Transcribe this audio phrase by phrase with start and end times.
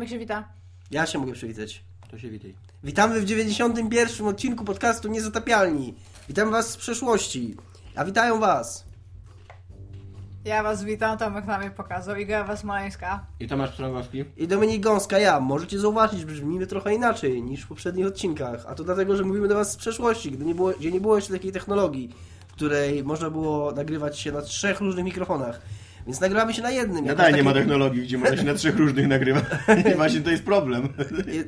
[0.00, 0.48] Jak się wita?
[0.90, 1.84] Ja się mogę przywitać.
[2.10, 2.54] To się witaj.
[2.84, 5.94] Witamy w 91 odcinku podcastu Niezatapialni.
[6.28, 7.56] Witam was z przeszłości.
[7.96, 8.84] A witają was.
[10.44, 12.16] Ja was witam, Tomek na mnie pokazał.
[12.16, 13.26] Iga was Maleńska.
[13.40, 14.24] I Tomasz Pstrągowski?
[14.36, 15.40] I Dominik Gąska, ja.
[15.40, 18.64] Możecie zauważyć, że brzmimy trochę inaczej niż w poprzednich odcinkach.
[18.68, 21.16] A to dlatego, że mówimy do was z przeszłości, gdy nie było, gdzie nie było
[21.16, 22.10] jeszcze takiej technologii,
[22.48, 25.60] w której można było nagrywać się na trzech różnych mikrofonach.
[26.06, 27.16] Więc nagrywamy się na jednym.
[27.16, 29.44] Daj, nie ma technologii, gdzie można się na trzech różnych nagrywać.
[29.92, 30.88] I właśnie to jest problem.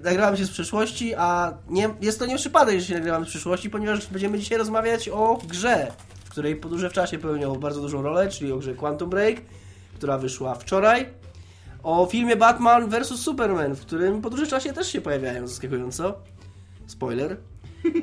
[0.05, 3.71] Nagrywamy się z przeszłości, a nie, jest to nie przypadek, że się nagrywamy z przyszłości,
[3.71, 5.93] ponieważ będziemy dzisiaj rozmawiać o grze,
[6.25, 9.37] w której podróże w czasie pełnią bardzo dużą rolę, czyli o grze Quantum Break,
[9.95, 11.07] która wyszła wczoraj.
[11.83, 13.09] O filmie Batman vs.
[13.09, 16.15] Superman, w którym podróże w czasie też się pojawiają zaskakująco.
[16.87, 17.37] Spoiler.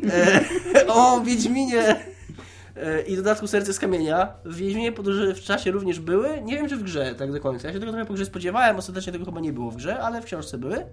[0.10, 1.96] E, o Wiedźminie
[2.76, 4.34] e, i dodatku Serce z Kamienia.
[4.46, 6.42] W Wiedźminie podróże w czasie również były.
[6.42, 7.68] Nie wiem, czy w grze tak do końca.
[7.68, 10.22] Ja się tego trochę po grze spodziewałem, ostatecznie tego chyba nie było w grze, ale
[10.22, 10.86] w książce były.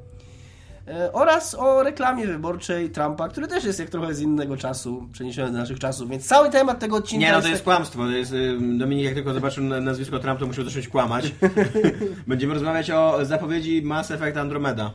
[0.89, 5.53] E, oraz o reklamie wyborczej Trumpa, który też jest jak trochę z innego czasu, przeniesiony
[5.53, 7.99] do naszych czasów, więc cały temat tego odcinka Nie, no to jest tak- kłamstwo.
[8.03, 11.33] To jest, y, Dominik jak tylko zobaczył na- nazwisko Trump, to musiał zacząć kłamać.
[12.27, 14.91] Będziemy rozmawiać o zapowiedzi Mass Effect Andromeda.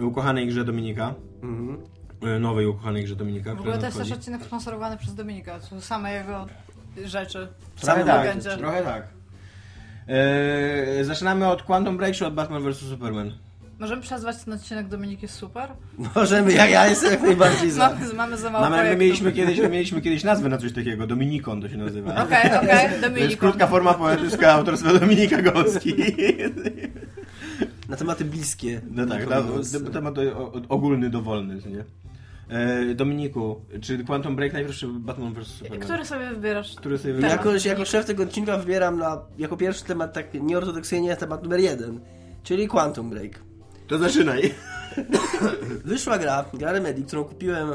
[0.00, 1.14] Ukochanej grze Dominika.
[1.42, 1.78] Mhm.
[2.26, 3.54] Y, Nowej ukochanej grze Dominika.
[3.54, 5.58] W ogóle to jest też odcinek sponsorowany przez Dominika.
[5.70, 6.46] To same jego
[7.04, 7.48] rzeczy.
[7.76, 9.02] W Trochę tak, trochę tak.
[11.00, 12.78] Y, zaczynamy od Quantum Break czy od Batman vs.
[12.78, 13.32] Superman?
[13.78, 15.68] Możemy przezwać ten odcinek Dominik jest super?
[16.14, 17.88] Możemy, ja, ja jestem jak najbardziej za.
[17.90, 21.06] Mamy, mamy za mało Mamy, my mieliśmy kiedyś, my mieliśmy kiedyś nazwę na coś takiego.
[21.06, 22.24] Dominikon to się nazywa.
[22.24, 23.38] Okej, okej, To jest Dominik.
[23.38, 25.94] krótka forma poetycka autorstwa Dominika Gąski.
[27.88, 28.80] Na tematy bliskie.
[28.90, 29.42] No tak, na,
[29.92, 30.14] temat
[30.68, 31.84] ogólny, dowolny, nie?
[32.52, 35.46] E, Dominiku, czy Quantum Break najpierw, czy Batman vs.
[35.46, 35.80] Superman?
[35.80, 36.74] Który sobie wybierasz?
[36.74, 37.30] Który sobie wybrał?
[37.30, 42.00] Jako, jako szef tego odcinka wybieram na, jako pierwszy temat tak nieortodoksyjnie temat numer jeden,
[42.42, 43.38] czyli Quantum Break.
[43.86, 44.54] To zaczynaj.
[45.84, 47.68] Wyszła gra, gra Remedy, którą kupiłem,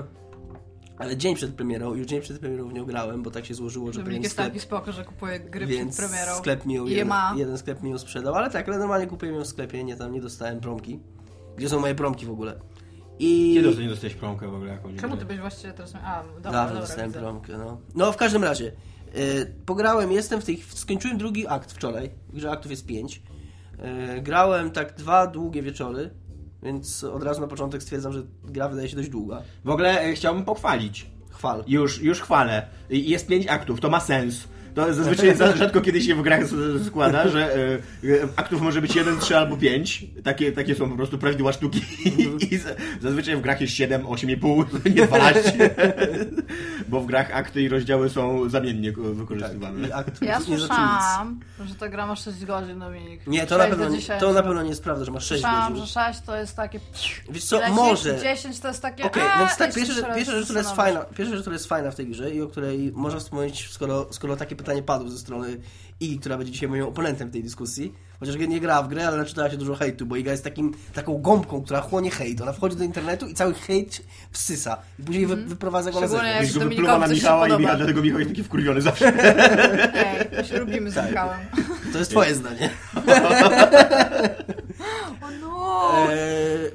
[0.97, 3.91] ale dzień przed premierą, już dzień przed premierą w nią grałem, bo tak się złożyło,
[3.91, 6.35] że Dominik jest sklep, taki spoko, że kupuje gry więc przed premierą.
[6.37, 7.33] sklep mi ją, jeden, ma.
[7.37, 10.13] jeden sklep mi ją sprzedał, ale tak, ale normalnie kupiłem ją w sklepie, nie tam
[10.13, 10.99] nie dostałem promki.
[11.57, 12.59] Gdzie są moje promki w ogóle?
[13.19, 13.53] I...
[13.63, 14.95] Kiedy nie dostałeś promkę w ogóle jakąś?
[15.01, 15.93] Czemu ty byś właściwie teraz...
[16.03, 17.19] A, dobra, Dawno dobra, dostałem widzę.
[17.19, 17.77] promkę, no.
[17.95, 18.71] No, w każdym razie.
[19.17, 20.57] y, pograłem, jestem w tej...
[20.67, 22.09] Skończyłem drugi akt wczoraj.
[22.29, 23.21] W grze aktów jest pięć.
[24.17, 26.09] Y, grałem tak dwa długie wieczory,
[26.63, 29.41] więc od razu na początek stwierdzam, że gra wydaje się dość długa.
[29.65, 31.05] W ogóle e, chciałbym pochwalić.
[31.29, 31.63] Chwal.
[31.67, 32.67] Już, już chwalę.
[32.89, 34.47] I- Jest pięć aktów, to ma sens.
[34.77, 36.41] To zazwyczaj za- rzadko kiedy się w grach
[36.87, 37.73] składa, że e,
[38.09, 40.05] e, aktów może być jeden, trzy albo pięć.
[40.23, 41.81] Takie, takie są po prostu prawidła sztuki.
[42.51, 44.65] I za- zazwyczaj w grach jest 7, 8,5,
[44.95, 45.69] nie 12.
[46.87, 49.87] Bo w grach akty i rozdziały są zamiennie ko- wykorzystywane.
[49.87, 53.27] I akt Ja słyszałam, że ta gra ma 6 godzin, Dominik.
[53.27, 54.19] Nie, to na, 6 pewno, do nie- 10.
[54.19, 55.85] to na pewno nie jest prawda, że masz 6 Słyszałam, godzin.
[55.87, 56.79] że 6 to jest takie...
[57.29, 58.19] Wiesz co, może.
[58.21, 59.03] 10 to jest takie...
[59.03, 61.95] Okej, a, więc tak, pierwsza, rzecz- która jest fajna, pierwsza rzecz, która jest fajna w
[61.95, 65.57] tej grze i o której można wspomnieć, skoro, skoro takie pytanie padło ze strony
[65.99, 69.17] Igi, która będzie dzisiaj moim oponentem w tej dyskusji, chociaż nie grała w grę, ale
[69.17, 72.41] naczytała się dużo hejtu, bo Iga jest takim, taką gąbką, która chłonie hejt.
[72.41, 74.01] Ona wchodzi do internetu i cały hejt
[74.31, 74.77] wsysa.
[74.99, 76.19] I później wy, wyprowadza go na Mhm.
[76.21, 76.55] Szczególnie zewnątrz.
[76.55, 77.59] jak- Byś go wypluła na Dominikowi coś się Michała i podoba.
[77.59, 79.07] Michał, dlatego Michał jest taki wkurwiony zawsze.
[80.07, 81.05] Ej, my się lubimy Tak.
[81.05, 81.39] z Michałem.
[81.93, 82.69] To jest twoje zdanie.
[85.21, 86.13] O no!
[86.13, 86.17] E,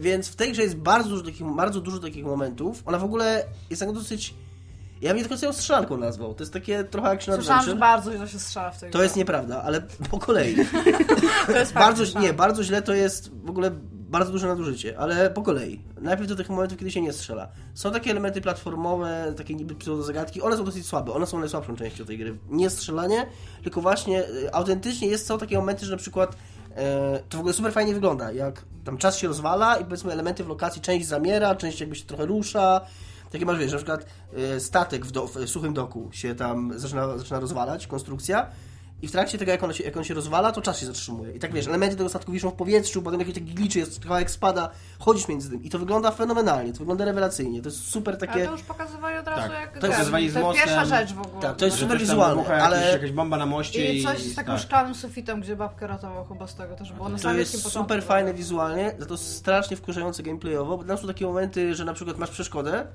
[0.01, 2.83] więc w tej grze jest bardzo dużo, takich, bardzo dużo takich momentów.
[2.87, 4.35] Ona w ogóle jest tak dosyć...
[5.03, 6.35] Ja bym końca ją strzelanką nazwał.
[6.35, 9.05] To jest takie trochę action Słyszałam, że bardzo źle się strzela w tej To grze.
[9.05, 10.57] jest nieprawda, ale po kolei.
[11.47, 15.31] To jest bardzo, fakt, nie, bardzo źle to jest w ogóle bardzo duże nadużycie, ale
[15.31, 15.81] po kolei.
[16.01, 17.49] Najpierw do tych momentów, kiedy się nie strzela.
[17.75, 22.05] Są takie elementy platformowe, takie niby pseudo-zagadki, one są dosyć słabe, one są najsłabszą częścią
[22.05, 22.39] tej gry.
[22.49, 23.27] Nie strzelanie,
[23.63, 26.37] tylko właśnie e, autentycznie jest, są takie momenty, że na przykład
[26.77, 30.45] e, to w ogóle super fajnie wygląda, jak tam czas się rozwala i powiedzmy elementy
[30.45, 32.81] w lokacji, część zamiera, część jakby się trochę rusza.
[33.33, 34.07] Takie masz, wiesz, na przykład
[34.37, 38.47] e, statek w, do, w suchym doku się tam zaczyna, zaczyna rozwalać, konstrukcja.
[39.03, 41.33] I w trakcie tego, jak on, się, jak on się rozwala, to czas się zatrzymuje.
[41.33, 44.31] I tak wiesz, elementy tego statku wiszą w powietrzu, potem jakiś taki glitch jest, kawałek
[44.31, 45.65] spada, chodzisz między tym.
[45.65, 47.63] I to wygląda fenomenalnie, to wygląda rewelacyjnie.
[47.63, 48.45] To jest super Ale takie.
[48.47, 49.51] to już pokazywali od razu Tak.
[49.61, 51.43] jak To jest z To jest pierwsza rzecz w ogóle.
[51.43, 54.53] Tak, to jest super wizualne, ale- jakiś, jakaś bomba na moście I coś z takim
[54.53, 54.63] tak.
[54.63, 57.81] szklanym sufitem, gdzie babkę ratował chyba z tego też było na To jest początku.
[57.81, 61.93] super fajne wizualnie, za to strasznie wkurzające gameplayowo, bo tam są takie momenty, że na
[61.95, 62.87] przykład masz przeszkodę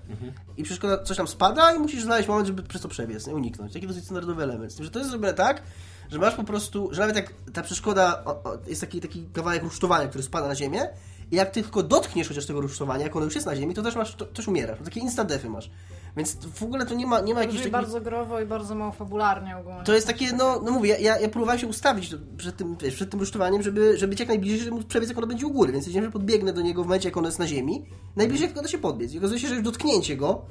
[0.57, 3.73] i przeszkoda coś tam spada i musisz znaleźć moment, żeby przez to przebiec, nie uniknąć.
[3.73, 4.71] Taki dosyć standardowy element.
[4.71, 5.61] Z tym, że to jest zrobione tak,
[6.09, 9.63] że masz po prostu, że nawet jak ta przeszkoda o, o, jest taki, taki kawałek
[9.63, 10.89] rusztowania, który spada na ziemię
[11.31, 13.81] i jak ty tylko dotkniesz chociaż tego rusztowania, jak ono już jest na ziemi, to
[13.81, 14.79] też masz, to, też umierasz.
[14.83, 15.71] Takie instant defy masz.
[16.17, 17.71] Więc w ogóle to nie ma, nie ma jakichś takich...
[17.71, 19.83] bardzo growo i bardzo mało fabularnie ogólnie.
[19.83, 23.09] To jest takie, no, no mówię, ja, ja próbowałem się ustawić przed tym, wiesz, przed
[23.09, 25.71] tym rusztowaniem, żeby, żeby być jak najbliżej, żeby móc przebiec, jak ono będzie u góry,
[25.71, 28.63] więc wiedziałem, że podbiegnę do niego w momencie, jak ono jest na ziemi, najbliżej jak
[28.63, 29.13] da się podbiec.
[29.13, 30.45] I okazuje się, że już dotknięcie go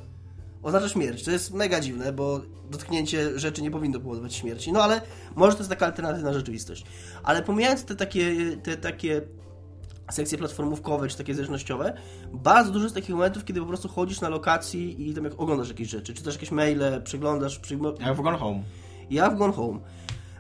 [0.67, 1.25] oznacza śmierć.
[1.25, 2.41] To jest mega dziwne, bo
[2.71, 4.73] dotknięcie rzeczy nie powinno powodować śmierci.
[4.73, 5.01] No ale
[5.37, 6.85] może to jest taka alternatywna rzeczywistość.
[7.23, 9.23] Ale pomijając te takie, te takie
[10.11, 11.97] sekcje platformówkowe czy takie zależnościowe,
[12.33, 15.69] bardzo dużo jest takich momentów, kiedy po prostu chodzisz na lokacji i tam jak oglądasz
[15.69, 18.63] jakieś rzeczy, czytasz jakieś maile, przeglądasz, przyjmo- Jak w Gone Home.
[19.11, 19.79] ja w Gone Home.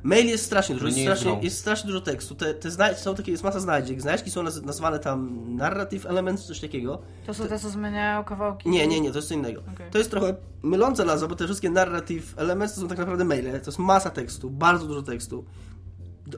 [0.02, 2.34] Mail jest strasznie dużo, jest nie jest strasznie, jest strasznie dużo tekstu.
[2.34, 4.02] Te, te znajdź, są takie, jest masa znajdziek.
[4.02, 7.02] Znajdźki są naz- nazwane tam narrative elements, coś takiego.
[7.26, 8.68] To są te, co zmieniają kawałki.
[8.68, 9.60] Nie, nie, nie, to jest co innego.
[9.74, 9.90] Okej.
[9.90, 13.60] To jest trochę myląca nazwa, bo te wszystkie narrative elements to są tak naprawdę maile.
[13.60, 15.44] To jest masa tekstu, bardzo dużo tekstu.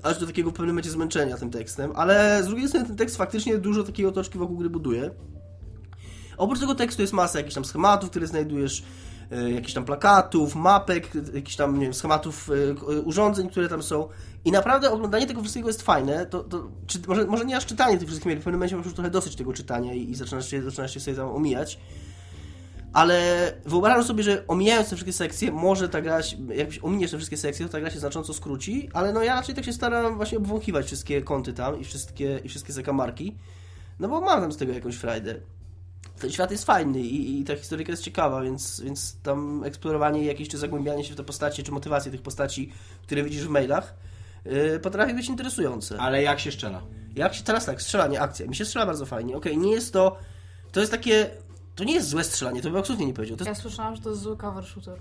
[0.03, 3.17] Aż do takiego w pewnym momencie zmęczenia tym tekstem, ale z drugiej strony ten tekst
[3.17, 5.11] faktycznie dużo takiej otoczki wokół gry buduje.
[6.37, 8.83] Oprócz tego tekstu jest masa jakichś tam schematów, które znajdujesz,
[9.31, 12.55] jakichś tam plakatów, mapek, e, jakichś tam, nie wiem, schematów e,
[12.95, 14.09] e, urządzeń, które tam są.
[14.45, 16.27] I naprawdę oglądanie tego wszystkiego jest fajne.
[16.27, 18.87] To, to, czy, może, może nie aż czytanie tych wszystkich maili, w pewnym momencie masz
[18.87, 21.79] już trochę dosyć tego czytania i, i zaczynasz, się, zaczynasz się sobie tam omijać.
[22.93, 27.17] Ale wyobrażam sobie, że omijając te wszystkie sekcje, może ta gra, się- jak ominiesz te
[27.17, 30.17] wszystkie sekcje, to ta gra się znacząco skróci, ale no ja raczej tak się staram
[30.17, 33.37] właśnie obwąchiwać wszystkie kąty tam i wszystkie, i wszystkie zakamarki,
[34.01, 35.41] no bo mam tam z tego jakąś frajdę.
[36.21, 40.49] Ten świat jest fajny i, i ta historyka jest ciekawa, więc, więc tam eksplorowanie jakieś,
[40.49, 42.73] czy zagłębianie się w te postacie, czy motywacje tych postaci,
[43.03, 43.95] które widzisz w mailach,
[44.45, 45.99] yy, potrafi być interesujące.
[46.01, 46.83] Ale jak się szczela?
[47.17, 48.47] Jak się teraz tak, strzelanie, akcja.
[48.47, 49.37] Mi się strzela bardzo fajnie.
[49.37, 50.17] Okej, nie jest to.
[50.73, 51.31] To jest takie.
[51.75, 53.37] To nie jest złe strzelanie, to bym absolutnie nie powiedział.
[53.37, 54.99] To Ja jest, słyszałam, że to jest zły cover shooter.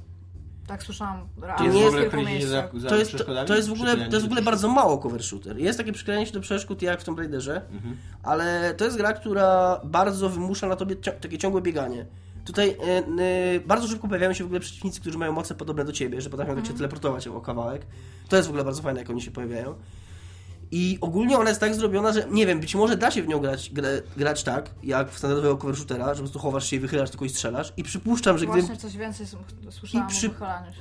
[0.68, 1.28] Tak słyszałam.
[1.42, 3.56] Realnie jest nie w jest ogóle w kilku kryjenie za, za to, jest, to, to
[3.56, 5.58] jest w ogóle, to jest w ogóle bardzo mało cover shooter.
[5.58, 7.98] Jest takie przyklejanie się do przeszkód jak w Tomb Raiderze, Mhm.
[8.24, 12.06] ale to jest gra, która bardzo wymusza na tobie cio- takie ciągłe bieganie.
[12.46, 13.22] Tutaj y,
[13.56, 16.30] y, bardzo szybko pojawiają się w ogóle przeciwnicy, którzy mają moce podobne do ciebie, że
[16.30, 17.86] potrafią tak się teleportować o kawałek.
[18.30, 19.76] To jest w ogóle bardzo fajne, jak oni się pojawiają.
[20.72, 23.40] I ogólnie ona jest tak zrobiona, że nie wiem, być może da się w nią
[23.40, 26.80] grać, grę, grać tak, jak w standardowego cover shootera, że po prostu chowasz się i
[26.80, 27.74] wychylasz tylko i strzelasz.
[27.78, 29.28] I przypuszczam, że gdybym, Właśnie coś więcej
[29.70, 30.32] słyszałam I przy-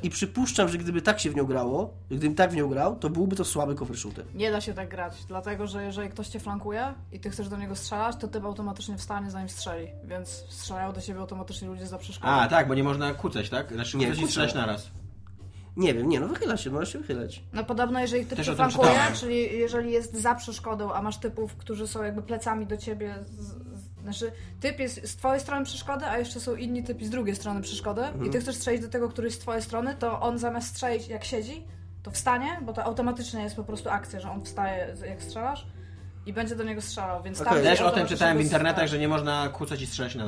[0.03, 3.11] i przypuszczam, że gdyby tak się w nią grało, gdybym tak w nią grał, to
[3.11, 4.25] byłby to słaby cover shooter.
[4.35, 7.57] Nie da się tak grać, dlatego że jeżeli ktoś cię flankuje i ty chcesz do
[7.57, 11.99] niego strzelać, to typ automatycznie wstanie zanim strzeli, więc strzelają do ciebie automatycznie ludzie za
[11.99, 12.33] przeszkodą.
[12.33, 13.73] A, tak, bo nie można kucać, tak?
[13.73, 14.91] Znaczy Nie, kucać i strzelać naraz.
[15.77, 17.43] Nie wiem, nie no, wychyla się, możesz się wychylać.
[17.53, 19.15] No podobno jeżeli typ Też cię o tym flankuje, czytałem.
[19.15, 23.41] czyli jeżeli jest za przeszkodą, a masz typów, którzy są jakby plecami do ciebie, z,
[23.41, 23.57] z,
[24.03, 27.63] znaczy typ jest z twojej strony przeszkody, a jeszcze są inni typi z drugiej strony
[27.63, 28.27] przeszkody Mhm.
[28.27, 31.09] i ty chcesz strzelić do tego, który jest z twojej strony, to on zamiast strzelić
[31.09, 31.65] jak siedzi,
[32.03, 35.67] to wstanie, bo to automatycznie jest po prostu akcja, że on wstaje jak strzelasz
[36.27, 37.53] i będzie do niego strzelał, więc Okej.
[37.55, 38.89] tam Też o tym automatycznie czytałem w go internetach, strzela.
[38.89, 40.25] że nie można kucać i strzelać na,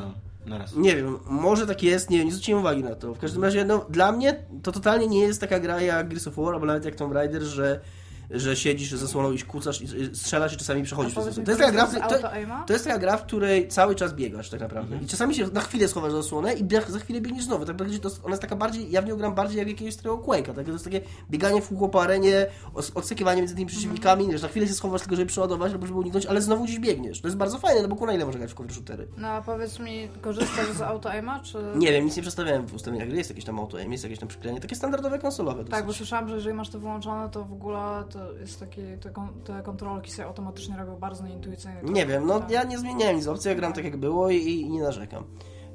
[0.48, 0.76] naraz.
[0.76, 3.14] Nie wiem, może tak jest, nie wiem, nie zwróciłem uwagi na to.
[3.14, 6.36] W każdym razie, no, dla mnie to totalnie nie jest taka gra jak Gears of
[6.36, 7.80] War, albo nawet jak Tomb Raider, że,
[8.30, 11.26] że siedzisz ze zasłoną i kucasz, i strzelasz i czasami przechodzisz to.
[11.26, 12.28] jest taka gra, to,
[12.66, 14.98] to jest taka gra, w której cały czas biegasz tak naprawdę.
[15.02, 17.64] I czasami się na chwilę schowasz za zasłonę i za chwilę biegniesz znowu.
[17.64, 20.22] Tak bardziej to, ona jest taka bardziej, ja w nią gram bardziej jak jakiegoś starego
[20.22, 20.54] Quake'a.
[20.54, 20.66] Tak?
[20.66, 22.46] To jest takie bieganie w kółko po arenie,
[22.94, 26.26] odsekiwanie między tymi przeciwnikami, że na chwilę się schowasz tylko, żeby przeładować albo żeby uniknąć,
[26.26, 27.20] ale znowu gdzieś biegniesz.
[27.20, 29.08] To jest bardzo fajne, no bo kurwa ile można grać w cover shootery.
[29.16, 31.58] No a powiedz mi, korzystasz z auto-aima, czy...
[31.76, 34.18] Nie wiem, nic nie przestawiałem w ustawieniach gry, jest jakieś tam auto aim, jest jakieś
[34.18, 35.64] tam przyklejenie, takie standardowe konsolowe.
[35.64, 39.12] Tak, bo słyszałam, że jeżeli masz to wyłączone, to w ogóle to jest taki, te,
[39.44, 41.80] te kontrolki sobie automatycznie robią bardzo nieintuicyjnie.
[41.82, 44.70] Nie wiem, no ja nie zmieniałem nic opcji, ja gram tak jak było i, i
[44.70, 45.24] nie narzekam.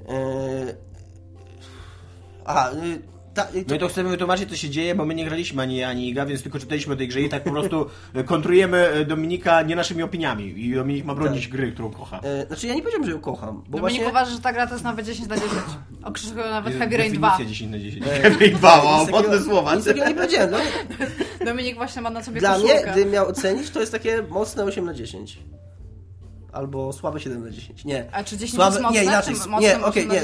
[0.08, 0.76] Eee...
[2.46, 3.02] Aha, y,
[3.34, 5.84] ta, y, No i to chcemy wytłumaczyć, co się dzieje, bo my nie graliśmy ani,
[5.84, 9.06] ani Iga, więc tylko czytaliśmy o tej grze i tak po prostu e, kontrujemy e,
[9.06, 10.66] Dominika nie naszymi opiniami.
[10.66, 12.20] I Dominik ma bronić gry, którą kocha.
[12.24, 14.08] e, znaczy ja nie powiedziałem, że ją kocham, bo Dominik właśnie...
[14.10, 15.52] uważa, że ta gra to jest nawet 10 na 10.
[16.04, 17.30] Okrzykują nawet Heavy Rain 2.
[17.30, 18.06] Definicja 10 na 10.
[18.06, 19.76] Heavy Rain 2, o, mocne słowa.
[19.76, 20.52] Nic takiego nie powiedziałem.
[20.52, 20.58] No,
[21.46, 22.92] Dominik właśnie ma na sobie dla mnie, koszulkę.
[22.92, 25.40] gdybym miał ocenić, to jest takie mocne 8 na 10.
[26.54, 27.86] Albo słabe 7 na 10.
[27.86, 28.06] Nie.
[28.12, 29.00] A czy 10 Słabe, jest mocne?
[29.00, 29.36] nie, inaczej.
[29.44, 30.22] Czy mocne Nie, 8 okej, na nie.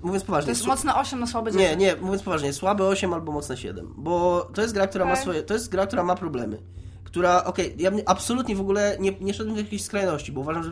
[0.00, 0.04] 10?
[0.04, 0.50] Mówiąc To poważnie.
[0.50, 1.70] jest su- mocne 8 na słabe 10.
[1.70, 5.10] Nie, nie, mówiąc poważnie, słabe 8 albo mocne 7, bo to jest gra, która ma
[5.12, 5.22] Okej.
[5.22, 6.58] swoje, to jest gra, która ma problemy.
[7.04, 10.62] Która, okej, ja mnie absolutnie w ogóle nie, nie szedłem do jakiejś skrajności, bo uważam,
[10.62, 10.70] że,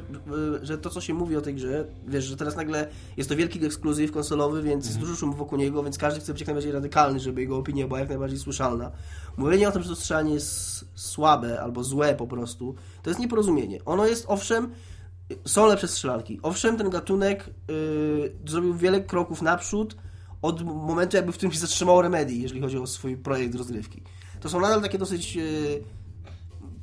[0.63, 3.37] y, że to, co się mówi o tej grze, wiesz, że teraz nagle jest to
[3.37, 6.73] wielki ekskluzyw konsolowy, więc jest dużo szumu wokół niego, więc każdy chce być jak najbardziej
[6.73, 8.91] radykalny, żeby jego opinia była jak najbardziej słyszalna.
[9.37, 13.85] Mówienie o tym, że to strzelanie jest słabe albo złe po prostu, to jest nieporozumienie.
[13.85, 14.71] Ono jest, owszem,
[15.47, 16.41] są lepsze strzelanki.
[16.43, 19.97] Owszem, ten gatunek y, zrobił wiele kroków naprzód
[20.43, 24.03] od momentu, jakby w którym się zatrzymało Remedy, jeżeli chodzi o swój projekt rozgrywki.
[24.41, 25.83] To są nadal takie dosyć y,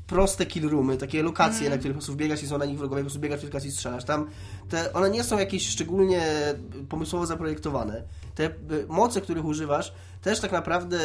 [0.08, 3.02] proste kill roomy, takie lokacje, na których po prostu biegasz i są na nich wrogowie,
[3.02, 4.06] po prostu biegasz w kilka i strzelasz.
[4.06, 4.28] Tam
[4.70, 6.24] te, one nie są jakieś szczególnie
[6.90, 8.04] pomysłowo zaprojektowane.
[8.36, 8.52] Te y,
[8.88, 11.00] moce, których używasz, też tak naprawdę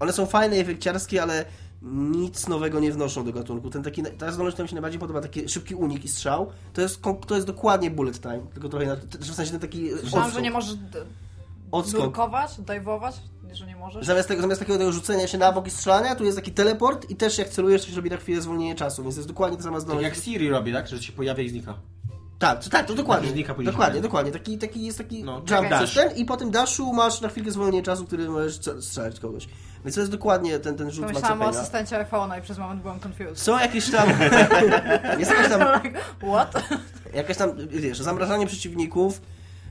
[0.00, 1.44] one są fajne i efekciarskie, ale
[1.82, 3.70] nic nowego nie wnoszą do gatunku.
[3.70, 6.80] Ten taki, ta zdolność, która mi się najbardziej podoba, taki szybki unik i strzał, to
[6.80, 10.18] jest, to jest dokładnie bullet time, tylko trochę inaczej, w sensie ten taki Myślałam, że
[10.20, 10.42] odskok.
[10.42, 10.74] nie możesz
[11.70, 12.00] odskok.
[12.04, 13.14] nurkować, dajwować,
[13.52, 14.06] że nie możesz.
[14.06, 17.10] Zamiast tego, zamiast takiego tego rzucenia się na bok i strzelania, tu jest taki teleport
[17.10, 19.56] i też jak celujesz, to się robi na chwilę zwolnienie czasu, więc to jest dokładnie
[19.56, 20.04] ta sama Tak zdolność.
[20.04, 20.88] jak Siri robi, tak?
[20.88, 21.74] Że się pojawia i znika.
[22.38, 23.30] Tak, to, tak, to dokładnie.
[23.30, 24.32] Znika później Dokładnie, dokładnie.
[24.32, 25.94] Taki, taki jest taki No, jump dash.
[25.94, 29.48] Ten, I po tym dashu masz na chwilkę zwolnienie czasu, który możesz strzelać kogoś.
[29.84, 33.00] Więc to jest dokładnie ten, ten rzut Pomyślałam o asystencie iPhone'a i przez moment byłam
[33.06, 33.38] confused.
[33.38, 34.08] Są jakieś tam...
[35.18, 35.60] jest jakaś tam,
[36.32, 36.62] what?
[37.14, 39.20] jakaś tam, wiesz, zamrażanie przeciwników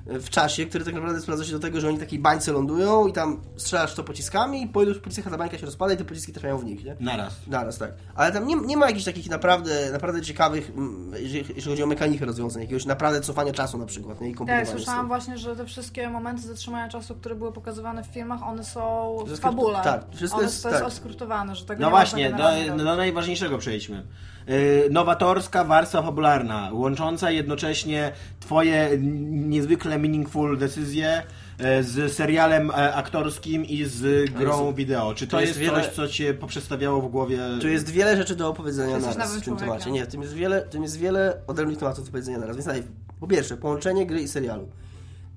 [0.09, 3.07] w czasie, które tak naprawdę sprawdza się do tego, że oni w takiej bańce lądują
[3.07, 6.05] i tam strzelasz to pociskami i po iluś pociskach ta bańka się rozpada i te
[6.05, 6.95] pociski trafiają w nich, nie?
[6.99, 7.33] Naraz.
[7.47, 7.91] Naraz, tak.
[8.15, 11.87] Ale tam nie, nie ma jakichś takich naprawdę, naprawdę ciekawych, mm, jeżeli, jeśli chodzi o
[11.87, 14.29] mechanikę rozwiązań, jakiegoś naprawdę cofania czasu na przykład, nie?
[14.29, 18.43] I Tak, słyszałam właśnie, że te wszystkie momenty zatrzymania czasu, które były pokazywane w filmach,
[18.43, 19.79] one są w fabule.
[19.83, 20.87] tak, wszystko one, jest- to jest tak.
[20.87, 22.83] oskrótowane, że tego No nie właśnie, można do, robić.
[22.85, 24.03] do najważniejszego przejdźmy.
[24.47, 28.89] Yy, nowatorska warstwa fabularna, łącząca jednocześnie twoje
[29.31, 31.23] niezwykle meaningful decyzje
[31.59, 35.13] e, z serialem e, aktorskim i z grą jest- wideo.
[35.13, 37.39] Czy to, to jest, jest wiele- coś, co cię poprzestawiało w głowie?
[37.61, 39.91] Tu jest wiele rzeczy do opowiedzenia naraz nowym w tym temacie.
[39.91, 42.55] Nie, w tym jest wiele, w tym jest wiele odrębnych tematów do powiedzenia naraz.
[42.55, 44.67] Więc najpierw, po pierwsze, połączenie gry i serialu.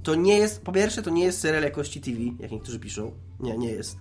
[0.03, 3.13] To nie jest, po pierwsze, to nie jest serial jakości TV, jak niektórzy piszą.
[3.41, 3.97] Nie, nie jest.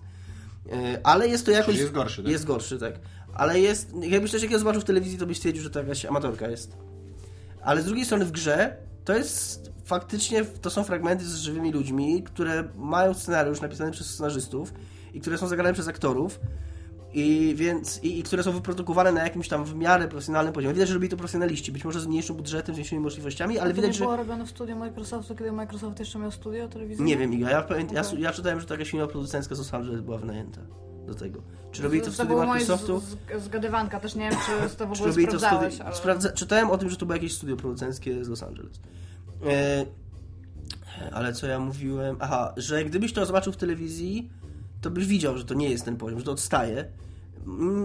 [0.72, 1.66] E, Ale jest to jakoś...
[1.66, 2.32] Czyli jest gorszy, tak?
[2.32, 2.94] Jest gorszy, tak.
[3.34, 3.94] Ale jest...
[4.01, 6.78] Jakbyś coś takiego zobaczył w telewizji, to byś stwierdził, że to jakaś amatorka jest.
[7.62, 12.24] Ale z drugiej strony w grze to jest faktycznie, to są fragmenty z żywymi ludźmi,
[12.24, 14.74] które mają scenariusz napisany przez scenarzystów
[15.13, 16.39] i które są zagrane przez aktorów
[17.13, 20.74] i więc i, i które są wyprodukowane na jakimś tam w miarę profesjonalnym poziomie.
[20.74, 23.75] Widać, że robili to profesjonaliści, być może z mniejszym budżetem, z mniejszymi możliwościami, ale to
[23.75, 24.04] widać, nie że...
[24.04, 27.08] było robione w studiu Microsoftu, kiedy Microsoft jeszcze miał studio telewizyjne?
[27.08, 28.22] Nie wiem, Iga, ja, pamię- ja, Okej.
[28.22, 30.62] ja czytałem, że to jakaś firma producencka z Los Angeles była wynajęta
[31.08, 31.42] do tego.
[31.72, 33.00] Czy robili to w studiu Microsoftu?
[33.00, 33.04] z-
[33.42, 34.39] z- zgadywanka, też nie wiem,
[34.70, 35.58] czy to w Czy ogóle robili to studiu...
[35.86, 35.96] ale...
[35.96, 36.32] Sprawdza...
[36.32, 38.80] Czytałem o tym, że to było jakieś studio producenckie z Los Angeles.
[39.48, 39.86] E...
[41.12, 42.18] Ale co ja mówiłem?
[42.20, 44.30] Aha, że gdybyś to zobaczył w telewizji,
[44.82, 46.86] to byś widział, że to nie jest ten poziom, że to odstaje.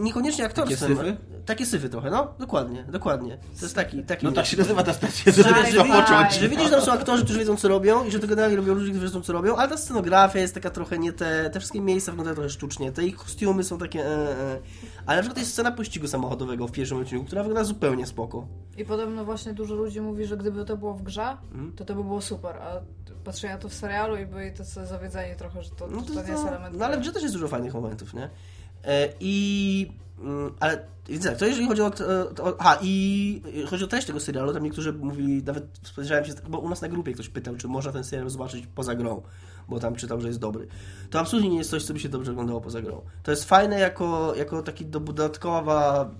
[0.02, 0.96] Niekoniecznie aktorstwem.
[0.96, 1.16] syfy?
[1.46, 3.38] Takie syfy trochę, no, dokładnie, dokładnie.
[3.58, 4.02] To jest taki...
[4.04, 5.72] taki No tak się nazywa ta stacja, że, daj.
[5.88, 6.34] począć.
[6.34, 8.74] że widzisz, że tam są aktorzy, którzy wiedzą, co robią i że to generalnie robią
[8.74, 11.50] ludzie, którzy wiedzą, co robią, ale ta scenografia jest taka trochę nie te...
[11.50, 14.06] Te wszystkie miejsca wyglądają trochę sztucznie, te ich kostiumy są takie...
[14.06, 14.58] E, e.
[15.06, 18.46] Ale na przykład jest scena pościgu samochodowego w pierwszym odcinku, która wygląda zupełnie spoko.
[18.76, 21.72] I podobno właśnie dużo ludzi mówi, że gdyby to było w grze, Mhm.
[21.76, 22.80] to to by było super, a
[23.24, 26.14] patrzę na to w serialu i byli tacy zawiedzeni trochę, że to, No, że to,
[26.14, 28.30] to, nie jest element no ale w grze też jest dużo fajnych momentów, nie?
[28.86, 29.86] E, I...
[30.20, 32.04] mm, Ale widzę, tak, to jeżeli chodzi o, t-
[32.42, 32.56] o...
[32.58, 36.68] Aha, i chodzi o treść tego serialu, tam niektórzy mówili, nawet spodziewałem się, bo u
[36.68, 39.22] nas na grupie ktoś pytał, czy można ten serial zobaczyć poza grą,
[39.68, 40.66] bo tam czytał, że jest dobry.
[41.10, 43.02] To absolutnie nie jest coś, co by się dobrze oglądało poza grą.
[43.22, 46.10] To jest fajne jako, jako taki dodatkowa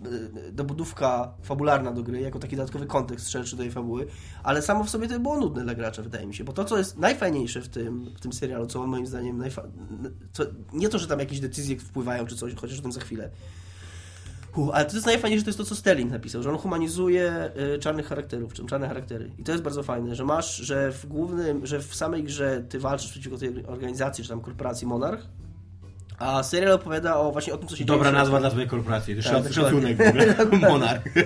[0.47, 4.07] y, dobudówka fabularna do gry, jako taki dodatkowy kontekst szerszy tej fabuły,
[4.43, 6.65] ale samo w sobie to by było nudne dla gracza, wydaje mi się, bo to,
[6.65, 9.63] co jest najfajniejsze w tym, w tym serialu, co moim zdaniem najfa...
[10.73, 13.31] nie to, że tam jakieś decyzje wpływają czy coś, chociaż o tym za chwilę,
[14.55, 17.79] Hu, ale to jest najfajniejsze, to jest to, co Sterling napisał, że on humanizuje y,
[17.79, 19.31] czarnych charakterów, czy czarne charaktery.
[19.39, 22.79] I to jest bardzo fajne, że masz, że w głównym, że w samej grze ty
[22.79, 25.23] walczysz przeciwko tej organizacji, czy tam korporacji Monarch,
[26.19, 28.19] a serial opowiada o właśnie o tym, co się Dobra dzieje.
[28.19, 29.17] nazwa dla twojej korporacji.
[29.17, 30.37] Tak, Szac- Szacunek w ogóle.
[30.71, 31.07] Monarch.
[31.17, 31.21] Y,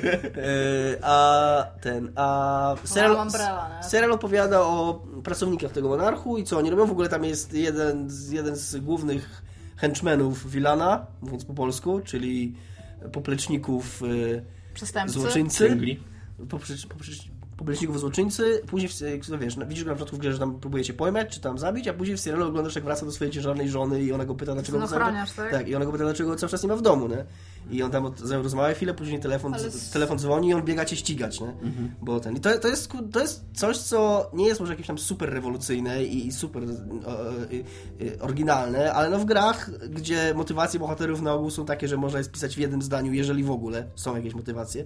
[1.02, 3.28] a ten, a serial,
[3.82, 6.86] serial opowiada o pracownikach tego monarchu i co oni robią.
[6.86, 9.42] W ogóle tam jest jeden, z- jeden z głównych
[9.76, 12.54] henchmenów Wilana, mówiąc po polsku, czyli
[13.12, 15.20] popleczników y, Przestępcy.
[15.20, 15.76] złoczyńcy.
[16.48, 18.88] Poprzecz, poprzecz, popleczników złoczyńcy, później,
[19.22, 21.34] w, no wiesz, no, widzisz go na początku w grze, że tam próbuje cię pojmać,
[21.34, 24.12] czy tam zabić, a później w serialu oglądasz, jak wraca do swojej ciężarnej żony i
[24.12, 24.84] ona go pyta, dlaczego...
[24.84, 25.50] Ochroniarz, tak?
[25.50, 27.24] tak, i ona go pyta, dlaczego go cały czas nie ma w domu, nie?
[27.70, 30.62] I on tam od- z nią rozmawia chwilę, później telefon, Ale telefon dzwoni i on
[30.62, 31.52] biega cię ścigać, nie?
[32.02, 32.36] Bo ten...
[32.36, 36.04] I to, to, jest, to jest coś, co nie jest może jakieś tam super rewolucyjne
[36.04, 41.32] i, i super e, e, e, oryginalne, ale no w grach, gdzie motywacje bohaterów na
[41.32, 44.34] ogół są takie, że można je spisać w jednym zdaniu, jeżeli w ogóle są jakieś
[44.34, 44.84] motywacje,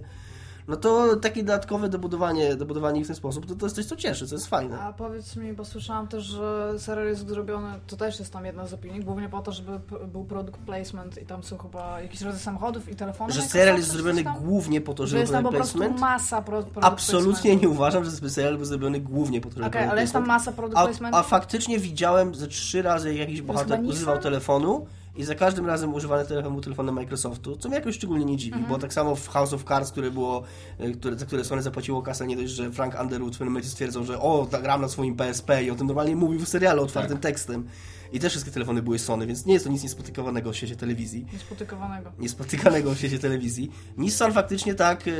[0.67, 3.95] no to takie dodatkowe dobudowanie, dobudowanie ich w ten sposób, to, to jest coś, co
[3.95, 4.79] cieszy, co jest fajne.
[4.79, 8.65] A powiedz mi, bo słyszałam też, że serial jest zrobiony, to też jest tam jedna
[8.67, 12.43] z opinii, głównie po to, żeby był product placement i tam są chyba jakieś rodzaje
[12.43, 13.35] samochodów i telefonów.
[13.35, 14.35] Że serial jest zrobiony tam?
[14.39, 16.01] głównie po to, Że żeby jest tam po prostu placement?
[16.01, 17.61] masa pro, Absolutnie placementu.
[17.65, 20.45] nie uważam, że serial był zrobiony głównie po to, żeby product ale jest tam placement.
[20.45, 21.17] masa product A, placementu?
[21.17, 25.93] a faktycznie widziałem ze trzy razy, jak jakiś bohater używał telefonu i za każdym razem
[25.93, 29.27] używany telefon był telefonem Microsoftu, co mnie jakoś szczególnie nie dziwi, bo tak samo w
[29.27, 30.43] House of Cards, które było,
[30.79, 33.69] e, które, za które Sony zapłaciło kasę, nie dość, że Frank Underwood w pewnym momencie
[33.69, 36.83] stwierdzał, że o, tak gram na swoim PSP i o tym normalnie mówił w serialu
[36.83, 37.67] otwartym tekstem.
[38.11, 41.25] I też wszystkie telefony były Sony, więc nie jest to nic niespotykowanego w świecie telewizji
[41.33, 42.11] Niespotykowanego.
[42.19, 43.71] niespotykanego w świecie telewizji.
[43.97, 45.13] Nissan faktycznie tak, yy,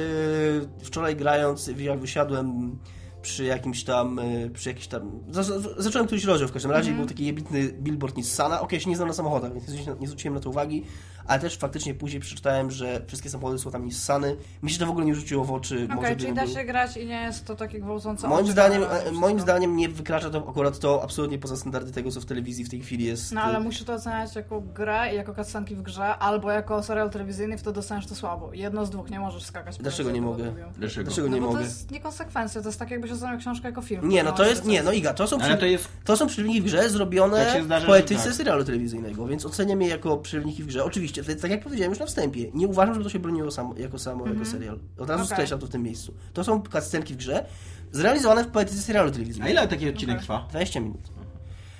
[0.83, 2.77] wczoraj grając, jak wysiadłem
[3.23, 6.89] przy jakimś tam, yy, przy jakiś tam, za, za, zacząłem któryś rozdział w każdym razie,
[6.89, 6.97] Mhm.
[6.97, 9.67] był taki jebitny billboard Nissana, okej, się nie znam na samochodach, więc
[9.99, 10.83] nie zwróciłem na to uwagi,
[11.27, 14.89] ale też faktycznie później przeczytałem, że wszystkie samochody są tam Nissany, mi się to w
[14.89, 15.75] ogóle nie rzuciło w oczy.
[15.85, 18.83] Okej, może czyli da był- się grać i nie jest to takie gwałcące Moim zdaniem,
[18.89, 22.65] ale moim zdaniem nie wykracza to akurat to absolutnie poza standardy tego, co w telewizji
[22.65, 23.31] w tej chwili jest.
[23.31, 26.83] No ale y, musisz to oceniać jako grę i jako cutscenki w grze, albo jako
[26.83, 28.53] serial telewizyjny, wtedy dostaniesz to słabo.
[28.53, 29.77] Jedno z dwóch, nie możesz skakać.
[29.77, 30.51] po Dlaczego nie mogę?
[30.77, 31.03] Dlaczego?
[31.03, 31.59] Dlaczego No nie bo mogę?
[31.59, 34.09] to jest niekonsekwencja, to jest tak jakbyś oceniał książkę jako film.
[34.09, 34.91] Nie, no to masz jest, nie, no.
[34.91, 35.57] Iga, to są, Ale przy...
[35.57, 35.87] to jest...
[36.03, 38.33] to są przerwniki w grze zrobione Tak w poetyce tak.
[38.33, 40.83] serialu telewizyjnego, więc oceniam je jako przerwniki w grze.
[40.83, 43.73] Oczywiście, to- tak jak powiedziałem już na wstępie, nie uważam, żeby to się broniło samo,
[43.77, 44.79] jako samo, jako serial.
[44.97, 45.35] Od razu Okej.
[45.35, 46.13] skreślam to w tym miejscu.
[46.33, 47.45] To są cutscenki w grze,
[47.91, 49.51] zrealizowane w poetyce serialu A telewizyjnego.
[49.51, 50.23] ile taki odcinek Okej.
[50.23, 50.45] trwa?
[50.49, 51.01] 20 minut.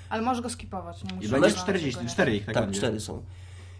[0.08, 1.28] Ale możesz go skipować, nie musisz.
[1.28, 2.10] I będzie oglądać 40, tego, nie?
[2.10, 2.78] 4 ich tak, Tak, będzie.
[2.80, 3.22] cztery są.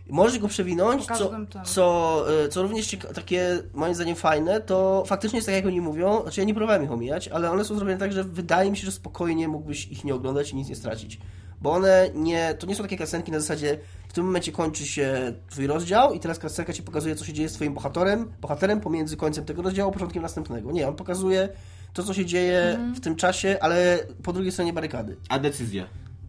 [0.09, 1.31] Możesz go przewinąć, co,
[1.65, 6.23] co, y, co również takie moim zdaniem fajne, to faktycznie jest tak jak oni mówią,
[6.23, 8.85] znaczy ja nie próbowałem ich omijać, ale one są zrobione tak, że wydaje mi się,
[8.87, 11.19] że spokojnie mógłbyś ich nie oglądać i nic nie stracić.
[11.65, 13.79] Bo one nie, to nie są takie kasenki na zasadzie
[14.09, 17.49] w tym momencie kończy się twój rozdział i teraz kasenka ci pokazuje, co się dzieje
[17.49, 20.73] z twoim bohaterem, bohaterem pomiędzy końcem tego rozdziału a początkiem następnego.
[20.73, 21.49] Nie, on pokazuje
[21.93, 22.95] to, co się dzieje Mhm.
[22.95, 25.17] w tym czasie, ale po drugiej stronie barykady.
[25.29, 25.85] A decyzja?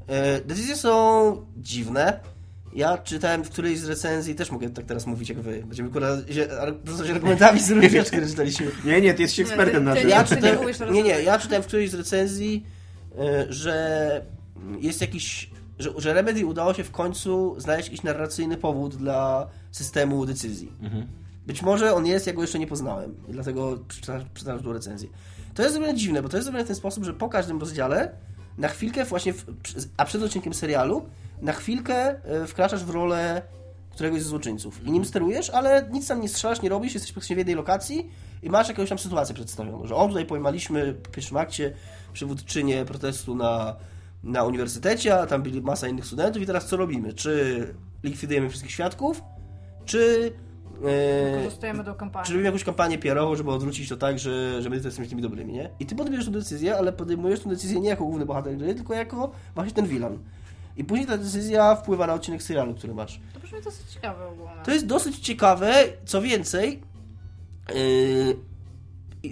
[0.08, 2.20] E, Decyzje są dziwne.
[2.75, 5.63] Ja czytałem w którejś z recenzji, też mogę tak teraz mówić jak wy.
[5.65, 6.08] Będziemy kurwa
[6.86, 8.68] rzucać argumentami z różnych rzeczy, które czytaliśmy.
[8.86, 10.10] Nie, nie, ty jesteś ekspertem na ty tym.
[10.10, 10.58] nie- Ja czytałem,
[10.92, 12.65] nie, nie, ja czytałem w którejś z recenzji,
[13.20, 14.22] e, że
[14.80, 20.26] jest jakiś, że, że Remedy udało się w końcu znaleźć jakiś narracyjny powód dla systemu
[20.26, 20.72] decyzji.
[20.82, 21.08] Mhm.
[21.48, 23.80] Być może on jest, ja go jeszcze nie poznałem, dlatego
[24.34, 25.10] przeczytałem tą recenzję.
[25.54, 28.12] To jest zrobione dziwne, bo to jest zrobione w ten sposób, że po każdym rozdziale,
[28.58, 29.46] na chwilkę właśnie, w,
[29.98, 31.06] a przed odcinkiem serialu,
[31.42, 33.42] na chwilkę e, wkraczasz w rolę
[33.92, 34.86] któregoś ze złoczyńców.
[34.86, 38.10] I nim sterujesz, ale nic tam nie strzelasz, nie robisz, jesteś praktycznie w jednej lokacji
[38.44, 41.74] i masz jakąś tam sytuację przedstawioną, że o, tutaj pojmaliśmy w pierwszym akcie
[42.14, 43.76] przywódczynię protestu na,
[44.25, 47.13] na uniwersytecie, a tam byli masa innych studentów i teraz co robimy?
[47.13, 47.67] Czy
[48.04, 49.21] likwidujemy wszystkich świadków,
[49.86, 50.32] czy...
[50.86, 52.26] e, Wykorzystujemy do kampanii.
[52.28, 55.54] czy robimy jakąś kampanię PR-ową, żeby odwrócić to tak, że, że my jesteśmy tymi dobrymi,
[55.54, 55.69] nie?
[55.80, 58.93] I ty podejmujesz tę decyzję, ale podejmujesz tę decyzję nie jako główny bohater gry, tylko
[58.93, 60.19] jako właśnie ten villain.
[60.78, 63.19] I później ta decyzja wpływa na odcinek serialu, który masz.
[63.34, 64.62] To brzmi dosyć ciekawe ogólnie.
[64.65, 65.73] To jest dosyć ciekawe,
[66.06, 66.82] co więcej...
[67.76, 68.36] Yy,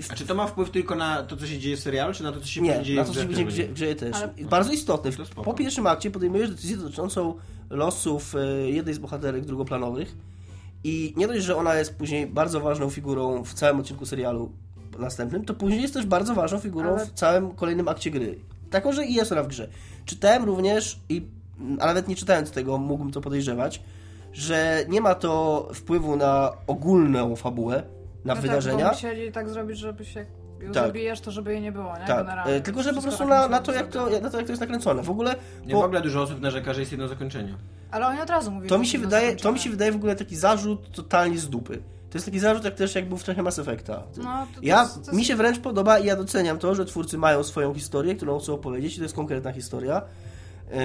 [0.09, 2.31] A czy to ma wpływ tylko na to, co się dzieje w serialu, czy na
[2.31, 3.73] to, co się nie, dzieje na w to, co grze się dzieje w też grze,
[3.73, 4.15] grze też.
[4.15, 5.11] Ale- Bardzo istotne.
[5.43, 7.33] Po pierwszym akcie podejmujesz decyzję dotyczącą
[7.69, 10.15] losów e, jednej z bohaterek drugoplanowych
[10.83, 14.51] i nie dość, że ona jest później bardzo ważną figurą w całym odcinku serialu
[14.99, 18.39] następnym, to później jest też bardzo ważną figurą Ale- w całym kolejnym akcie gry.
[18.69, 19.67] Taką, że i jest ona w grze.
[20.05, 21.21] Czytałem również, i,
[21.79, 23.81] a nawet nie czytając tego, mógłbym to podejrzewać,
[24.33, 27.83] że nie ma to wpływu na ogólną fabułę,
[28.25, 28.77] na no wydarzenia.
[28.77, 30.25] Tak, bo musieli tak zrobić, żeby się
[30.73, 30.73] Tak.
[30.87, 32.05] zabijasz, to żeby jej nie było, nie?
[32.07, 32.53] Tak, Generalnie.
[32.53, 34.51] e, tylko że po prostu tak na, na, to, jak to, na to, jak to
[34.51, 35.03] jest nakręcone.
[35.03, 37.55] W ogóle Nie, po- w ogóle dużo osób narzeka, że jest jedno zakończenie.
[37.91, 39.53] Ale oni od razu mówili, to, mi się to wydaje, to zakończone.
[39.53, 41.77] mi się wydaje w ogóle taki zarzut totalnie z dupy.
[42.09, 44.03] To jest taki zarzut, jak też jak był w trochę Mass Effecta.
[44.17, 45.13] No, to, to Ja, jest, to jest...
[45.13, 48.53] mi się wręcz podoba i ja doceniam to, że twórcy mają swoją historię, którą chcą
[48.53, 50.01] opowiedzieć i to jest konkretna historia.
[50.71, 50.77] Yy,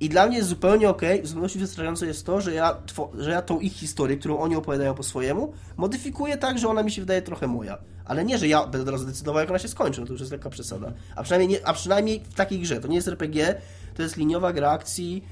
[0.00, 2.76] I dla mnie jest zupełnie okej, w zupełności wystarczające jest to, że ja,
[3.18, 6.90] że ja tą ich historię, którą oni opowiadają po swojemu, modyfikuję tak, że ona mi
[6.90, 7.78] się wydaje trochę moja.
[8.04, 10.32] Ale nie, że ja będę teraz decydował, jak ona się skończy, no to już jest
[10.32, 10.92] lekka przesada.
[11.16, 12.80] A przynajmniej, nie, a przynajmniej w takiej grze.
[12.80, 13.54] To nie jest RPG,
[13.94, 15.24] to jest liniowa gra akcji,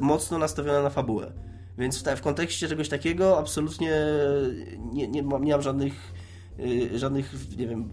[0.00, 1.32] mocno nastawiona na fabułę.
[1.78, 3.92] Więc w, w kontekście czegoś takiego absolutnie
[4.92, 6.12] nie, nie, mam, nie mam żadnych,
[6.58, 7.90] y, żadnych, nie wiem,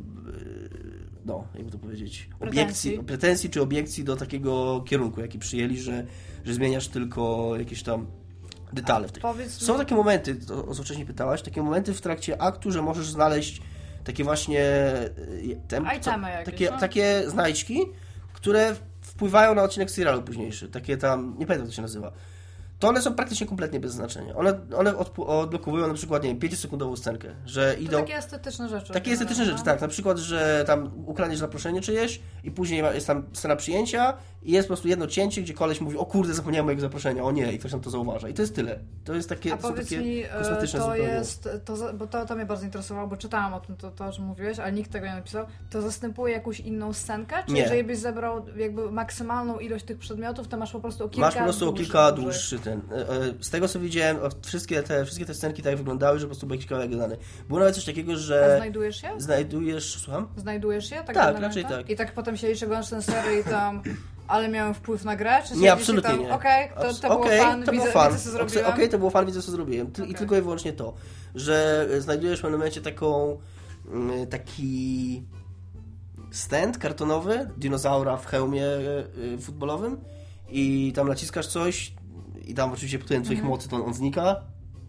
[1.28, 2.62] no, jakby to powiedzieć, Pretensji.
[2.64, 6.06] obiekcji, pretensji czy obiekcji do takiego kierunku, jaki przyjęli, że,
[6.46, 8.08] że zmieniasz tylko jakieś tam
[8.74, 9.24] detale w tych.
[9.48, 12.82] Są mi- takie momenty, to, o co wcześniej pytałaś, takie momenty w trakcie aktu, że
[12.82, 13.62] możesz znaleźć
[14.04, 14.62] takie właśnie
[15.18, 16.80] y, tem, Itemy jakieś, takie, no.
[16.80, 17.80] takie znajdźki,
[18.34, 20.68] które wpływają na odcinek serialu późniejszy.
[20.68, 22.12] Takie tam, nie pamiętam jak to się nazywa.
[22.80, 24.36] To one są praktycznie kompletnie bez znaczenia.
[24.36, 27.98] One, one odpu- odblokowują na przykład, nie wiem, 5-sekundową scenkę, że To idą...
[28.00, 28.94] takie estetyczne rzeczy.
[28.94, 29.82] Takie estetyczne rzeczy, tak.
[29.82, 34.14] Na przykład, że tam ukradniesz zaproszenie czyjeś i później jest tam scena przyjęcia
[34.44, 37.32] i jest po prostu jedno cięcie, gdzie koleś mówi, o kurde, zapomniałem mojego zaproszenia, o
[37.32, 38.30] nie, i ktoś tam to zauważa.
[38.30, 38.80] I to jest tyle.
[39.06, 41.04] To jest takie, A to powiedz takie mi, e, kosmetyczne to zupełnie.
[41.14, 44.12] jest, to, bo to, to mnie bardzo interesowało, bo czytałam o tym, to, to o
[44.12, 45.46] czym mówiłeś, ale nikt tego nie napisał.
[45.70, 47.36] To zastępuje jakąś inną scenkę?
[47.48, 47.62] Czy Nie.
[47.62, 51.36] jeżeli byś zebrał jakby maksymalną ilość tych przedmiotów, to masz po prostu o kilka Masz
[51.36, 52.32] po prostu o dłuższych kilka dłużej?
[52.70, 52.82] Ten.
[53.00, 56.30] e, e, Z tego co widziałem, wszystkie te, wszystkie te scenki tak wyglądały, że po
[56.30, 57.18] prostu był jakiś kawałek dodany.
[57.48, 59.10] Było nawet coś takiego, A że znajdujesz je?
[59.18, 60.28] znajdujesz, słucham?
[60.38, 60.98] Znajdujesz je?
[60.98, 61.84] Tak, Tak, raczej momentu?
[61.84, 61.90] tak.
[61.90, 63.82] I tak potem siedzisz, oglądasz ten serial i tam...
[64.28, 65.40] Ale miałem wpływ na grę?
[65.48, 66.34] Czy Nie, absolutnie tam, nie.
[66.34, 68.12] Okej, to, Abs- to było okej, fan, to widzę, było fan.
[68.12, 68.66] widzę, co zrobiłem.
[68.66, 69.92] Okej, to było fan, widzę co zrobiłem.
[70.08, 70.94] I tylko i wyłącznie to,
[71.36, 73.38] że znajdujesz w pewnym momencie taką
[73.92, 75.24] mm, taki
[76.32, 79.98] stand kartonowy dinozaura w hełmie e, futbolowym
[80.50, 81.94] i tam naciskasz coś
[82.50, 83.48] i tam oczywiście po twoich Mhm.
[83.48, 84.36] mocy to on, on znika,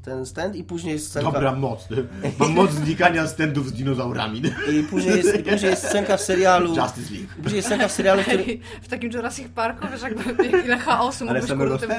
[0.05, 1.31] ten stand i później jest scenka...
[1.33, 1.89] Dobra moc.
[2.39, 4.43] Mam moc znikania standów z dinozaurami.
[4.73, 6.77] I później jest, i później jest scenka w serialu...
[6.77, 7.29] Justice League.
[7.43, 8.45] Później jest scenka w serialu, który...
[8.83, 11.91] W takim Jurassic Parku, wiesz, jakby ile chaosu Ale mógłbyś kurde tym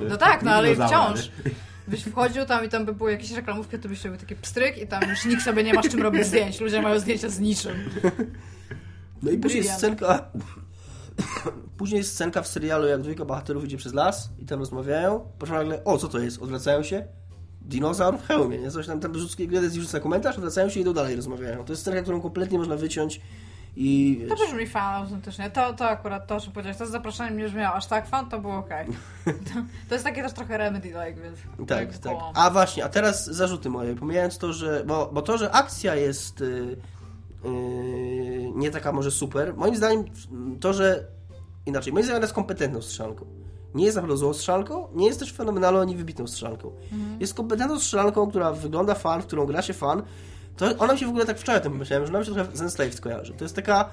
[0.00, 0.08] nie?
[0.08, 1.30] No tak, no ale wciąż.
[1.88, 4.86] Byś wchodził tam i tam by były jakieś reklamówki, to byś robił taki pstryk i
[4.86, 6.60] tam już nikt sobie nie ma z czym robić zdjęć.
[6.60, 7.72] Ludzie mają zdjęcia z niczym.
[9.22, 10.24] No i później jest scenka...
[11.82, 15.46] Później jest scenka w serialu, jak dwójka bohaterów idzie przez las i tam rozmawiają, po
[15.46, 16.42] czym nagle, o co to jest?
[16.42, 17.04] Odwracają się,
[17.60, 18.70] dinozaur w hełmie, nie?
[18.70, 21.64] Coś tam, tam rzuckie gledec rzuca komentarz, odwracają się i idą dalej rozmawiają.
[21.64, 23.20] To jest scenka, którą kompletnie można wyciąć
[23.76, 24.18] i...
[24.28, 25.50] To Wiesz, brzmi fan autentycznie.
[25.50, 28.38] To, to akurat to, co powiedziałeś, to z zaproszeniem nie brzmiało aż tak fan, to
[28.38, 28.86] było okej.
[29.24, 29.54] To,
[29.88, 31.38] to jest takie też trochę remedy-like, więc...
[31.68, 32.02] tak, tak.
[32.02, 32.32] było.
[32.34, 34.84] A właśnie, a teraz zarzuty moje, pomijając to, że...
[34.86, 36.44] Bo, bo to, że akcja jest y,
[37.44, 40.04] y, nie taka może super, moim zdaniem
[40.60, 41.04] to, że...
[41.66, 43.26] Inaczej, moim zdaniem jest kompetentną strzelanką.
[43.74, 46.72] Nie jest naprawdę złą strzelanką, nie jest też fenomenalną ani wybitną strzelanką.
[47.20, 50.02] Jest kompetentną strzelanką, która wygląda fan, w którą gra się fan.
[50.56, 52.34] To ona mi się w ogóle tak wczoraj o tym pomyślałem, że ona mi się
[52.34, 53.32] trochę z Enslaved kojarzy.
[53.32, 53.88] To jest taka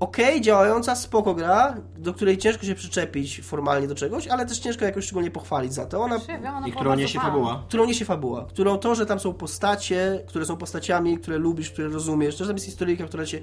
[0.00, 4.84] okej, działająca, spoko gra, do której ciężko się przyczepić formalnie do czegoś, ale też ciężko
[4.84, 6.00] jakoś szczególnie pochwalić za to.
[6.00, 6.16] Ona,
[6.56, 7.64] ona I którą niesie fabuła.
[7.68, 11.88] którą niesie fabuła, którą to, że tam są postacie, które są postaciami, które lubisz, które
[11.88, 13.40] rozumiesz, to, że tam jest historyjka, która cię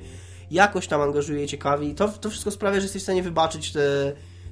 [0.52, 3.80] jakoś tam angażuje i ciekawi, to, to wszystko sprawia, że jesteś w stanie wybaczyć te,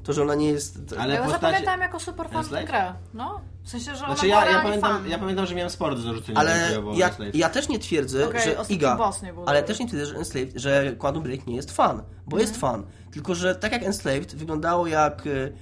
[0.04, 0.80] to, że ona nie jest...
[1.00, 2.68] Ale Ja ją postacie- zapamiętałem jako super fan Enslaved?
[2.68, 2.94] grę.
[3.14, 5.08] No, w sensie, że ona Znaczy ja, ja, pamiętam, fan.
[5.10, 6.40] ja pamiętam, że miałem sport do zarzucenia.
[6.40, 8.98] Ale ja, ja też nie twierdzę, Okej, że Iga,
[9.46, 12.74] ale też nie twierdzę, że Enslaved, że Quantum Break nie jest fan, bo jest Mhm.
[12.74, 12.92] fan.
[13.12, 15.54] Tylko, że tak jak Enslaved wyglądało jak y,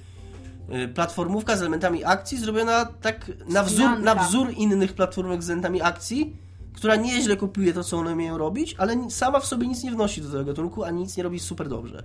[0.75, 5.81] y, platformówka z elementami akcji zrobiona tak na wzór, na wzór innych platformek z elementami
[5.81, 6.37] akcji,
[6.75, 10.21] która nieźle kopiuje to, co one umieją robić, ale sama w sobie nic nie wnosi
[10.21, 12.03] do tego gatunku, ani nic nie robi super dobrze.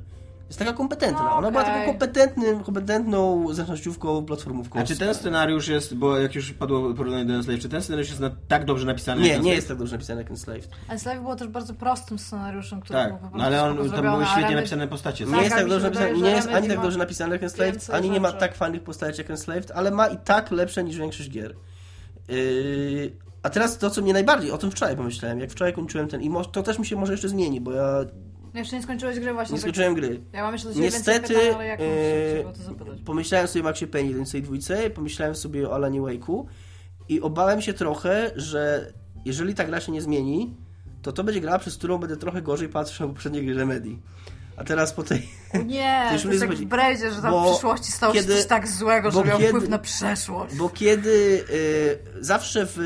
[0.50, 1.37] Jest taka kompetentna.
[1.37, 1.74] Ona była okej.
[1.74, 4.80] taką kompetentnym, kompetentną zręcznościówką, platformówką.
[4.80, 8.09] A czy ten scenariusz jest, bo jak już padło porównanie do Enslaved, czy ten scenariusz
[8.09, 9.56] jest na, tak dobrze napisany Nie, jak nie Enslaved?
[9.56, 10.68] jest tak dobrze napisany jak Enslaved.
[10.88, 13.88] Enslaved było też bardzo prostym scenariuszem, który był Tak, po prostu no ale on, tam
[13.88, 15.24] zrobiony, były świetnie napisane postacie.
[15.24, 17.33] Nie Tak, jest ale tak mi się dobrze że nie jest ani tak dobrze napisany
[17.33, 20.85] jak Enslaved, ani nie ma tak fajnych postaci jak Enslaved, ale ma i tak lepsze
[20.85, 21.54] niż większość gier.
[22.28, 26.22] Yy, a teraz to, co mnie najbardziej, o tym wczoraj pomyślałem, jak wczoraj kończyłem ten
[26.22, 28.05] i to też mi się może jeszcze zmieni, bo ja
[28.55, 29.53] Jeszcze nie skończyłeś gry właśnie.
[29.53, 30.20] nie tak- skończyłem gry.
[30.33, 31.81] Ja mam jeszcze do Niestety, pytań, ale jak
[32.57, 33.00] zapytać?
[33.05, 36.44] Pomyślałem sobie o Maxie 1 i 2, pomyślałem sobie o Alanie Wake'u
[37.09, 38.92] i obawiam się trochę, że
[39.24, 40.55] jeżeli ta gra się nie zmieni,
[41.03, 43.90] to to będzie gra, przez którą będę trochę gorzej patrzył na poprzednie gry Remedy.
[44.60, 45.28] A teraz po tej...
[45.66, 46.66] Nie, to już to jest chodzi.
[46.66, 46.68] w
[47.12, 49.68] że tam Bo w przyszłości stało kiedy- się coś tak złego, że miał kiedy- wpływ
[49.68, 50.54] na przeszłość.
[50.54, 51.10] Bo kiedy
[51.50, 52.78] y, zawsze w,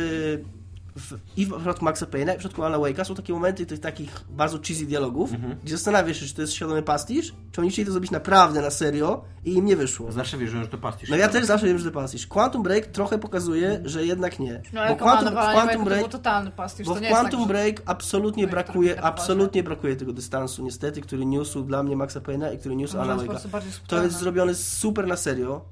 [0.96, 3.80] w, i w przypadku Maxa Payne'a, i w przypadku Alan Wake'a są takie momenty tych
[3.80, 5.30] takich bardzo cheesy dialogów,
[5.64, 8.70] gdzie zastanawiasz się, czy to jest świadomy pastisz, czy oni chcieli to zrobić naprawdę na
[8.70, 10.12] serio i im nie wyszło.
[10.12, 11.10] Zawsze wierzyłem, że to pastisz.
[11.10, 12.26] No ja też zawsze wiem, że to pastisz.
[12.26, 14.62] Quantum Break trochę pokazuje, że jednak nie.
[14.72, 16.86] No ale Bo Quantum, w Quantum, Quantum to Break był totalny pastisz.
[16.86, 20.64] bo to w nie jest Quantum tak, Break absolutnie No brakuje, absolutnie brakuje tego dystansu,
[20.64, 23.58] niestety, który niósł dla mnie Maxa Payne'a i który niósł Może Alan on jest po
[23.58, 23.64] Wake'a.
[23.86, 25.64] To jest zrobione super na serio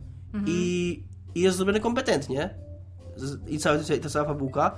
[0.46, 1.02] i,
[1.35, 2.54] i jest zrobione kompetentnie
[3.48, 4.74] i cała, ta cała fabułka,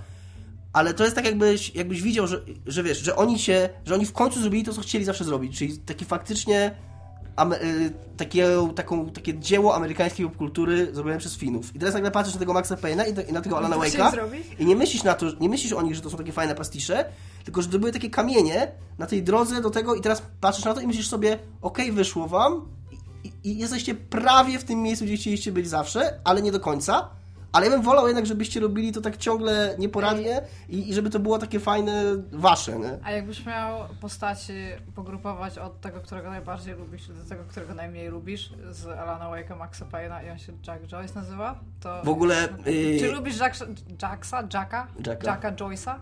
[0.75, 4.07] ale to jest tak jakbyś, jakbyś widział, że, że wiesz, że oni się, że oni
[4.07, 6.75] w końcu zrobili to, co chcieli zawsze zrobić, czyli taki faktycznie
[7.63, 11.77] y, takie, taką, takie dzieło amerykańskiej popkultury zrobione przez Finów.
[11.77, 14.67] I teraz nagle patrzysz na tego Maxa Payne'a i, i na tego Alana Wake'a i
[14.67, 17.05] nie myślisz na to, nie myślisz o nich, że to są takie fajne pastisze,
[17.45, 20.75] tylko że to były takie kamienie na tej drodze do tego i teraz patrzysz na
[20.75, 22.69] to i myślisz sobie, okej, wyszło wam
[23.25, 27.11] i, i jesteście prawie w tym miejscu, gdzie chcieliście być zawsze, ale nie do końca.
[27.55, 31.19] Ale ja bym wolał jednak, żebyście robili to tak ciągle nieporadnie i, i żeby to
[31.19, 32.99] było takie fajne wasze, nie?
[33.05, 34.53] A jakbyś miał postaci
[34.95, 39.85] pogrupować od tego, którego najbardziej lubisz do tego, którego najmniej lubisz z Alana Wake'a, Maxa
[39.85, 42.03] Payne'a i on się Jack Joyce nazywa, to...
[42.05, 43.65] W ogóle, yy, Czy lubisz Jacksa,
[44.03, 44.87] Jacksa, Jacka?
[45.07, 45.31] Jacka.
[45.31, 45.95] Jacka Joyce'a?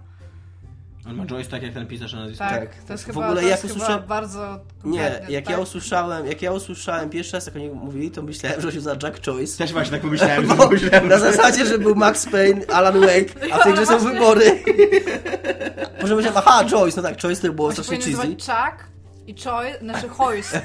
[1.09, 2.45] On ma Joyce tak jak ten pisarz na nazwisku.
[2.45, 2.85] Tak, Tak.
[2.87, 5.53] to jest W chyba, ogóle to jak chyba bardzo Nie, jak tak?
[5.53, 8.97] ja usłyszałem, jak ja usłyszałem pierwszy raz, jak oni mówili, to myślałem, że się za
[9.03, 9.59] Jack Choice.
[9.59, 13.59] Też właśnie tak pomyślałem, Bo pomyślałem na zasadzie, że był Max Payne, Alan Wake, a
[13.59, 14.45] w tej grze są wybory.
[16.03, 18.29] Może myślałem, aha, Joyce, no tak, Choice to było strasznie cheesy.
[18.29, 18.92] Chuck
[19.27, 20.53] I Choi, znaczy Hoist.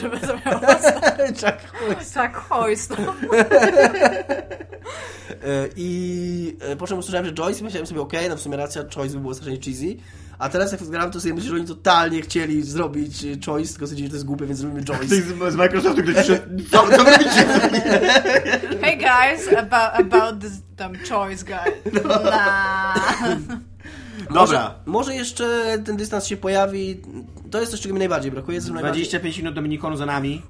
[0.00, 0.60] Żeby to miało
[1.28, 2.14] Chuck Hoist.
[2.14, 2.90] Tak, Hoist.
[2.98, 3.14] No.
[5.44, 8.82] E, I e, po czym usłyszałem, że Joyce, myślałem sobie, okej, no w sumie racja,
[8.94, 9.96] Choice by było strasznie cheesy.
[10.38, 13.86] A teraz jak zgrałem to sobie myślę, że oni totalnie chcieli zrobić e, Choice, tylko
[13.86, 15.06] stwierdzili, że to jest głupie, więc zrobimy Joyce.
[15.06, 17.46] z, z Microsoftu, ktoś przyszedł, co, robicie?
[18.82, 21.92] Hey guys, about, about this dumb choice guy.
[22.24, 23.18] Nah.
[24.24, 24.40] Dobra.
[24.40, 27.02] Może, może jeszcze ten dystans się pojawi.
[27.50, 28.60] To jest coś, czego mi najbardziej brakuje.
[28.60, 29.02] Co mi najbardziej...
[29.02, 30.42] 25 minut Dominikonu za nami.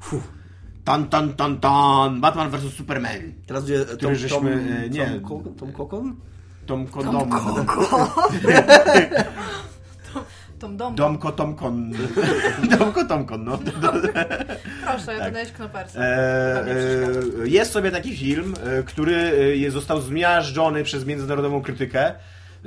[0.84, 2.20] Tan, tan, tan, tan.
[2.20, 3.32] Batman vs Superman.
[3.46, 4.48] Teraz będzie Tom, Który żeśmy, Tom,
[4.84, 5.06] e, nie.
[5.20, 6.16] Tom, Tom, Tom Kokon?
[6.66, 7.30] Tom Kodom.
[10.58, 10.94] Tom dom.
[10.94, 11.92] Domko Tomkon.
[12.78, 13.58] Domko Tomkon, no.
[14.84, 15.98] Proszę, ja dodajesz knopersy.
[15.98, 22.14] E, e, jest sobie taki film, e, który e, jest- został zmiażdżony przez międzynarodową krytykę.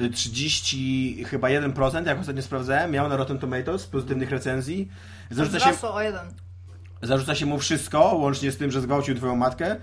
[0.01, 4.89] E, 30 chyba 1%, jak ostatnio sprawdzałem, miał na Rotten Tomatoes pozytywnych recenzji.
[5.29, 6.27] Zarzuca się, o jeden.
[7.01, 9.75] zarzuca się mu wszystko, łącznie z tym, że zgwałcił twoją matkę.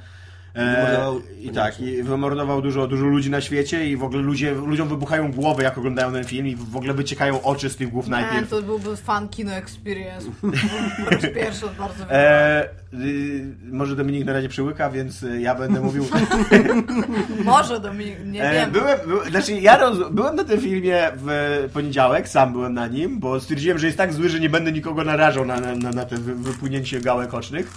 [0.54, 4.52] E, Wymordował- I tak, i wymordował dużo, dużo ludzi na świecie i w ogóle ludzie,
[4.54, 8.08] ludziom wybuchają głowy, jak oglądają ten film i w ogóle wyciekają oczy z tych głów
[8.08, 8.50] Man, najpierw.
[8.50, 10.26] to byłby fan kino experience.
[11.04, 12.10] Po raz pierwszy od bardzo wielu.
[12.12, 16.04] E, y, może Dominik na razie przyłyka, więc y, ja będę mówił.
[17.44, 18.70] Może Dominik, nie E, wiem.
[18.70, 23.18] byłem, by, znaczy ja roz, byłem na tym filmie w poniedziałek, sam byłem na nim,
[23.18, 26.04] bo stwierdziłem, że jest tak zły, że nie będę nikogo narażał na, na, na, na
[26.04, 27.70] te wy- wypłynięcie gałek ocznych.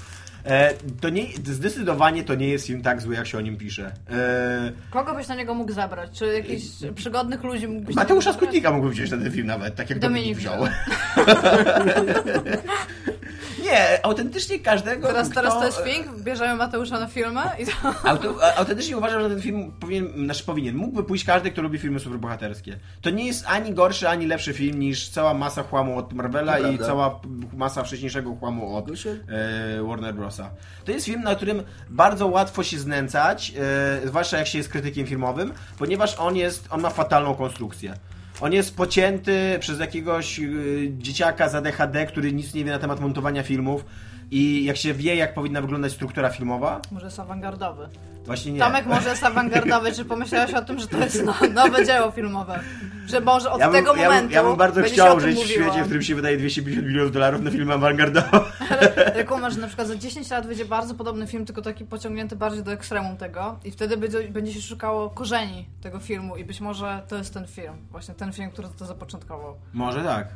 [0.46, 3.92] E, to nie, zdecydowanie to nie jest film tak zły, jak się o nim pisze.
[4.10, 6.12] E, Kogo byś na niego mógł zabrać?
[6.12, 6.64] Czy jakichś
[6.96, 8.34] przygodnych ludzi mógłbyś Mateusza?
[8.34, 10.68] Skutnika mógłbym wziąć na ten film nawet, tak jak Dominik, Dominik wziął.
[13.64, 17.72] nie, autentycznie każdego, Teraz, kto, teraz to jest fink, bierzemy Mateusza na filmę i to...
[18.10, 22.00] Auto, autentycznie uważam, że ten film powinien, znaczy powinien, mógłby pójść każdy, kto lubi filmy
[22.00, 22.78] superbohaterskie.
[23.02, 26.60] To nie jest ani gorszy, ani lepszy film niż cała masa chłamu od Marvela To
[26.60, 26.86] i prawda.
[26.86, 27.20] cała
[27.54, 30.16] masa wcześniejszego chłamu od e, Warner
[30.86, 33.54] To jest film, na którym bardzo łatwo się znęcać,
[34.04, 37.94] e, zwłaszcza jak się jest krytykiem filmowym, ponieważ on jest, on ma fatalną konstrukcję.
[38.42, 43.00] On jest pocięty przez jakiegoś y, dzieciaka z ADHD, który nic nie wie na temat
[43.00, 43.86] montowania filmów
[44.32, 47.90] i jak się wie, jak powinna wyglądać struktura filmowa, Może jest awangardowy.
[48.26, 48.60] Właśnie nie.
[48.60, 49.92] Tomek może jest awangardowy.
[49.92, 52.60] Czy pomyślałeś o tym, że to jest no, nowe dzieło filmowe?
[53.08, 55.40] Że może od Ja bym, tego ja, momentu bym, ja bym bardzo będzie chciał żyć
[55.40, 58.28] w świecie, w którym się wydaje 250 milionów dolarów na film awangardowy.
[59.14, 62.36] Ale kumasz, że na przykład za 10 lat wyjdzie bardzo podobny film, tylko taki pociągnięty
[62.36, 66.62] bardziej do ekstremum tego i wtedy będzie, będzie się szukało korzeni tego filmu i być
[66.62, 67.74] może to jest ten film.
[67.92, 69.56] Właśnie ten film, który to zapoczątkował.
[69.74, 70.28] Może tak.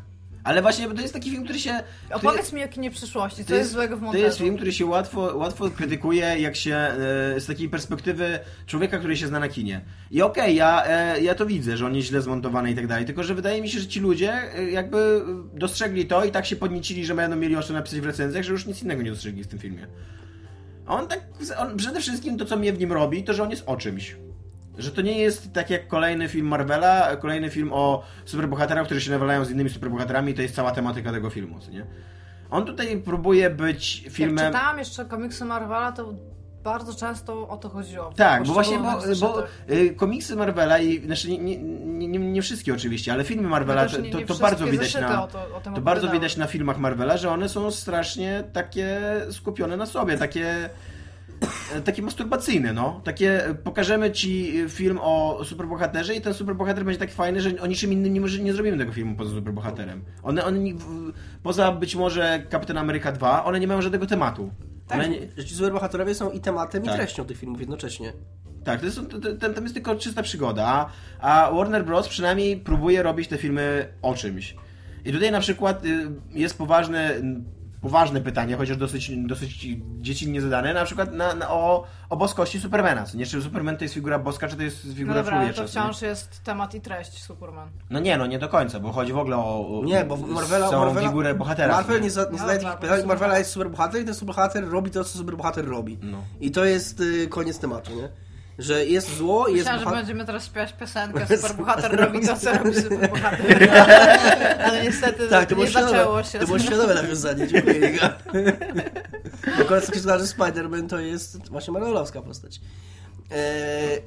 [0.46, 1.74] Ale właśnie to jest taki film, który się...
[2.10, 4.26] który- Opowiedz mi o kinie przyszłości, co jest, złego w To montażu.
[4.26, 6.96] jest film, który się łatwo, łatwo krytykuje, jak się e,
[7.40, 9.82] z takiej perspektywy człowieka, który się zna na kinie.
[10.12, 13.06] I okej, ja, e, ja to widzę, że on jest źle zmontowany i tak dalej,
[13.06, 15.22] tylko że wydaje mi się, że ci ludzie e, jakby
[15.54, 18.52] dostrzegli to i tak się podniecili, że będą mieli o czym napisać w recenzjach, że
[18.52, 19.88] już nic innego nie dostrzegli w tym filmie.
[20.88, 21.20] On tak,
[21.58, 24.16] on przede wszystkim to, co mnie w nim robi, to, że on jest o czymś.
[24.78, 29.12] Że to nie jest tak jak kolejny film Marvela, kolejny film o superbohaterach, którzy się
[29.12, 31.86] nawalają z innymi superbohaterami, to jest cała tematyka tego filmu, nie?
[32.52, 34.46] On tutaj próbuje być Jak filmem...
[34.54, 36.14] czytałam jeszcze komiksy Marvela, to
[36.64, 38.14] bardzo często o to chodziło.
[38.16, 41.58] Tak, bo właśnie, bo, bo y, komiksy Marvela i znaczy nie, nie,
[42.08, 45.28] nie, nie- wszystkie oczywiście, ale filmy Marvela No to, to, to bardzo widać na o
[45.28, 49.86] to- o to bardzo widać na filmach Marvela, że one są strasznie takie skupione na
[49.86, 50.70] sobie, takie
[51.86, 53.02] takie masturbacyjne, no.
[53.04, 57.68] Takie, e, pokażemy ci film o superbohaterze i ten superbohater będzie tak fajny, że o
[57.68, 60.04] niczym innym nie, może, nie zrobimy tego filmu poza superbohaterem.
[60.24, 60.60] One, one
[61.44, 64.52] poza być może Kapitan Ameryka 2, one nie mają żadnego tematu.
[64.88, 66.94] Tak, One nie, że ci superbohaterowie są i tematem, Tak.
[66.94, 68.14] i treścią tych filmów jednocześnie.
[68.64, 69.00] Tak, to jest,
[69.40, 72.08] to, to, jest tylko czysta przygoda, a, Warner Bros.
[72.08, 74.56] przynajmniej próbuje robić te filmy o czymś.
[75.06, 77.14] I tutaj na przykład y, jest poważne,
[77.86, 79.68] poważne pytanie, chociaż dosyć, dosyć
[80.02, 83.04] dziecinnie zadane, na przykład na, na, o, o boskości Supermana.
[83.06, 85.46] Co nie, czy Superman to jest figura boska, czy to jest No figura dobra, ale
[85.54, 85.62] człowiecza?
[85.62, 85.86] to co nie?
[85.86, 87.70] wciąż jest temat i treść Superman.
[87.90, 90.70] No nie, no nie do końca, bo chodzi w ogóle o, o Nie, bo Marvela...
[90.70, 91.74] całą Marvela figurę bohatera.
[91.76, 92.10] Marvel nie?
[92.12, 93.02] za, nie No zadaje dobra, takich pytań.
[93.02, 95.98] są- Marvela jest superbohater i ten superbohater robi to, co superbohater robi.
[96.02, 96.18] No.
[96.40, 98.10] I to jest y, koniec tematu, nie?
[98.60, 100.00] Że jest zło i jest Myślałam, że bohater...
[100.06, 103.70] będziemy teraz śpiewać piosenkę Superbohater robi to, co robi superbohater.
[104.66, 106.40] Ale niestety Tak, to było nie zaczęło świadome, się.
[106.40, 108.00] to było świadome nawiązanie, dziękuję.
[109.58, 112.62] Bo końcu się zgadza, że Spider-Man to jest właśnie Marvelowska postać.
[113.32, 114.02] Eee,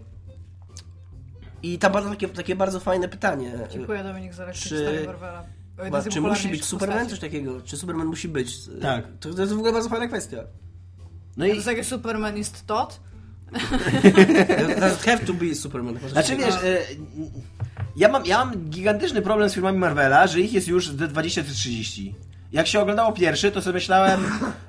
[1.62, 3.52] I tam bardzo takie, takie bardzo fajne pytanie.
[3.70, 5.44] Dziękuję Dominik za lekcję Czy- Marvela.
[5.90, 6.98] Ma, czy musi być Superman?
[6.98, 7.10] postaci.
[7.10, 7.60] Coś takiego.
[7.62, 8.56] Czy Superman musi być?
[8.82, 9.04] Tak.
[9.20, 10.36] To, to jest w ogóle bardzo fajna kwestia.
[11.36, 13.00] No To i jest jak Superman jest Todd?
[14.80, 15.98] Does have to be Superman.
[16.12, 16.78] Znaczy wiesz, e,
[17.96, 21.44] Ja mam, ja mam gigantyczny problem z filmami Marvela, że ich jest już de 20
[21.44, 22.14] czy 30.
[22.52, 24.20] Jak się oglądało pierwszy, to sobie myślałem,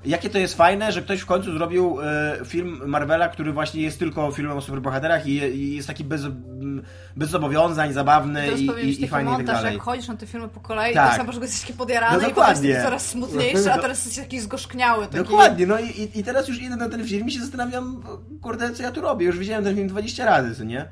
[0.06, 4.00] jakie to jest fajne, że ktoś w końcu zrobił e, film Marvela, który właśnie jest
[4.00, 6.84] tylko filmem o superbohaterach i, i jest taki bez, m,
[7.16, 9.74] bez zobowiązań, zabawny i, i, i taki fajny i tak dalej.
[9.74, 11.10] jak chodzisz na te filmy po kolei, Tak.
[11.12, 12.84] to sam początku jesteś taki podjarany No i potem jesteś dokładnie.
[12.84, 15.06] coraz smutniejszy, a teraz jesteś taki zgorzkniały.
[15.06, 15.18] Taki...
[15.18, 18.04] Dokładnie, no i, i- i teraz już idę na ten film i się zastanawiam,
[18.42, 19.26] kurde, co ja tu robię.
[19.26, 20.86] Już widziałem ten film 20 razy, co nie?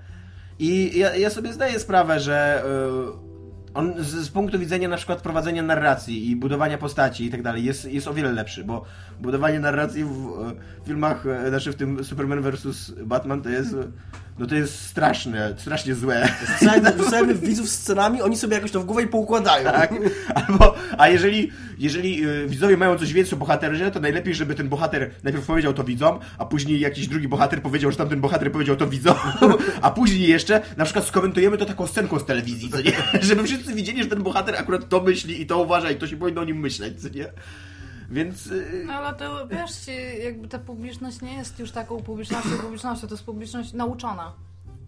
[0.60, 2.64] I ja, ja sobie zdaję sprawę, że
[3.24, 3.27] y,
[3.78, 7.64] on z, z punktu widzenia na przykład prowadzenia narracji i budowania postaci i tak dalej
[7.64, 8.86] jest, jest o wiele lepszy, bo
[9.22, 12.92] budowanie narracji w e, filmach, e, znaczy w tym Superman vs.
[13.04, 13.88] Batman to jest, e,
[14.40, 16.30] no to jest straszne, strasznie złe.
[16.98, 19.72] Wrzucajmy, widzów scenami, oni sobie jakoś to w głowę i poukładają.
[19.72, 19.94] Tak?
[20.36, 25.12] Albo, a jeżeli, jeżeli widzowie mają coś więcej o bohaterze, to najlepiej, żeby ten bohater
[25.24, 28.88] najpierw powiedział to widzom, a później jakiś drugi bohater powiedział, że tamten bohater powiedział to
[28.88, 29.16] widzom,
[29.82, 32.92] a później jeszcze na przykład skomentujemy to taką scenką z telewizji, co nie?
[33.28, 36.18] Żeby wszyscy widzieli, że ten bohater akurat to myśli i to uważa i to się
[36.18, 37.26] powinno o nim myśleć, co nie?
[38.10, 38.50] Więc...
[38.86, 39.92] No ale to wiesz, ci,
[40.24, 44.34] jakby ta publiczność nie jest już taką publicznością, publicznością, to jest publiczność nauczona.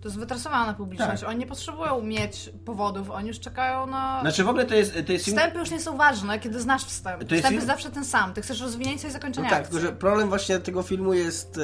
[0.01, 1.21] To jest wytresowana publiczność.
[1.21, 1.29] Tak.
[1.29, 4.21] Oni nie potrzebują mieć powodów, oni już czekają na...
[4.21, 5.37] Znaczy w ogóle to jest, to jest film...
[5.37, 7.17] Wstępy już nie są ważne, kiedy znasz wstęp.
[7.17, 8.33] To jest Wstęp film- jest zawsze ten sam.
[8.33, 9.71] Ty chcesz rozwinięcia i No zakończenia tak, akcji.
[9.75, 11.61] tylko że problem właśnie tego filmu jest, e,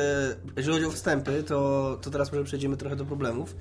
[0.58, 3.56] jeżeli chodzi o wstępy, to, to teraz może przejdziemy trochę do problemów.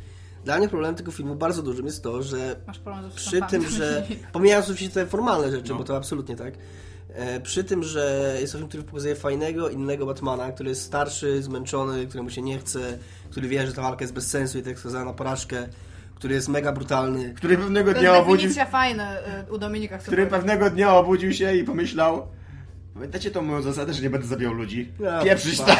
[0.44, 3.50] Dla mnie problemem tego filmu bardzo dużym jest to, że Masz problem ze przy wstępami.
[3.52, 5.78] tym, że pomijając oczywiście te formalne rzeczy, No.
[5.78, 6.54] bo to absolutnie tak,
[7.42, 12.06] przy tym, że jest to film, który pokazuje fajnego, innego Batmana, który jest starszy, zmęczony,
[12.06, 12.98] któremu się nie chce,
[13.30, 15.68] który wie, że ta walka jest bez sensu i tak skazana na porażkę,
[16.14, 17.34] który jest mega brutalny.
[17.34, 21.64] Który pewnego dnia obudził definicja fajna y, u Dominika, który pewnego dnia obudził się i
[21.64, 22.26] pomyślał
[22.94, 24.88] Pamiętacie tą moją zasadę, że nie będę zabijał ludzi?
[25.00, 25.76] Ja, Pieprzyć to!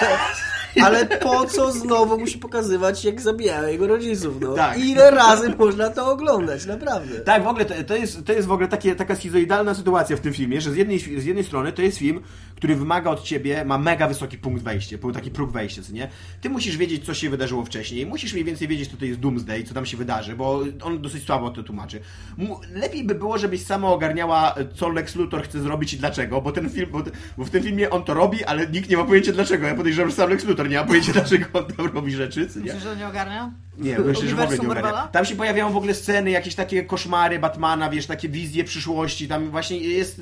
[0.82, 4.54] Ale po co znowu musi pokazywać, jak zabijają jego rodziców, no?
[4.54, 4.78] Tak.
[4.78, 7.20] Ile razy można to oglądać, naprawdę.
[7.20, 10.20] Tak, w ogóle to, to, jest, to jest w ogóle takie, taka schizoidalna sytuacja w
[10.20, 12.20] tym filmie, że z jednej, z jednej strony to jest film,
[12.56, 16.08] który wymaga od ciebie, ma mega wysoki punkt wejścia, taki próg wejścia, co nie?
[16.40, 19.64] Ty musisz wiedzieć, co się wydarzyło wcześniej, musisz mniej więcej wiedzieć, co to jest Doomsday,
[19.64, 22.00] co tam się wydarzy, bo on dosyć słabo to tłumaczy.
[22.74, 26.70] Lepiej by było, żebyś sama ogarniała, co Lex Luthor chce zrobić i dlaczego, bo ten
[26.70, 27.03] film, bo,
[27.38, 29.66] bo w tym filmie on to robi, ale nikt nie ma pojęcia dlaczego.
[29.66, 32.40] Ja podejrzewam, że sam Lex Luthor nie ma pojęcia, dlaczego on tam robi rzeczy?
[32.56, 33.52] Myślisz, że nie ogarnia?
[33.78, 35.08] Nie, myślę, że w ogóle nie ogarnia.
[35.12, 39.50] Tam się pojawiają w ogóle sceny, jakieś takie koszmary Batmana, wiesz, takie wizje przyszłości, tam
[39.50, 40.20] właśnie jest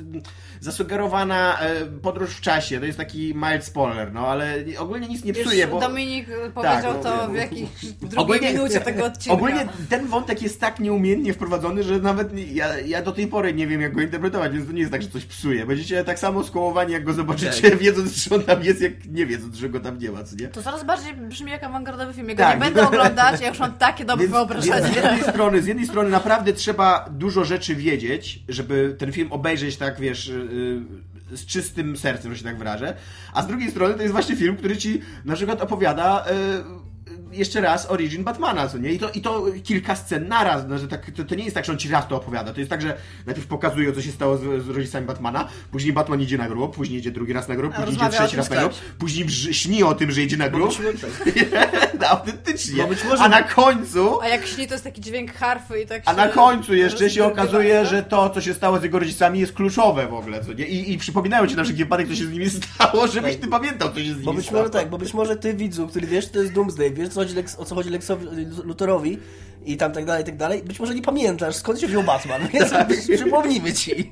[0.59, 5.33] zasugerowana e, podróż w czasie, to jest taki mild spoiler, no, ale ogólnie nic nie
[5.33, 5.79] psuje, Już bo...
[5.79, 7.31] Dominik y, powiedział no, to wiem.
[7.33, 7.69] w jakiejś
[8.01, 9.33] drugiej Ogólnie- minucie tego odcinka.
[9.33, 13.53] Ogólnie ten wątek jest tak nieumiejętnie wprowadzony, że nawet nie- ja, ja do tej pory
[13.53, 15.65] nie wiem, jak go interpretować, więc to nie jest tak, że coś psuje.
[15.65, 19.55] Będziecie tak samo skołowani, jak go zobaczycie, wiedząc, że on tam jest, jak nie wiedząc,
[19.55, 20.47] że go tam nie ma, co nie?
[20.47, 22.29] To coraz bardziej brzmi jak awangardowy film.
[22.29, 22.55] Ja go Tak.
[22.59, 24.93] nie będę oglądać, ja już mam takie dobre Więc, więc wyobrażenie.
[24.93, 29.77] z, jednej strony, z jednej strony naprawdę trzeba dużo rzeczy wiedzieć, żeby ten film obejrzeć
[29.77, 32.93] tak, wiesz, yy, z czystym sercem, że się tak wyrażę.
[33.33, 37.61] A z drugiej strony to jest właśnie film, który ci na przykład opowiada yy, jeszcze
[37.61, 38.93] raz origin Batmana, co nie?
[38.93, 40.63] I to, i to kilka scen naraz.
[40.67, 42.53] No, że tak, to, to nie jest tak, że on ci raz to opowiada.
[42.53, 46.21] To jest tak, że najpierw pokazuje, co się stało z, z rodzicami Batmana, później Batman
[46.21, 48.55] idzie na grób, później idzie drugi raz na grób, A później idzie trzeci raz na
[48.55, 50.71] grób, później brz- śni o tym, że idzie na grób.
[51.01, 51.33] tak.
[51.99, 52.83] No, autentycznie.
[53.09, 56.11] Może- A na końcu A jak śni, to jest taki dźwięk harfy i tak a
[56.11, 57.87] się na końcu jeszcze się okazuje, tak?
[57.87, 60.65] że to, co się stało z jego rodzicami, jest kluczowe w ogóle, co nie?
[60.65, 63.41] I, i przypominają ci na wszelki wypadek, co się z nimi stało, żebyś Tak.
[63.41, 64.59] ty pamiętał, co się z nimi Bo być stało.
[64.61, 67.35] może tak, bo być może ty widzu, który wiesz, to jest Doomsday, wiesz co chodzi
[67.35, 68.27] Lex, o co chodzi Lexowi,
[68.63, 69.19] Luthorowi
[69.65, 72.47] i tam tak dalej, i tak dalej, być może nie pamiętasz skąd się wziął Batman,
[72.53, 72.73] więc
[73.15, 74.11] przypomnijmy ci.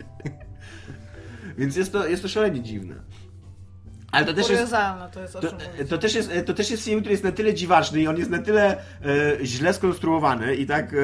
[1.58, 2.96] Więc jest to, jest to szalenie dziwne.
[4.12, 4.72] Ale to też jest...
[5.12, 8.08] To jest to, też jest, to też jest film, który jest na tyle dziwaczny i
[8.08, 10.98] on jest na tyle e, źle skonstruowany i tak, e,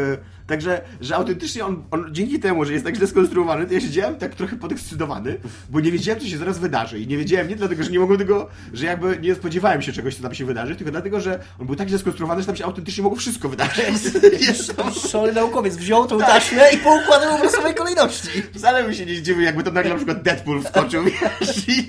[0.48, 4.16] także, że autentycznie on, on dzięki temu, że jest tak źle skonstruowany, to ja siedziałem
[4.16, 5.38] tak trochę podekscytowany,
[5.70, 8.20] bo nie wiedziałem, co się zaraz wydarzy i nie wiedziałem nie dlatego, że nie mogłem
[8.20, 11.68] tego, że jakby nie spodziewałem się czegoś, co tam się wydarzy, tylko dlatego, że on
[11.68, 13.86] był tak źle skonstruowany, że tam się autentycznie mogło wszystko wydarzyć.
[14.78, 18.30] To Szalony naukowiec wziął tą taśmę i poukładał w losowej kolejności.
[18.54, 21.88] Wcale bym się nie zdziwił, jakby to nagle na przykład Deadpool wskoczył, wiesz, i...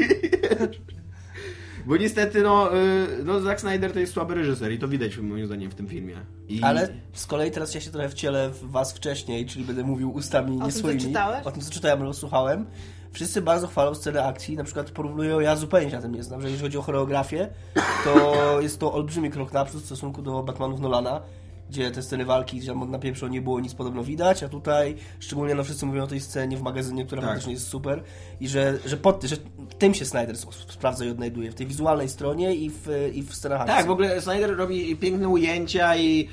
[1.88, 5.46] Bo niestety, no, y, no, Zack Snyder to jest słaby reżyser i to widać moim
[5.46, 6.16] zdaniem w tym filmie.
[6.48, 6.62] I...
[6.62, 10.57] Ale z kolei teraz ja się trochę wcielę w was wcześniej, czyli będę mówił ustami
[10.57, 11.01] nie swoimi.
[11.01, 11.46] czytałeś?
[11.46, 12.66] O tym, co czytałem albo słuchałem.
[13.12, 16.40] Wszyscy bardzo chwalą scenę akcji, na przykład porównują, ja zupełnie się na tym nie znam,
[16.40, 17.48] że jeżeli chodzi o choreografię,
[18.05, 21.22] to jest to olbrzymi krok naprzód w stosunku do Batmanów Nolana.
[21.70, 24.96] Gdzie te sceny walki, gdzie tam na pierwszą nie było nic podobno widać, a tutaj
[25.20, 27.30] szczególnie no wszyscy mówią o tej scenie w magazynie, która Tak.
[27.30, 28.02] faktycznie jest super
[28.40, 29.36] i że, że, pod, że
[29.78, 30.36] tym się Snyder
[30.68, 33.76] sprawdza i odnajduje, w tej wizualnej stronie i w, i w scenach akcji.
[33.76, 36.28] Tak, w ogóle Snyder robi piękne ujęcia i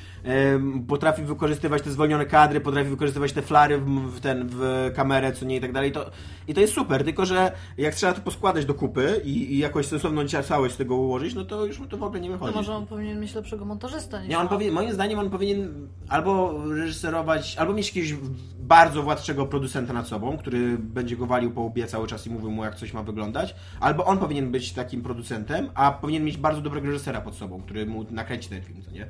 [0.88, 5.46] potrafi wykorzystywać te zwolnione kadry, potrafi wykorzystywać te flary w, w ten, w kamerę, co
[5.46, 5.92] nie i tak dalej.
[5.92, 6.06] To,
[6.48, 9.86] I to jest super, tylko że jak trzeba to poskładać do kupy i, i jakoś
[9.86, 12.56] sensowną całość z tego ułożyć, no to już mu to w ogóle nie To wychodzi.
[12.56, 14.48] może on powinien mieć lepszego montażysta niż Nie, on on.
[14.50, 18.22] powie, moim zdaniem on powinien albo reżyserować, albo mieć jakiegoś
[18.60, 22.52] bardzo władczego producenta nad sobą, który będzie go walił po łbie cały czas i mówił
[22.52, 26.62] mu, jak coś ma wyglądać, albo on powinien być takim producentem, a powinien mieć bardzo
[26.62, 29.08] dobrego reżysera pod sobą, który mu nakręci ten film, co nie?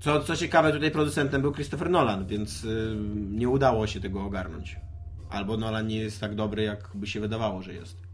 [0.00, 2.96] Co, co ciekawe, tutaj producentem był Christopher Nolan, więc y,
[3.30, 4.76] nie udało się tego ogarnąć.
[5.30, 8.07] Albo Nolan nie jest tak dobry, jak by się wydawało, że jest.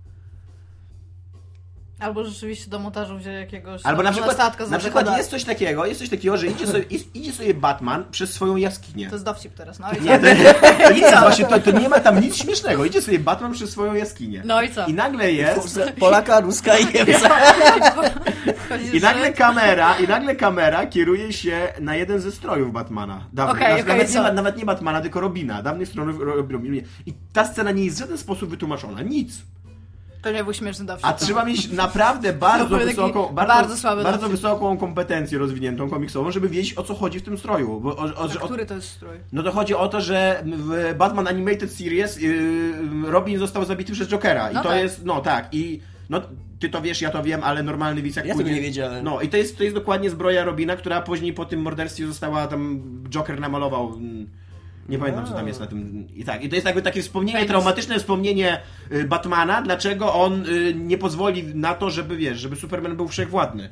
[2.05, 5.87] Albo rzeczywiście do montażu wziął jakiegoś Albo na przykład, statka na przykład jest coś takiego,
[5.87, 6.85] jest coś takiego, że idzie sobie,
[7.15, 9.09] idzie sobie Batman przez swoją jaskinię.
[9.09, 10.27] To jest dowcip teraz, no i Nie, co?
[10.27, 12.85] to, to nie jest właśnie, to, to nie ma tam nic śmiesznego.
[12.85, 14.43] Idzie sobie Batman przez swoją jaskinię.
[14.45, 14.87] No i co?
[14.87, 15.81] I nagle jest...
[15.99, 17.31] Polaka, Ruska i Niemca.
[18.93, 23.27] I nagle kamera, i nagle kamera kieruje się na jeden ze strojów Batmana.
[23.33, 25.63] Dawnych, Okej, Znaczy, okej, nawet, nie, nawet nie Batmana, tylko Robina.
[25.63, 26.77] Dawnych stronów Ro- Robina.
[27.07, 29.03] I ta scena nie jest w żaden sposób wytłumaczona.
[29.03, 29.43] Nic.
[30.25, 31.07] To nie był śmieszny dowcip.
[31.07, 34.37] A trzeba mieć naprawdę bardzo wysoką, bardzo bardzo, słaby bardzo dowcip.
[34.41, 37.81] wysoką kompetencję rozwiniętą komiksową, żeby wiedzieć o co chodzi w tym stroju.
[37.81, 39.17] Bo, o, o, że o, który to jest strój?
[39.33, 42.75] No to chodzi o to, że w Batman Animated Series yy,
[43.07, 44.51] Robin został zabity przez Jokera.
[44.51, 44.79] I No to tak.
[44.83, 46.21] jest, no tak, i no
[46.61, 48.45] ty to wiesz, ja to wiem, ale normalny widz jak Ja pójdzie...
[48.51, 49.05] tego nie wiedziałem.
[49.05, 52.47] No i to jest, to jest dokładnie zbroja Robina, która później po tym morderstwie została
[52.47, 53.89] tam, Joker namalował...
[53.95, 54.44] mm,
[54.89, 56.09] Nie pamiętam, co tam jest na tym.
[56.15, 57.49] I tak, i to jest jakby takie wspomnienie, Fajnie.
[57.49, 58.61] traumatyczne wspomnienie
[58.93, 63.71] y, Batmana, dlaczego on y, nie pozwoli na to, żeby wiesz, żeby Superman był wszechwładny.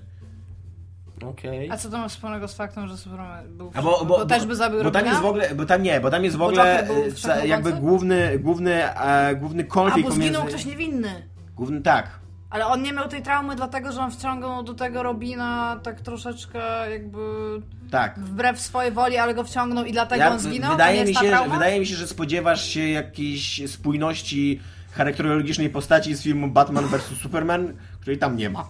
[1.25, 1.71] Okej.
[1.71, 3.71] A co to ma wspólnego z faktem, że Superman był...
[3.75, 6.01] A bo, bo, to też by zabił bo tam jest w ogóle, bo tam nie,
[6.01, 7.49] bo tam jest w Bo ogóle wszechmogący?
[7.49, 10.57] jakby główny, główny, e, główny A, konflikt bo zginął pomiędzy...
[10.59, 11.29] ktoś niewinny.
[11.57, 12.22] Główny, tak.
[12.53, 16.90] Ale on nie miał tej traumy, dlatego że on wciągnął do tego Robina tak troszeczkę
[16.90, 17.18] jakby
[17.90, 18.18] Tak.
[18.18, 20.70] wbrew swojej woli, ale go wciągnął i dlatego on zginął.
[20.72, 21.55] wydaje, mi się, trauma?
[21.55, 24.61] wydaje mi się, że spodziewasz się jakiejś spójności
[24.92, 27.03] charakterologicznej postaci z filmu Batman vs.
[27.22, 28.68] Superman, której tam nie ma.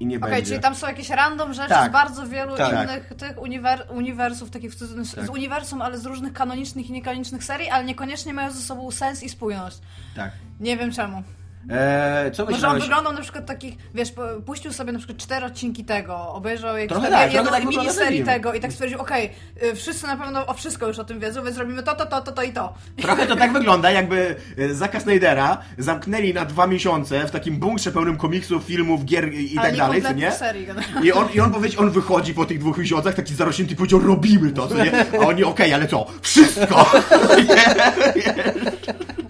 [0.00, 0.46] I nie Okej, będzie.
[0.46, 1.90] czyli tam są jakieś random rzeczy Tak.
[1.90, 2.72] z bardzo wielu Tak.
[2.90, 5.26] innych tych uniwer uniwersów, takich cudzysłowie- Tak.
[5.26, 9.22] z uniwersum, ale z różnych kanonicznych i niekanonicznych serii, ale niekoniecznie mają ze sobą sens
[9.22, 9.78] i spójność.
[10.16, 10.30] Tak.
[10.60, 11.22] Nie wiem czemu.
[11.70, 12.82] Eee, co Może on myślałeś?
[12.82, 14.12] wyglądał na przykład takich, wiesz,
[14.46, 18.24] puścił sobie na przykład cztery odcinki tego, obejrzał jakieś Trochę tam tak, jedną tak miniserii
[18.24, 19.30] ten tego i tak stwierdził, okej,
[19.62, 22.20] y, wszyscy na pewno o wszystko już o tym wiedzą, więc robimy to, to, to,
[22.20, 22.74] to, to i to.
[23.02, 27.92] Trochę to tak wygląda, jakby e, Zacka Snydera zamknęli na dwa miesiące w takim bunkrze
[27.92, 30.32] pełnym komiksów, filmów, gier i, tak dalej, co nie?
[30.32, 30.66] serii.
[31.02, 34.00] I on, I on powiedział, on wychodzi po tych dwóch miesiącach taki zarośnięty i powiedział,
[34.00, 34.92] robimy to, co nie?
[35.22, 36.06] A oni, okej, ale co?
[36.22, 36.86] Wszystko!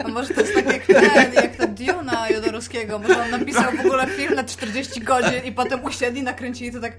[0.04, 3.80] A może to jest tak jak ten, jak ta Duna Jodorowskiego, może on napisał w
[3.86, 6.92] ogóle film na 40 godzin i potem usiedli, nakręcili to tak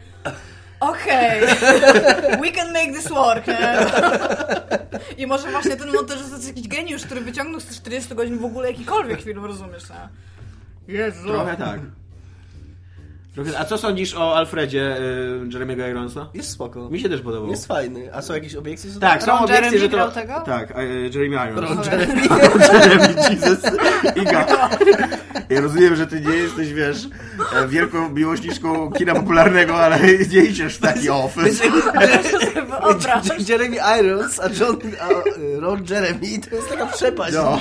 [0.80, 1.41] okej,
[2.41, 3.77] we can make this work, nie?
[5.17, 8.45] I może właśnie ten montażysta jest jakiś geniusz, który wyciągnął z tych 40 godzin w
[8.45, 10.09] ogóle jakikolwiek film, rozumiesz, nie?
[10.93, 11.27] Jezu.
[11.27, 11.80] Trochę tak.
[13.57, 16.30] A co sądzisz o Alfredzie y, Jeremy'ego Ironsa?
[16.34, 16.89] Jest spoko.
[16.89, 17.49] Mi się też podobał.
[17.49, 18.13] Jest fajny.
[18.13, 18.91] A są jakieś obiekcje?
[18.91, 20.11] co Tak, są obiekcje, że to...
[20.11, 20.41] tego?
[20.45, 21.69] Tak, e, Jeremy Irons.
[21.69, 22.21] Ron Jeremy.
[22.73, 23.59] Jeremy, Jesus.
[24.15, 24.45] Iga.
[25.49, 27.07] Ja rozumiem, że ty nie jesteś, wiesz,
[27.55, 29.99] e, wielką miłośniczką kina popularnego, ale
[30.34, 31.36] nie idziesz w taki off.
[33.49, 35.09] Jeremy Irons, a John, a
[35.39, 37.34] y, Ron Jeremy to jest taka przepaść.
[37.34, 37.59] No.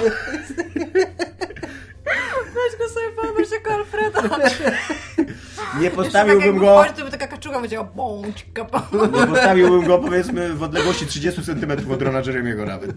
[2.71, 4.23] Weź go sobie wyobraź jako Alfreda.
[5.81, 6.83] Nie tak postawiłbym jakby go...
[6.83, 8.66] wchodzi, to by taka kaczuga powiedziała bączka,
[9.12, 12.91] Nie postawiłbym go, powiedzmy, w odległości 30 cm od Rona Jeremiego nawet.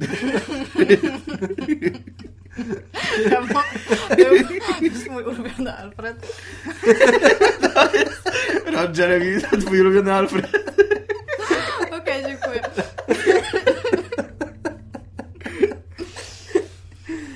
[4.09, 6.28] To jest mój ulubiony Alfred.
[8.74, 10.47] Ron Jeremy, twój ulubiony Alfred.
[11.91, 12.61] Okej, dziękuję.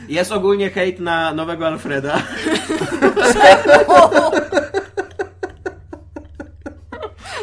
[0.09, 2.21] Jest ogólnie hejt na nowego Alfreda.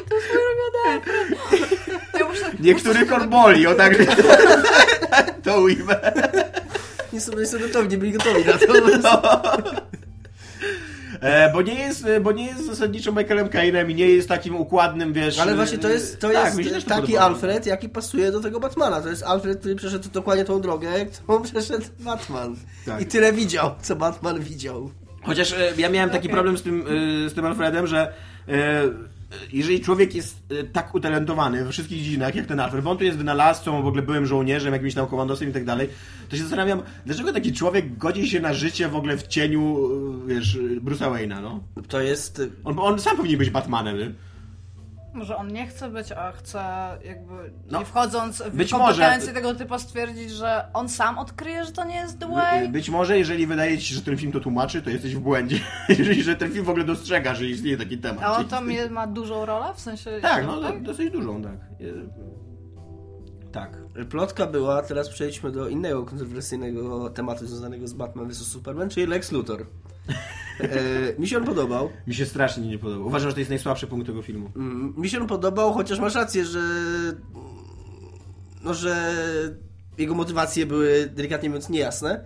[0.08, 1.28] To jest mój ulubiony Alfred.
[2.18, 2.44] Ja muszę...
[2.60, 3.96] Niektórych on boli, o tak
[5.44, 6.12] to ujmę.
[7.12, 8.78] Nie są, nie są gotowi, nie byli gotowi na to.
[8.78, 10.01] E,
[11.52, 15.12] bo nie jest, e, bo nie jest zasadniczo Michaelem Cainem i nie jest takim układnym,
[15.12, 15.38] wiesz...
[15.38, 17.26] Ale właśnie to jest, to tak, jest taki podobało.
[17.26, 19.00] Alfred, jaki pasuje do tego Batmana.
[19.00, 22.56] To jest Alfred, który przeszedł dokładnie tą drogę, którą przeszedł Batman.
[22.86, 23.00] Tak.
[23.00, 24.90] I tyle widział, co Batman widział.
[25.22, 26.34] Chociaż e, ja miałem taki Okej.
[26.34, 26.84] problem z tym,
[27.26, 28.12] e, z tym Alfredem, że
[28.48, 28.82] e,
[29.52, 33.04] jeżeli człowiek jest e, tak utalentowany we wszystkich dziedzinach, jak ten Alfred, bo on tu
[33.04, 35.88] jest wynalazcą, w ogóle byłem żołnierzem, jakimś tam komandosem i tak dalej,
[36.28, 39.78] to się zastanawiam, dlaczego taki człowiek godzi się na życie w ogóle w cieniu,
[40.24, 41.60] e, wiesz, Bruce'a Wayne'a, no?
[41.88, 42.38] To jest...
[42.38, 44.12] y, On, on sam powinien być Batmanem, nie?
[45.14, 46.58] Może on nie chce być, a chce
[47.04, 51.64] jakby No, nie wchodząc w być kompetencje może- tego typu stwierdzić, że on sam odkryje,
[51.64, 52.68] że to nie jest the way.
[52.68, 55.60] Być może, jeżeli wydaje ci się, że ten film to tłumaczy, to jesteś w błędzie.
[55.98, 58.24] jeżeli, że ten film w ogóle dostrzega, że istnieje taki temat.
[58.24, 59.66] A on tam ma dużą rolę?
[59.74, 60.10] W sensie...
[60.22, 61.56] Tak, no do- dosyć dużą, tak.
[63.52, 63.78] Tak.
[64.10, 69.32] Plotka była, teraz przejdźmy do innego kontrowersyjnego tematu związanego z Batman vs Superman, czyli Lex
[69.32, 69.66] Luthor.
[70.60, 70.68] E,
[71.18, 71.90] mi się on podobał.
[72.06, 73.04] Mi się strasznie nie podoba.
[73.04, 74.50] Uważam, że to jest najsłabszy punkt tego filmu.
[74.56, 76.60] Mm, Mi się on podobał, chociaż masz rację, że
[78.64, 79.14] no, że
[79.98, 82.24] jego motywacje były delikatnie mówiąc niejasne.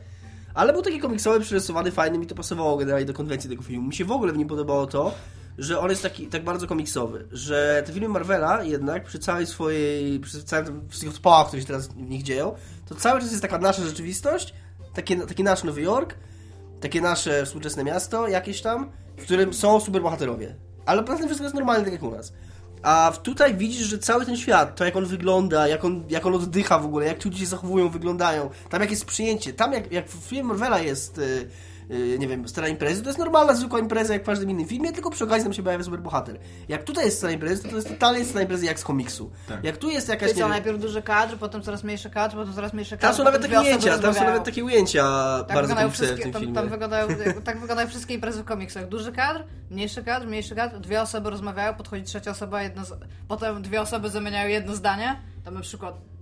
[0.55, 3.89] Ale był taki komiksowy, przerysowany, fajny, mi to pasowało generalnie do konwencji tego filmu.
[3.89, 5.15] Mi się w ogóle w nim podobało to,
[5.59, 10.21] że on jest taki tak bardzo komiksowy, że te filmy Marvela jednak przy całej swojej,
[10.21, 12.55] przy całym wszystkich odpałach, które się teraz w nich dzieją,
[12.89, 14.55] to cały czas jest taka nasza rzeczywistość,
[14.95, 16.15] takie, taki nasz Nowy Jork,
[16.81, 20.55] takie nasze współczesne miasto jakieś tam, w którym są superbohaterowie.
[20.87, 22.33] Ale poza tym wszystko jest normalne, tak jak u nas.
[22.83, 26.35] A tutaj widzisz, że cały ten świat, to jak on wygląda, jak on, jak on
[26.35, 29.93] oddycha w ogóle, jak ci ludzie się zachowują, wyglądają, tam jak jest przyjęcie, tam jak,
[29.93, 31.49] jak w filmie Marvela jest, y, y,
[32.19, 35.11] nie wiem, scena imprezy, to jest normalna, zwykła impreza jak w każdym innym filmie, tylko
[35.11, 36.39] przy okazji tam się pojawia superbohater.
[36.69, 39.31] Jak tutaj jest scena imprezy, to to jest totalnie scena imprezy jak z komiksu.
[39.49, 39.65] Tak.
[39.65, 42.73] Jak tu jest jakaś, Czyli co, najpierw duży kadr, potem coraz mniejszy kadr, potem coraz
[42.73, 43.03] mniejszy kadr.
[43.03, 45.03] tam są nawet takie ujęcia, tam są nawet takie ujęcia
[45.39, 46.55] Tak bardzo wyglądają, komiksowe w wszystkie, tym tam, filmie.
[46.55, 47.09] tam wyglądają,
[47.45, 48.89] tak wyglądają wszystkie imprezy w komiksach.
[48.89, 52.93] Duży kadr, mniejszy kadr, mniejszy kadr, dwie osoby rozmawiają, podchodzi trzecia osoba, jedno z...
[53.29, 56.16] potem dwie osoby zamieniają jedno zdanie, tam na przykład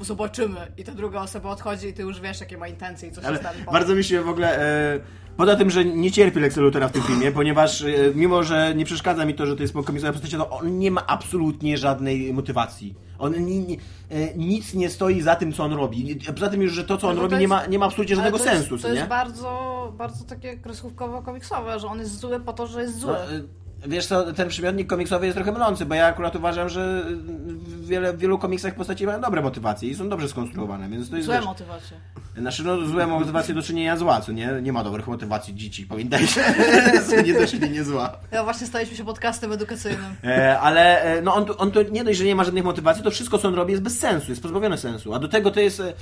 [0.00, 3.20] zobaczymy i ta druga osoba odchodzi i ty już wiesz jakie ma intencje i co
[3.22, 3.64] się Ale stanie.
[3.72, 4.60] bardzo mi się w ogóle...
[4.94, 5.00] E,
[5.36, 8.84] poza tym, że nie cierpi Lexa Luthera w tym filmie, ponieważ e, mimo, że nie
[8.84, 12.94] przeszkadza mi to, że to jest komiksowa postać, to on nie ma absolutnie żadnej motywacji.
[13.18, 13.78] On ni, ni,
[14.10, 16.18] e, nic nie stoi za tym, co on robi.
[16.34, 17.86] Poza tym już, że to, co on No robi, to nie, jest- ma, nie ma
[17.86, 19.08] absolutnie żadnego to jest, sensu, To co jest nie?
[19.08, 23.12] bardzo, bardzo takie kreskówkowo-komiksowe, że on jest zły po to, że jest zły.
[23.12, 23.42] No, e,
[23.86, 28.12] wiesz co, ten przymiotnik komiksowy jest trochę mylący, bo ja akurat uważam, że w wiele,
[28.12, 31.26] w wielu komiksach postaci mają dobre motywacje i są dobrze skonstruowane, więc to jest...
[31.26, 31.96] Złe wiesz, motywacje.
[32.38, 34.50] Znaczy, no, złe motywacje do czynienia zła, co nie?
[34.62, 36.44] Nie ma dobrych motywacji dzieci, pamiętajcie.
[37.26, 38.18] nie do czynienia zła.
[38.32, 40.14] Ja właśnie staliśmy się podcastem edukacyjnym.
[40.24, 43.02] E, ale e, no, on, tu- on to nie dość, że nie ma żadnych motywacji,
[43.04, 45.14] to wszystko, co on robi, jest bez sensu, jest pozbawione sensu.
[45.14, 45.80] A do tego to jest.
[45.80, 45.92] e,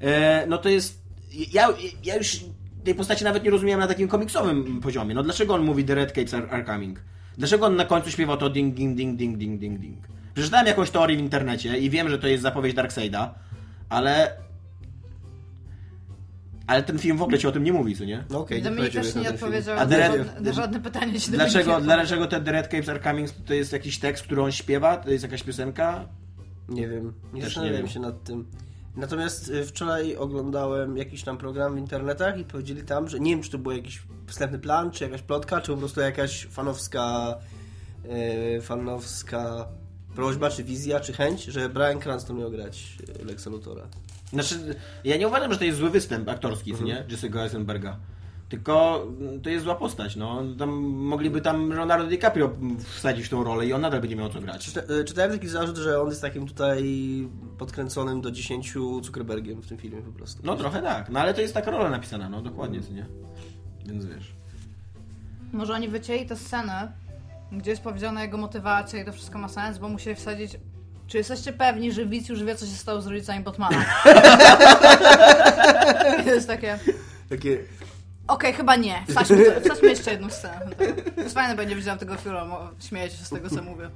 [0.00, 0.98] E, no to jest.
[1.52, 1.68] Ja,
[2.04, 2.40] ja już
[2.86, 5.14] tej postaci nawet nie rozumiałem na takim komiksowym poziomie.
[5.14, 7.00] No dlaczego on mówi The Red Capes are, are coming?
[7.38, 9.98] Dlaczego on na końcu śpiewa to ding, ding, ding, ding, ding, ding, ding?
[10.34, 13.34] Przeczytałem jakąś teorię w internecie i wiem, że to jest zapowiedź Darkseida,
[13.88, 14.36] ale.
[16.66, 18.24] Ale ten film w ogóle ci o tym nie mówi, co nie?
[18.30, 21.20] No okej, Dominik powiedział też nie ten odpowiedział na, Dere- żadne, na żadne pytanie.
[21.20, 24.42] Ci Dlaczego, Dominik dlaczego te The Red Capes are coming to jest jakiś tekst, który
[24.42, 24.96] on śpiewa?
[24.96, 26.08] To jest jakaś piosenka?
[26.68, 27.94] Nie wiem, nie Też zastanawiałem nie wiem.
[27.94, 28.46] się nad tym.
[28.96, 33.42] Natomiast y, wczoraj oglądałem jakiś tam program w internetach i powiedzieli tam, że nie wiem,
[33.42, 37.34] czy to był jakiś wstępny plan, czy jakaś plotka, czy po prostu jakaś fanowska
[38.58, 39.68] y, fanowska
[40.14, 43.82] prośba, czy wizja, czy chęć, że Brian Cranston miał grać y, Lexa Luthora.
[44.32, 44.74] Znaczy,
[45.04, 47.04] ja nie uważam, że to jest zły występ aktorski, co nie?
[47.08, 47.96] Jesse'ego Eisenberga.
[48.48, 50.42] Tylko mm, to jest zła postać, no.
[50.58, 52.50] Tam mogliby tam Leonardo DiCaprio
[52.84, 54.64] wsadzić w tą rolę i on nadal będzie miał co grać.
[54.64, 56.84] Czyta, y, czytałem taki zarzut, że on jest takim tutaj
[57.58, 58.72] podkręconym do 10
[59.02, 60.42] Zuckerbergiem w tym filmie po prostu.
[60.44, 63.06] No trochę tak, no ale to jest taka rola napisana, no dokładnie, co nie?
[63.86, 64.32] Więc wiesz.
[65.52, 66.92] Może oni wycięli tę scenę,
[67.52, 70.56] gdzie jest powiedziana jego motywacja i to wszystko ma sens, bo musieli wsadzić...
[71.06, 73.44] Czy jesteście pewni, że widz już wie, co się stało z rodzicami
[76.24, 76.78] to jest takie...
[77.28, 77.58] Takie,
[78.28, 79.04] Okej, chyba nie.
[79.64, 80.70] Wsadźmy jeszcze jedną scenę.
[81.14, 82.56] To jest fajne, będzie widziałam tego filmu,
[82.88, 83.90] śmiejecie się z tego, co mówię.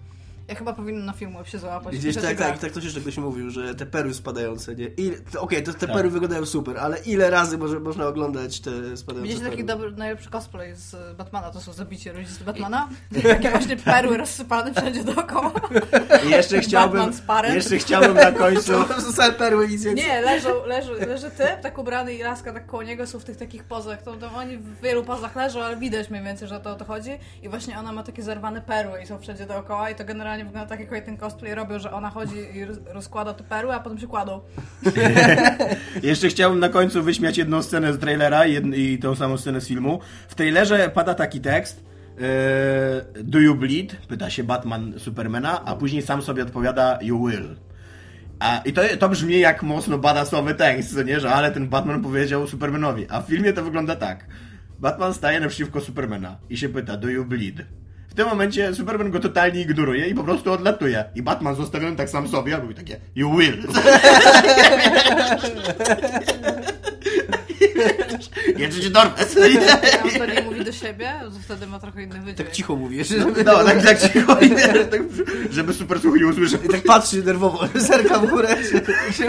[0.51, 1.98] Ja chyba powinnam na filmu się załapać.
[1.98, 2.46] Gdzieś tak, gra.
[2.46, 4.90] tak, tak to jeszcze ktoś mówił, że te perły spadające, nie?
[5.38, 5.96] Okej, to te Tak.
[5.96, 10.30] perły wyglądają super, ale ile razy może, można oglądać te spadające Widzicie taki dobry, najlepszy
[10.30, 12.88] cosplay z Batmana, to są zabicie rodziców Batmana.
[13.22, 15.53] Takie właśnie perły rozsypane wszędzie dookoła.
[16.26, 17.22] I jeszcze chciałbym, z
[17.55, 18.72] jeszcze chciałbym na końcu...
[19.16, 20.07] Same perły, nic więcej.
[20.07, 23.36] Nie, leżą, leży, leży typ, tak ubrany i laska tak koło niego są w tych
[23.36, 24.03] takich pozach.
[24.03, 26.74] To, to oni w wielu pozach leżą, ale widać mniej więcej, że o to o
[26.74, 27.11] to chodzi.
[27.42, 30.68] I właśnie ona ma takie zerwane perły i są wszędzie dookoła i to generalnie wygląda
[30.76, 33.99] tak, jak ten cosplay robią, że ona chodzi i roz- rozkłada te perły, a potem
[33.99, 34.41] się kładą.
[36.03, 40.01] Jeszcze chciałbym na końcu wyśmiać jedną scenę z trailera i tą samą scenę z filmu.
[40.28, 41.84] W trailerze pada taki tekst.
[42.20, 43.97] e, Do you bleed?
[44.09, 47.57] Pyta się Batman Supermana, a później sam sobie odpowiada You will.
[48.38, 51.20] A, I to, to brzmi jak mocno badassowy tekst, co nie?
[51.20, 53.07] Że ale ten Batman powiedział Supermanowi.
[53.11, 54.26] A w filmie to wygląda tak.
[54.78, 57.57] Batman staje naprzeciwko Supermana i się pyta Do you bleed?
[58.11, 61.04] W tym momencie Superman go totalnie ignoruje i po prostu odlatuje.
[61.14, 63.66] I Batman zostawiony tak sam sobie, a mówi takie You will.
[68.56, 69.12] Jeszcze cię dorwę.
[70.00, 72.36] A on to nie mówi do siebie, to wtedy ma trochę inny wydźwięk.
[72.38, 74.36] Tak cicho mówisz, No, żeby, no tak, tak cicho,
[74.90, 75.00] tak,
[75.50, 76.61] żeby super słuch nie usłyszał.
[76.62, 78.56] i tak patrzy nerwowo, zerka w górę.
[79.12, 79.26] Się...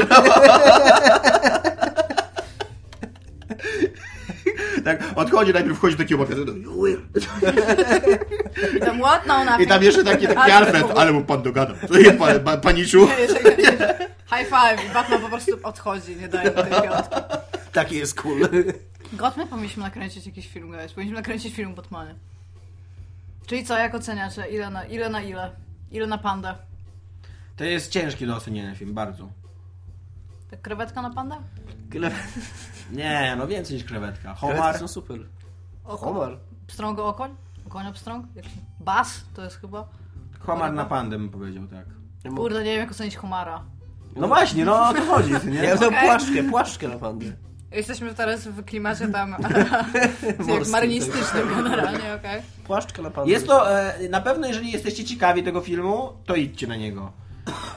[4.85, 6.87] Tak, odchodzi, najpierw wchodzi taki obok, no.
[8.77, 8.97] I tam?
[9.27, 9.61] No, nothing.
[9.61, 11.75] I tam jeszcze taki, taki Ale- Alfred, ale mu pan dogadał.
[11.87, 13.07] To jest pan, pan, paniczu.
[13.07, 14.85] High five.
[14.89, 17.15] I Batman po prostu odchodzi, nie daje mu tej piątki.
[17.71, 18.49] Taki jest cool.
[19.13, 20.93] God, my powinniśmy nakręcić jakiś film, guys.
[20.93, 22.15] Powinniśmy nakręcić film Batmanie.
[23.47, 24.45] Czyli co, jak oceniacie?
[24.47, 25.09] Ile na ile?
[25.09, 25.51] Na ile?
[25.91, 26.55] Ile na pandę?
[27.55, 29.29] To jest ciężki do ocenienia film, bardzo.
[30.51, 31.35] Tak krewetka na pandę?
[32.91, 34.35] Nie, no więcej niż krewetka.
[34.35, 35.19] Homar są super.
[35.85, 36.05] Oko.
[36.05, 36.37] Homar.
[36.67, 37.35] Pstrąg okoń?
[37.67, 38.25] Okoń pstrąg?
[38.35, 38.51] Jak się...
[38.79, 39.87] Bas to jest chyba?
[40.39, 41.85] Homar na pandę bym powiedział, tak.
[42.35, 43.63] Kurde, nie wiem jak ocenić Homara.
[44.15, 45.63] No właśnie, no o to chodzi, ty nie?
[45.63, 47.25] Ja dał płaszczkę, płaszczkę na pandę.
[47.71, 52.41] Jesteśmy teraz w klimacie tam jak Morskim, marynistycznym generalnie, okej?
[52.63, 53.31] Płaszczkę na pandę.
[53.31, 57.11] Jest to, e, na pewno jeżeli jesteście ciekawi tego filmu, to idźcie na niego.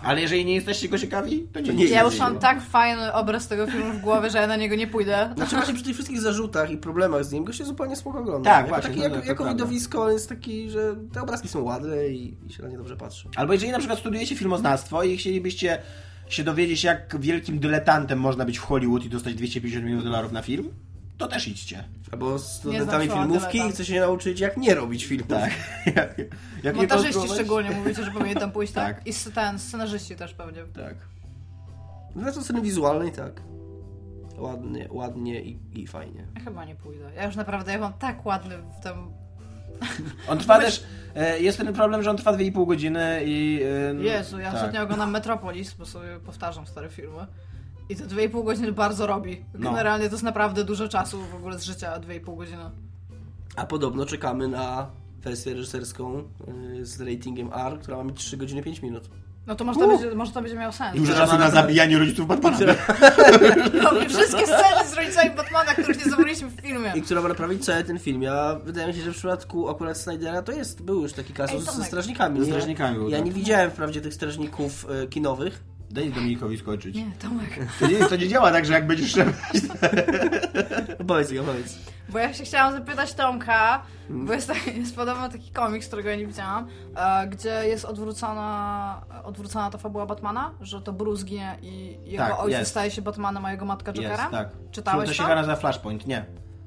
[0.03, 3.13] Ale jeżeli nie jesteście go ciekawi, to nie, nie idźcie Ja już mam tak fajny
[3.13, 5.33] obraz tego filmu w głowie, że ja na niego nie pójdę.
[5.37, 8.51] Znaczy właśnie przy tych wszystkich zarzutach i problemach z nim go się zupełnie spoko ogląda.
[8.51, 11.49] Tak, jako, właśnie, taki, no, jako, to jako widowisko on jest taki, że te obrazki
[11.49, 13.29] są ładne i, i się na nie dobrze patrzy.
[13.37, 15.79] Albo jeżeli na przykład studujecie filmoznawstwo i chcielibyście
[16.29, 20.43] się dowiedzieć, jak wielkim dyletantem można być w Hollywood i dostać 250 milionów dolarów na
[20.43, 20.71] film,
[21.19, 21.85] to też idźcie.
[22.13, 23.75] Albo z studentami filmówki i dyletant.
[23.75, 25.29] chce się nauczyć, jak nie robić filmów.
[25.29, 25.53] Tak.
[25.97, 26.19] jak,
[26.63, 28.97] jak Montażyści szczególnie mówicie, że powinien tam pójść, tak?
[28.97, 29.07] Tak.
[29.07, 30.63] I ten, scenarzyści też pewnie.
[30.65, 30.95] Tak.
[32.15, 33.43] No to sceny wizualnej tak.
[34.39, 36.27] Ładnie, ładnie i, i fajnie.
[36.35, 37.11] Ja chyba nie pójdę.
[37.17, 38.95] Ja już naprawdę, ja mam tak ładny w tym...
[40.29, 40.85] On trwa też,
[41.15, 43.61] e, jest ten problem, że on trwa 2,5 godziny i...
[43.99, 44.55] Jezu, ja tak.
[44.55, 47.27] ostatnio oglądam Metropolis, bo sobie powtarzam stare filmy.
[47.89, 49.45] I te 2,5 godziny bardzo robi.
[49.55, 49.71] No.
[49.71, 52.71] Generalnie to jest naprawdę dużo czasu w ogóle z życia, 2,5 godziny.
[53.57, 54.91] A podobno czekamy na
[55.23, 56.23] wersję reżyserską
[56.81, 59.11] y, z ratingiem R, która ma mieć 3 godziny 5 minut.
[59.47, 60.97] No to może to, będzie, może to będzie miało sens.
[60.97, 62.57] Dużo czasu na zabijanie rodziców Batmana.
[63.83, 66.93] No, i wszystkie sceny z rodzicami Batmana, których nie zobaczyliśmy w filmie.
[66.95, 68.23] I która ma naprawić cały ten film.
[68.23, 71.69] Ja wydaje mi się, że w przypadku akurat Snydera to jest, był już taki kasus
[71.69, 72.41] Ej, ze strażnikami.
[72.41, 73.27] Ze strażnikami Ja tak.
[73.27, 75.65] nie widziałem wprawdzie tych strażników y, kinowych.
[75.95, 76.97] Daj Dominikowi skończyć.
[76.97, 77.59] Nie, Tomek.
[77.81, 79.33] To nie, to nie działa tak, że jak będziesz szedł...
[80.99, 81.79] No powiedz, ja powiedz.
[82.09, 86.17] Bo ja się chciałam zapytać Tomka, bo jest, taki, jest podobno taki komiks, którego ja
[86.17, 86.67] nie widziałam,
[86.97, 92.41] e, gdzie jest odwrócona, odwrócona ta fabuła Batmana, że to Bruce ginie i jego Tak,
[92.41, 92.71] ojciec jest.
[92.71, 94.19] staje się Batmanem, a jego matka Jokerem?
[94.19, 94.49] Jest, tak.
[94.71, 95.11] Czytałeś to?
[95.11, 95.15] to?
[95.15, 96.25] się chyba nazywa Flashpoint, nie.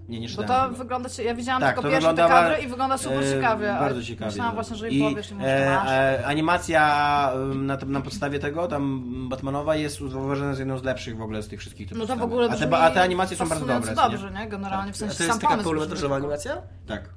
[0.10, 0.64] Nie, nie Bo czytałem.
[0.64, 0.84] to tego.
[0.84, 3.68] wygląda, ja widziałam Tak, tylko to pierwsze te kadry i wygląda super e, ciekawie.
[3.68, 4.32] Bardzo ciekawie.
[4.32, 5.90] Myślałam właśnie, że I powiesz, i może e, masz.
[5.90, 11.22] e, animacja na, na podstawie tego, tam Batmanowa jest uważana za jedną z lepszych w
[11.22, 11.92] ogóle z tych wszystkich.
[11.92, 13.96] No to w ogóle a, te, brzmi a te animacje są bardzo dobre.
[13.96, 14.48] dobrze, nie?
[14.48, 16.62] Generalnie w A sensie to sam jest taka pełnometrażowa brzmi animacja?
[16.88, 17.10] Tak.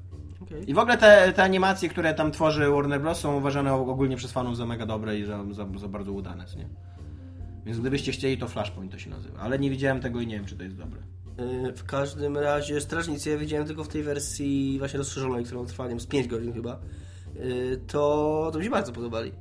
[0.66, 3.20] I w ogóle te, te animacje, które tam tworzy Warner Bros.
[3.20, 6.68] są uważane ogólnie przez fanów za mega dobre i za, za, za bardzo udane, nie?
[7.66, 9.40] Więc gdybyście chcieli, to Flashpoint to się nazywa.
[9.40, 11.00] Ale nie widziałem tego i nie wiem, czy to jest dobre.
[11.40, 15.84] Y, W każdym razie Strażnicy ja widziałem tylko w tej wersji właśnie rozszerzonej, którą trwa
[15.84, 16.78] nie wiem, z 5 godzin chyba.
[17.36, 19.32] Y, To, to mi się bardzo podobali.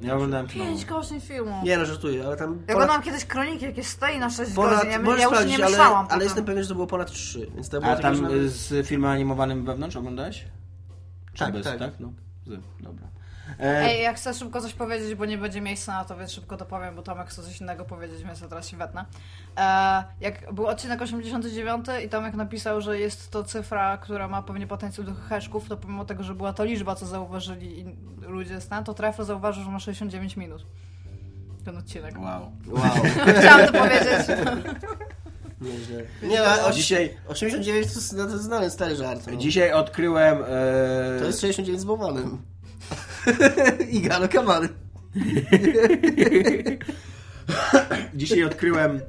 [0.00, 0.46] Ja oglądałem.
[0.46, 1.60] Pięć godzin filmu.
[1.64, 4.70] Nie no, żartuję, ale tam Ja ponad, oglądam kiedyś kroniki, jakie stoi na 6 ponad
[4.76, 4.90] godzin.
[4.90, 6.22] Ja, ja już nie ale, myślałam ale potem.
[6.22, 8.16] jestem pewien, że to było ponad 3, więc to było A tam
[8.46, 10.44] z filmem animowanym wewnątrz oglądałeś?
[11.32, 11.78] Czy Tak, bez, tak.
[11.78, 11.92] tak?
[12.00, 12.12] No,
[12.46, 13.08] z, dobra.
[13.60, 16.56] E, Ej, ja chcę szybko coś powiedzieć, bo nie będzie miejsca na to, więc szybko
[16.56, 19.04] to powiem, bo Tomek chce coś innego powiedzieć, więc ja teraz się wetnę.
[19.58, 24.66] E, jak był odcinek 89 i Tomek napisał, że jest to cyfra, która ma pewnie
[24.66, 27.84] potencjał do heszków, to pomimo tego, że była to liczba, co zauważyli
[28.28, 30.66] ludzie stan, to Treflo zauważył, że ma 69 minut.
[31.64, 32.14] Ten odcinek.
[32.20, 32.52] wow.
[32.68, 32.82] Wow,
[33.40, 34.26] Chciałam to powiedzieć.
[35.60, 36.02] nieźle.
[36.22, 39.26] Nie, a oś- Dzisiaj, 89 to jest, to znany stary żart.
[39.26, 39.36] No.
[39.36, 40.38] dzisiaj odkryłem...
[40.48, 41.84] E, To jest 69 z
[43.26, 43.90] Bowmanem.
[43.90, 44.68] I Galo Kamany.
[48.14, 49.00] Dzisiaj odkryłem...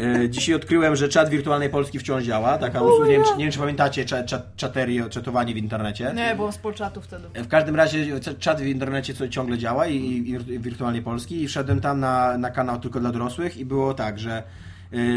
[0.00, 2.58] E, dzisiaj odkryłem, że czat wirtualnej Polski wciąż działa.
[2.58, 6.12] Taka usługa, nie, wiem, czy- nie wiem, czy pamiętacie cza, cza, czatery, czatowanie w internecie.
[6.16, 7.24] Nie, byłam z polczatu wtedy.
[7.34, 11.42] W każdym razie c- czat w internecie co ciągle działa i, i, i wirtualnej Polski
[11.42, 14.42] i wszedłem tam na, na kanał tylko dla dorosłych i było tak, że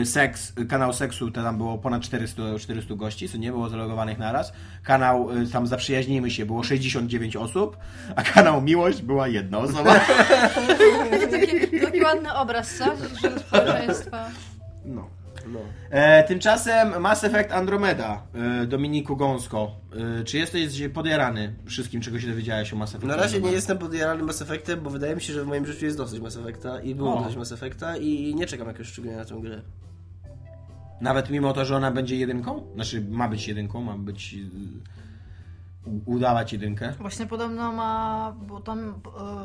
[0.06, 4.54] seks, kanał seksu to tam było ponad 400, 400 gości, co nie było zalogowanych naraz.
[4.84, 7.78] Kanał y, tam zaprzyjaźnijmy się było 69 osób,
[8.16, 10.00] a kanał miłość była jedna osoba.
[11.32, 12.86] Taki, taki ładny obraz, co?
[13.40, 14.30] Społeczeństwa.
[14.86, 15.17] No.
[15.54, 15.60] No.
[15.90, 19.72] E, tymczasem Mass Effect Andromeda, e, Dominiku Gąsko.
[20.20, 23.56] E, czy jesteś podjarany wszystkim, czego się dowiedziałeś o Mass Effect Na razie nie Andromeda?
[23.56, 26.38] jestem podjarany Mass Effectem, bo wydaje mi się, że w moim życiu jest dosyć Mass
[26.38, 27.20] Effecta i było O.
[27.22, 29.62] dosyć Mass Effecta i nie czekam jakoś szczególnie na tę grę.
[31.02, 32.64] Nawet mimo to, że ona będzie jedynką?
[32.76, 34.36] Znaczy ma być jedynką, ma być...
[36.06, 36.94] udawać jedynkę.
[37.00, 38.94] Właśnie podobno ma, bo tam e,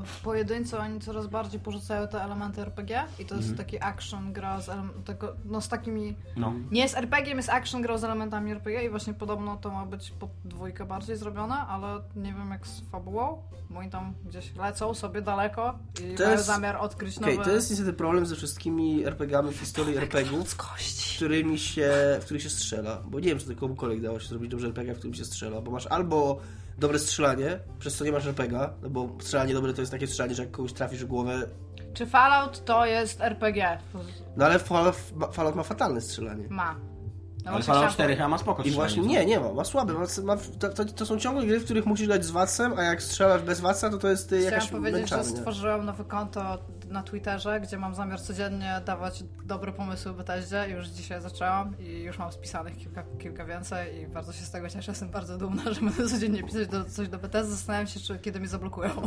[0.05, 3.57] w pojedynce oni coraz bardziej porzucają te elementy RPG i to jest Mhm.
[3.67, 4.71] taki action gra z,
[5.05, 6.17] tego, no, z takimi...
[6.37, 6.53] No.
[6.71, 10.11] Nie jest RPG, jest action grą z elementami RPG i właśnie podobno to ma być
[10.11, 14.95] pod dwójkę bardziej zrobione, ale nie wiem jak z fabułą, bo oni tam gdzieś lecą
[14.95, 15.79] sobie daleko
[16.13, 17.49] i To mają jest- zamiar odkryć Okej, nowe...
[17.51, 20.57] to jest niestety problem ze wszystkimi RPG-ami w historii RPG-ów,
[21.17, 21.91] którymi się,
[22.21, 23.03] w których się strzela.
[23.07, 25.61] Bo nie wiem, czy to komukolwiek dało się zrobić dobrze RPG, w którym się strzela,
[25.61, 26.32] bo masz albo
[26.79, 30.35] dobre strzelanie, przez co nie masz RPG, no bo strzelanie dobre to jest takie strzelanie,
[30.35, 31.47] że jak kogoś trafisz w głowę...
[31.95, 33.79] Czy Fallout to jest RPG?
[34.37, 34.97] No ale Fallout,
[35.33, 36.47] Fallout ma fatalne strzelanie.
[36.49, 36.92] Ma.
[37.45, 39.65] No Ale Fallout chciałam 4 chyba ma spoko I właśnie strzelanie, nie, nie ma, ma
[39.65, 39.93] słabe.
[39.93, 43.03] Ma, ma, to, to, są ciągle gry, w których musisz grać z wacem, a jak
[43.03, 45.39] strzelasz bez waca, to to jest y, jakaś Chciałam powiedzieć, że męczarnia.
[45.39, 50.67] stworzyłam nowe konto na Twitterze, gdzie mam zamiar codziennie dawać dobre pomysły Bethesdzie.
[50.69, 54.69] Już dzisiaj zaczęłam i już mam spisanych kilka, kilka więcej i bardzo się z tego
[54.69, 54.91] cieszę.
[54.93, 57.53] Jestem bardzo dumna, że będę codziennie pisać do, coś do Bethesdy.
[57.53, 58.91] Zastanawiam się, czy kiedy mnie zablokują.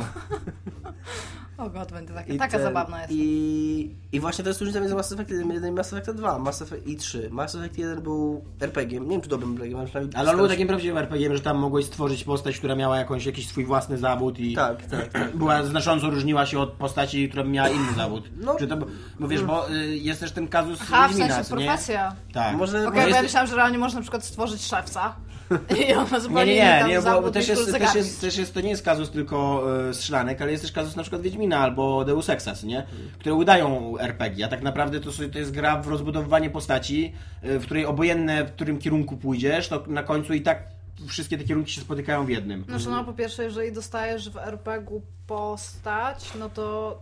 [1.58, 3.14] o god, będzie takie, I taka ten- zabawna jest.
[3.14, 6.62] I, I właśnie to jest różnica między Mass Effect 1 i Mass Effect 2, Mass
[6.62, 7.30] Effect i 3.
[7.32, 10.16] Mass Effect 1 był RPG, nie wiem czy dobrym RPG, ale przynajmniej...
[10.18, 13.48] Ale on był takim prawdziwym RPG, że tam mogłeś stworzyć postać, która miała jakąś, jakiś
[13.48, 15.36] swój własny zawód i Tak, tak, tak.
[15.38, 18.30] była znacząco różniła się od postaci, która miała inny zawód.
[18.38, 18.56] No.
[18.60, 18.78] Czy to,
[19.20, 21.44] bo wiesz, bo y, jest też ten kazus Aha, w sensie nie?
[21.44, 22.16] profesja.
[22.34, 22.58] Tak.
[22.58, 25.16] Może- Okej, Bo bo ja jest- myślałam, że realnie można na przykład stworzyć szewca.
[25.90, 28.38] I on ma Nie, zupełnie nie, nie, tam nie bo też jest, też, jest, też
[28.38, 31.45] jest, to nie jest kazus tylko e, strzelanek, ale jest też kazus na przykład Wiedźmina
[31.54, 32.86] albo Deus Exas, nie?
[33.20, 37.66] Które udają RPG, a tak naprawdę to, to jest gra w rozbudowywanie postaci, e, w
[37.66, 40.64] której obojętne, w którym kierunku pójdziesz, to na końcu i tak
[41.08, 42.64] wszystkie te kierunki się spotykają w jednym.
[42.64, 47.00] Znaczy, no po pierwsze, jeżeli dostajesz w RPG-u postać, no to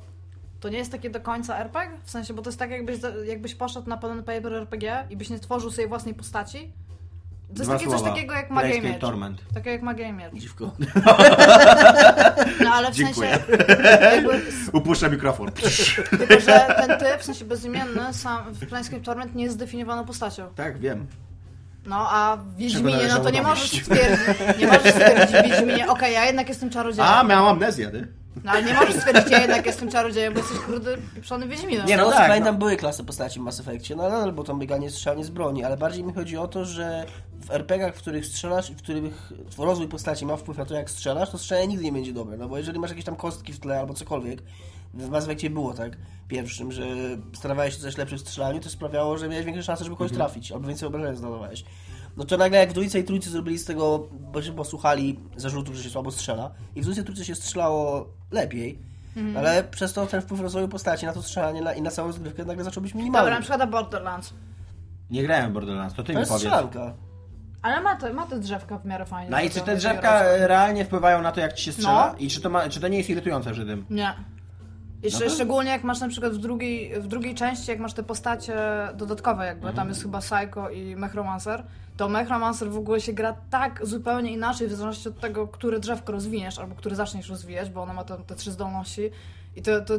[0.60, 1.98] to nie jest takie do końca RPG?
[2.04, 5.30] W sensie, bo to jest tak jakbyś, jakbyś poszedł na pen paper RPG i byś
[5.30, 6.72] nie stworzył sobie własnej postaci.
[7.56, 9.00] To jest Dwa takie coś takiego jak Magia i Miecz.
[9.02, 9.42] Torment.
[9.54, 10.34] Takie jak Magia i Miecz.
[10.34, 10.72] Dziwko.
[12.64, 13.30] No ale w Dziękuję.
[13.30, 13.64] sensie,
[14.02, 14.42] jakby,
[14.74, 15.52] Upuszczę mikrofon.
[16.10, 20.48] tylko że ten typ, w sensie bezimienny, sam w Planescape Torment nie jest zdefiniowaną postacią.
[20.56, 21.08] tak, wiem.
[21.86, 24.28] No a w Wiedźminie, no to nie możesz stwierdzić,
[24.60, 27.10] nie możesz stwierdzić w Wiedźminie, okej, ja jednak jestem czarodziejem.
[27.14, 28.08] A, miałam amnezję, ty.
[28.44, 31.86] No ale nie możesz stwierdzić, ja jednak jestem czarodziejem, bo jesteś kurde pieprzony Wiedźminem.
[31.88, 32.60] Nie, No, no no tak, pamiętam, no.
[32.60, 35.78] były klasy postaci w Mass Effectie, no ale bo tam bieganie strzelanie z broni, ale
[35.78, 37.06] bardziej mi chodzi o to, że
[37.46, 40.90] w RPG-ach, w których strzelasz i w których rozwój postaci ma wpływ na to, jak
[40.90, 43.60] strzelasz, to strzelanie nigdy nie będzie dobre, no bo jeżeli masz jakieś tam kostki w
[43.60, 44.42] tle albo cokolwiek,
[44.94, 46.84] w Mass Effectie było tak pierwszym, że
[47.34, 50.52] starałeś się coś lepszych w strzelaniu, to sprawiało, że miałeś większe szanse, żeby kogoś trafić,
[50.52, 51.64] albo więcej obrażeń zadawałeś.
[52.18, 55.76] No to nagle jak w dwójce i trójce zrobili z tego, bo się posłuchali zarzutów,
[55.76, 58.80] że się słabo strzela i w dwójce i trójce się strzelało lepiej,
[59.38, 62.46] ale przez to ten wpływ rozwoju postaci na to strzelanie na, i na całą rozgrywkę
[62.46, 63.26] nagle zaczął być minimalny.
[63.26, 64.34] Dobra, na przykład Borderlands.
[65.10, 66.48] Nie grałem w Borderlands, to ty to mi jest powiedz.
[66.48, 66.94] strzelanka.
[67.62, 69.32] Ale ma te, ma te drzewka w miarę fajnie.
[69.32, 72.10] No i czy te drzewka realnie wpływają na to, jak ci się strzela?
[72.14, 72.20] No.
[72.20, 73.86] I czy to, ma, czy to nie jest irytujące przy tym?
[73.90, 74.14] Nie.
[75.12, 78.56] To- szczególnie jak masz na przykład w drugiej, w drugiej części, jak masz te postacie
[78.96, 79.76] dodatkowe jakby, Mhm.
[79.76, 81.64] tam jest chyba Psycho i Mechromancer,
[81.98, 86.12] to Mechromancer w ogóle się gra tak zupełnie inaczej, w zależności od tego, które drzewko
[86.12, 89.02] rozwiniesz, albo które zaczniesz rozwijać, bo ono ma te, te trzy zdolności.
[89.56, 89.94] I to, to...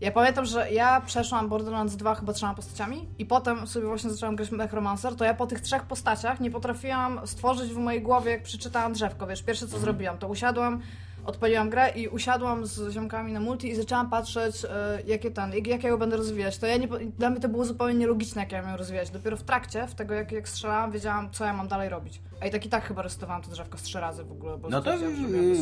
[0.00, 4.36] Ja pamiętam, że ja przeszłam Borderlands 2 chyba trzema postaciami i potem sobie właśnie zaczęłam
[4.36, 8.42] grać Mechromancer, to ja po tych trzech postaciach nie potrafiłam stworzyć w mojej głowie, jak
[8.42, 10.80] przeczytałam drzewko, wiesz, pierwsze co zrobiłam, to usiadłam,
[11.28, 14.68] odpaliłam grę i usiadłam z ziomkami na multi i zaczęłam patrzeć, e,
[15.06, 16.58] jakie ten, jak, jak ja ją będę rozwijać.
[16.58, 19.10] To ja nie, dla mnie to było zupełnie nielogiczne, jak ja ją rozwijać.
[19.10, 22.22] Dopiero w trakcie, w tego jak, jak strzelałam, wiedziałam, co ja mam dalej robić.
[22.40, 24.68] A i tak i tak chyba resetowałam to drzewko z trzy razy w ogóle, bo
[24.68, 24.92] No to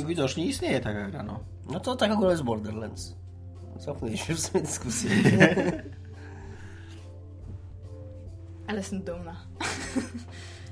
[0.07, 1.41] widocznie istnieje taka gra, no.
[1.71, 3.17] No to tak ogólnie jest Borderlands.
[3.79, 5.11] Zamknęliśmy w sumie dyskusję.
[8.69, 9.37] Ale jestem dumna.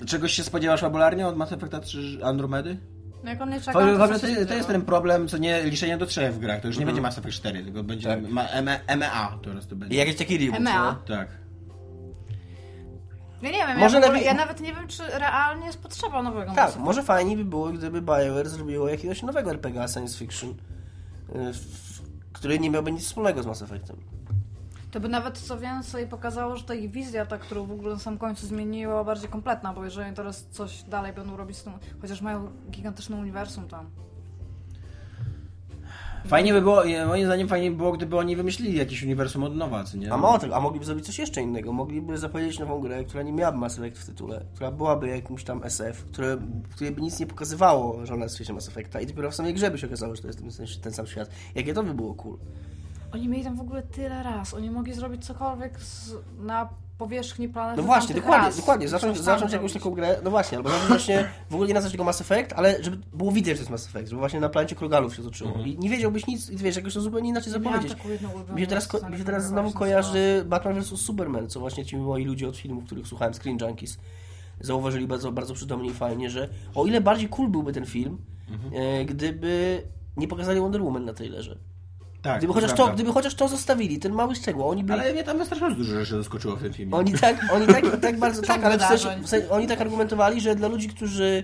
[0.07, 2.93] Czegoś się spodziewasz fabularnie od Mass Effecta 3 Andromedy?
[3.25, 5.97] No jak on nie czeka, to, to, się to jest ten problem, co nie liczenie
[5.99, 6.61] do trzech w grach.
[6.61, 8.29] To już nie będzie Mass Effect 4, tylko będzie Tak.
[8.29, 9.95] ma, M- MEA teraz to będzie.
[9.95, 10.75] I jakiś taki reboot, EMEA?
[10.79, 10.95] no.
[11.16, 11.29] Tak.
[13.43, 16.55] Ja nie wiem, Może ja, lepiej- ja nawet nie wiem, czy realnie jest potrzeba nowego
[16.55, 21.53] Tak, Mass może fajnie by było, gdyby BioWare zrobiło jakiegoś nowego RPG science fiction, y,
[21.53, 22.03] w-
[22.33, 23.97] który nie miałby nic wspólnego z Mass Effectem.
[24.95, 27.99] To by nawet co więcej pokazało, że ta ich wizja, ta, którą w ogóle na
[27.99, 32.22] samym końcu zmieniła, bardziej kompletna, bo jeżeli teraz coś dalej będą robić z tym, chociaż
[32.22, 33.86] mają gigantyczne uniwersum tam.
[36.26, 39.57] Fajnie by było, e, moim zdaniem fajnie by było, gdyby oni wymyślili jakieś uniwersum od
[39.57, 40.12] nowa, co nie?
[40.12, 41.72] A mało tego, a mogliby zrobić coś jeszcze innego.
[41.72, 45.64] Mogliby zapowiedzieć nową grę, która nie miałaby Mass Effect w tytule, która byłaby jakimś tam
[45.64, 46.38] SF, które,
[46.74, 49.34] której by nic nie pokazywało, że ona jest w świecie Mass Effecta i dopiero w
[49.34, 51.30] samej grze by się okazało, że to jest ten, ten sam świat.
[51.55, 52.38] Jakie to by było cool.
[53.15, 54.55] Oni mieli tam w ogóle tyle raz.
[54.55, 57.81] Oni mogli zrobić cokolwiek z, na powierzchni planety.
[57.81, 58.57] No właśnie, dokładnie, ras.
[58.57, 58.89] dokładnie.
[58.89, 62.05] Zacząć, zacząć jakąś taką grę, no właśnie, albo zacząć właśnie w ogóle nie nazwać tego
[62.05, 64.77] Mass Effect, ale żeby było widać, że to jest Mass Effect, żeby właśnie na planecie
[64.77, 65.51] Krogalów się toczyło.
[65.51, 65.69] Mhm.
[65.69, 67.93] I nie wiedziałbyś nic, i wiesz, jakoś to zupełnie inaczej zapowiedzieć.
[67.93, 70.87] taką jedną ulubioną Mi się teraz, mi się teraz znowu kojarzy Batman vs.
[70.87, 73.99] Superman, co właśnie ci moi ludzie od filmów, których słuchałem, Screen Junkies,
[74.61, 78.19] zauważyli bardzo, bardzo przytomnie i fajnie, że o ile bardziej cool byłby ten film,
[78.73, 79.83] e, gdyby
[80.17, 81.59] nie pokazali Wonder Woman na trailerze.
[82.25, 84.93] Tak, Gdyby chociaż, to, gdyby chociaż to zostawili, ten mały szczegół, oni by...
[84.93, 86.95] Ale mnie tam wystarczająco dużo rzeczy zaskoczyło w tym filmie.
[86.97, 89.81] Oni tak, oni tak, tak bardzo, tak, Tak ale w sensie, w sensie, oni tak
[89.81, 91.43] argumentowali, że dla ludzi, którzy...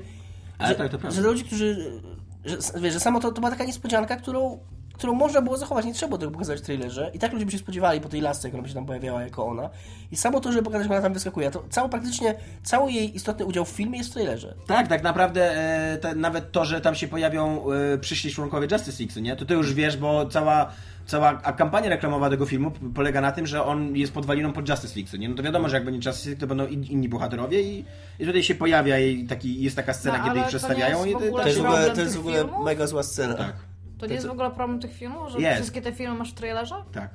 [0.59, 1.17] Ale że, tak, to prawda.
[1.17, 2.01] że dla ludzi, którzy...
[2.45, 4.59] Że, wiesz, że samo to, to była taka niespodzianka, którą,
[5.01, 7.11] którą można było zachować, nie trzeba było tego pokazać w trailerze.
[7.15, 9.23] I tak ludzie by się spodziewali po tej lasce, jak ona by się tam pojawiała
[9.23, 9.71] jako ona.
[10.13, 13.45] I samo to, że pokazać, jak ona tam wyskakuje, to cało praktycznie, cały jej istotny
[13.45, 14.55] udział w filmie jest w trailerze.
[14.67, 19.03] Tak, tak naprawdę e, te, nawet to, że tam się pojawią e, przyszli członkowie Justice
[19.03, 19.37] League, nie?
[19.37, 20.73] To ty już wiesz, bo cała,
[21.07, 24.95] cała a kampania reklamowa tego filmu polega na tym, że on jest podwaliną pod Justice
[24.97, 25.29] League, co nie?
[25.29, 27.85] No to wiadomo, że jak będzie Justice League, to będą in, inni bohaterowie i,
[28.19, 31.21] i tutaj się pojawia i taki, jest taka scena, No, kiedy ich to przedstawiają jest
[31.21, 33.35] i To jest w ogóle, problem to jest w ogóle mega zła scena.
[33.35, 33.70] Tak,
[34.01, 35.57] To nie jest w ogóle problem tych filmów, że Jest.
[35.57, 36.75] wszystkie te filmy masz w trailerze?
[36.93, 37.11] tak.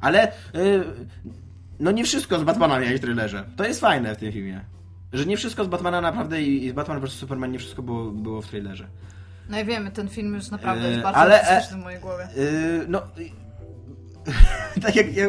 [0.00, 0.84] Ale y,
[1.80, 3.44] no nie wszystko z Batmana miałeś w trailerze.
[3.56, 4.60] To jest fajne w tym filmie.
[5.12, 8.10] Że nie wszystko z Batmana naprawdę i i z Batman vs Superman nie wszystko było,
[8.10, 8.86] było w trailerze.
[9.48, 12.00] No i wiemy, ten film już naprawdę Eee, jest bardzo ale, ale, e, w mojej
[12.00, 12.28] głowie.
[12.36, 13.02] Yy, no.
[14.82, 15.26] tak jak ja,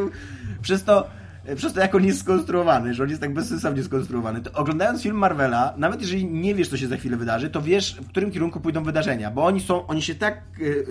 [0.62, 1.08] przez to.
[1.56, 5.16] Przez to, jak on jest skonstruowany, że on jest tak bezsensownie skonstruowany, to oglądając film
[5.16, 8.60] Marvela, nawet jeżeli nie wiesz, co się za chwilę wydarzy, to wiesz, w którym kierunku
[8.60, 10.86] pójdą wydarzenia, bo oni są, oni się tak yy,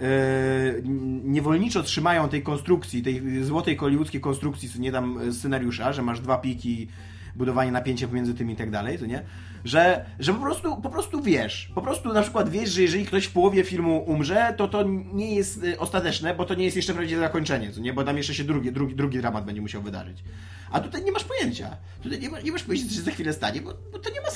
[0.00, 0.82] yy,
[1.24, 6.20] niewolniczo trzymają tej konstrukcji, tej złotej hollywoodzkiej konstrukcji, co nie tam e, scenariusza, że masz
[6.20, 6.88] dwa piki,
[7.36, 9.22] budowanie napięcia pomiędzy tym i tak dalej, to nie?
[9.64, 11.70] Że, że po, prostu, po prostu wiesz.
[11.74, 14.82] Po prostu na przykład wiesz, że jeżeli ktoś w połowie filmu umrze, to to
[15.12, 17.92] nie jest y, ostateczne, bo to nie jest jeszcze prawdziwe zakończenie, co nie?
[17.92, 20.24] Bo tam jeszcze się drugi, drugi, drugi dramat będzie musiał wydarzyć.
[20.70, 21.76] A tutaj nie masz pojęcia.
[22.02, 24.20] Tutaj nie, ma, nie masz pojęcia, co się za chwilę stanie, bo, bo to nie
[24.20, 24.30] ma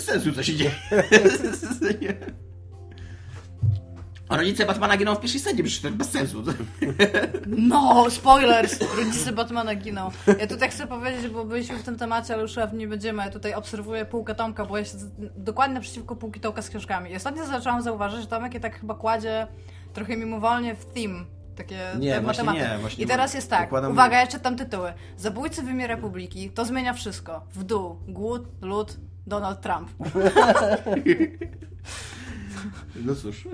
[0.00, 0.70] sensu, co się dzieje.
[4.28, 6.42] A rodzice Batmana giną w pierwszej scenie, przecież to bez sensu.
[7.46, 8.78] No, spoilers!
[8.96, 10.10] Rodzice Batmana giną.
[10.40, 13.22] Ja tutaj chcę powiedzieć, bo byliśmy w tym temacie, ale już nie będziemy.
[13.22, 15.06] Ja tutaj obserwuję półkę Tomka, bo ja siedzę
[15.36, 17.10] dokładnie naprzeciwko półki Tomka z książkami.
[17.10, 19.46] I ostatnio zaczęłam zauważyć, że Tomek je tak chyba kładzie
[19.92, 21.24] trochę mimowolnie w theme.
[21.56, 22.72] Takie Nie, te właśnie matematy.
[22.74, 24.92] nie, właśnie I teraz jest tak, Układam- uwaga, ja czytam tytuły.
[25.16, 27.44] Zabójcy w imię Republiki, to zmienia wszystko.
[27.54, 28.96] W dół, głód, lud,
[29.26, 29.90] Donald Trump.
[33.04, 33.44] No cóż.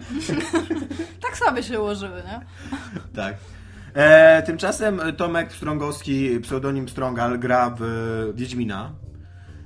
[1.23, 2.41] Tak sobie się ułożyły, nie?
[3.15, 3.35] Tak.
[3.95, 7.83] E, tymczasem Tomek Strągowski, pseudonim Strongal, gra w
[8.35, 8.93] Wiedźmina.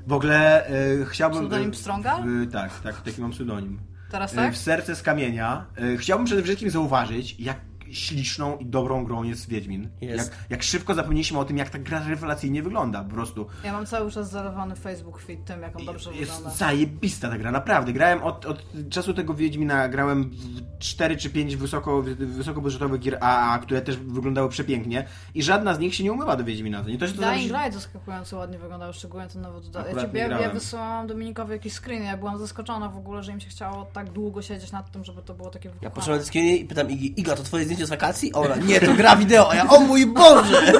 [0.07, 1.39] W ogóle e, chciałbym...
[1.39, 2.23] Pseudonim Strongal?
[2.43, 3.81] E, tak, tak, taki mam pseudonim.
[4.11, 4.55] Teraz E, tak?
[4.55, 5.67] W Serce z Kamienia.
[5.77, 7.57] E, chciałbym przede wszystkim zauważyć, jak
[7.93, 9.89] śliczną i dobrą grą jest Wiedźmin.
[10.01, 10.31] Jest.
[10.31, 13.47] Jak, jak szybko zapomnieliśmy o tym, jak ta gra rewelacyjnie wygląda po prostu.
[13.65, 16.51] Ja mam cały czas zalewany Facebook feed tym, jak on dobrze jest wygląda.
[16.59, 17.93] zajebista ta gra, naprawdę.
[17.93, 23.59] Grałem od, od czasu tego Wiedźmina, grałem w 4 czy 5 wysoko, wysokobudżetowych gier AA,
[23.59, 26.83] które też wyglądały przepięknie i żadna z nich się nie umywa do Wiedźmina.
[26.83, 30.15] To nie to, że to Dying zawsze- Light zaskakująco ładnie wyglądał, szczególnie ten nowy dodatek.
[30.15, 33.49] Ja, ja, ja wysyłałam Dominikowi jakiś screen, ja byłam zaskoczona w ogóle, że im się
[33.49, 35.95] chciało tak długo siedzieć nad tym, żeby to było takie Ja wykochane.
[35.95, 38.33] patrzę na dyskinie i pytam Igi, Iga, to twoje zdjęcie z wakacji?
[38.33, 39.51] Ona, nie, to gra wideo.
[39.51, 40.73] A ja, o mój Boże!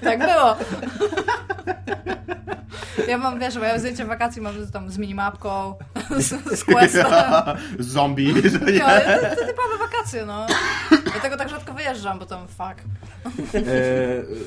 [0.00, 0.56] Tak było!
[3.08, 5.74] Ja mam, wiesz, bo ja zdjęcie wakacji mam tam z minimapką,
[6.18, 7.06] z, z questem.
[7.78, 8.34] Zombie.
[8.34, 10.46] No, to, to typowe wakacje, no.
[11.04, 12.82] Dlatego tak rzadko wyjeżdżam, bo tam fuck.
[13.54, 13.62] E,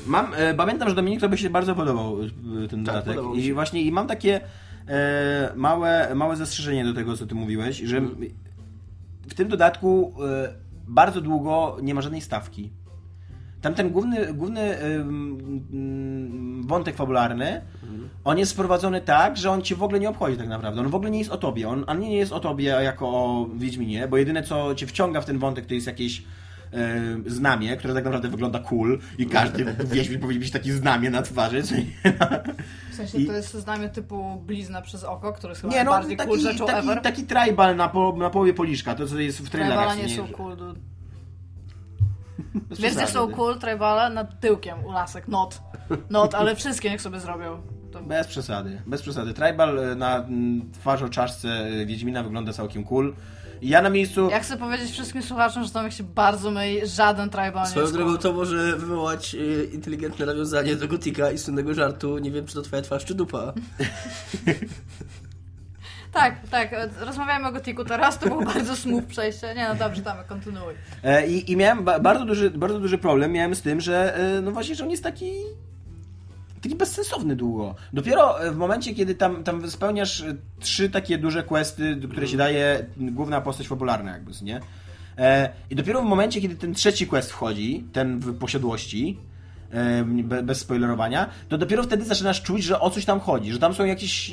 [0.06, 2.16] mam, e, pamiętam, że Dominik to by się bardzo podobał
[2.64, 3.04] e, ten dodatek.
[3.06, 4.40] Tak, podobał mi I właśnie i mam takie
[4.88, 8.30] e, małe, małe zastrzeżenie do tego, co ty mówiłeś, że Mhm.
[9.30, 10.54] W tym dodatku e,
[10.88, 12.72] bardzo długo nie ma żadnej stawki.
[13.60, 17.60] Tam ten główny, główny ym, wątek fabularny,
[18.24, 20.80] on jest sprowadzony tak, że on cię w ogóle nie obchodzi tak naprawdę.
[20.80, 21.68] On w ogóle nie jest o tobie.
[21.68, 25.24] On ani nie jest o tobie jako o Wiedźminie, bo jedyne co cię wciąga w
[25.24, 26.22] ten wątek to jest jakieś e,
[27.26, 31.56] znamie, które tak naprawdę wygląda cool i każdy Wiedźmin powinien mieć takie znamie na twarzy.
[31.56, 32.12] Nie?
[32.90, 35.90] W sensie I- to jest znamie typu blizna przez oko, który jest chyba Nie, no
[35.90, 37.00] najbardziej taki, cool rzeczą taki, ever.
[37.02, 39.78] taki tribal na, po, na połowie policzka, to co jest w trailerach.
[39.78, 40.80] Tribala co nie są że- cool, dude.
[42.70, 43.12] Wiesz, przesady.
[43.12, 44.14] są cool tribale?
[44.14, 45.28] Nad tyłkiem u lasek.
[45.28, 45.60] Not.
[46.10, 47.62] Not, ale wszystkie niech sobie zrobią.
[47.92, 48.02] To...
[48.02, 49.34] Bez przesady, bez przesady.
[49.34, 50.26] Tribal e, na
[50.72, 53.14] twarzą czaszce e, Wiedźmina wygląda całkiem cool.
[53.62, 54.30] Ja na miejscu...
[54.30, 57.96] Ja chcę powiedzieć wszystkim słuchaczom, że Tomek się bardzo myli, żaden tribal nie Swoją jest
[57.96, 62.54] drogą to może wywołać y, inteligentne nawiązanie do Gotika i słynnego żartu nie wiem, czy
[62.54, 63.52] to twoja twarz, czy dupa.
[66.12, 69.54] Tak, tak, rozmawiamy o Gotiku teraz, to było bardzo smooth przejście.
[69.54, 70.74] Nie no dobrze, Tomek, kontynuuj.
[71.02, 74.40] E, I, i miałem ba bardzo, duży, bardzo duży problem miałem z tym, że e,
[74.40, 75.32] no właśnie, że on jest taki
[76.62, 77.74] taki bezsensowny długo.
[77.92, 82.36] Dopiero e, w momencie, kiedy tam, tam spełniasz e, trzy takie duże questy, które ci
[82.36, 84.60] daje główna postać fabularna jakby, nie?
[85.18, 89.18] E, I dopiero w momencie, kiedy ten trzeci quest wchodzi, ten w posiadłości,
[90.24, 93.74] be- bez spoilerowania, to dopiero wtedy zaczynasz czuć, że o coś tam chodzi, że tam
[93.74, 94.32] są jakieś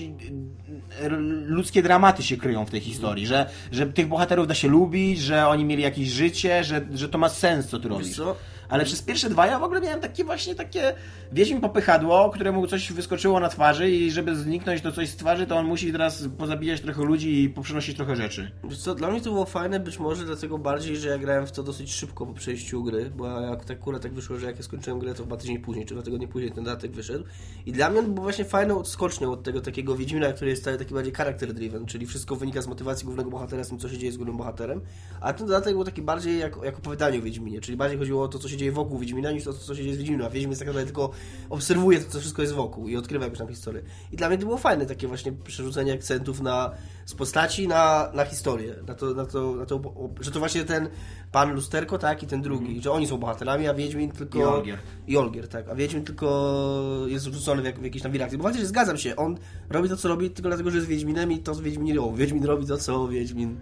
[1.45, 5.47] ludzkie dramaty się kryją w tej historii, że, że tych bohaterów da się lubić, że
[5.47, 8.15] oni mieli jakieś życie, że, że to ma sens, co ty robisz.
[8.15, 8.36] co?
[8.70, 10.93] Ale przez pierwsze dwa ja w ogóle miałem takie właśnie takie
[11.32, 15.57] Wiedźmin popychadło, któremu coś wyskoczyło na twarzy i żeby zniknąć to coś z twarzy, to
[15.57, 18.51] on musi teraz pozabijać trochę ludzi i poprzynosić trochę rzeczy.
[18.78, 21.63] Co, dla mnie to było fajne, być może dlatego bardziej, że ja grałem w to
[21.63, 24.99] dosyć szybko po przejściu gry, bo jak tak akurat tak wyszło, że jak ja skończyłem
[24.99, 27.26] grę, to chyba tydzień później, czy dwa tygodnie później ten dodatek wyszedł.
[27.65, 30.93] I dla mnie on był właśnie fajną odskocznią od tego takiego Wiedźmina, który jest taki
[30.93, 34.11] bardziej character driven, czyli wszystko wynika z motywacji głównego bohatera, z tym, co się dzieje
[34.11, 34.82] z głównym bohaterem.
[35.22, 38.28] A ten dodatek był taki bardziej jak, jak opowiadanie o Wiedźminie, czyli bardziej chodziło o
[38.28, 40.26] to, co się dzieje wokół Wiedźmina, niż to, co się dzieje z Wiedźminem.
[40.28, 41.12] A Wiedźmin jest tak naprawdę tylko
[41.49, 43.82] obserwuje to, co wszystko jest wokół i odkrywa jakąś tam historię.
[44.12, 46.72] I dla mnie to było fajne, takie właśnie przerzucenie akcentów na,
[47.05, 48.76] z postaci na, na historię.
[48.88, 49.82] Na to, na to, na to,
[50.20, 50.89] że to właśnie ten
[51.32, 54.39] pan Lusterko, tak, i ten drugi, że oni są bohaterami, a Wiedźmin tylko...
[54.39, 54.78] I Olgier.
[55.08, 55.70] I Olgier, tak.
[55.70, 58.38] A Wiedźmin tylko jest wrzucony w, jak, w jakiejś tam wirakcji.
[58.38, 59.38] Bo faktycznie zgadzam się, on
[59.70, 62.16] robi to, co robi tylko dlatego, że jest Wiedźminem i to, co Wiedźmini robią.
[62.16, 63.60] Wiedźmin robi to, co Wiedźmin...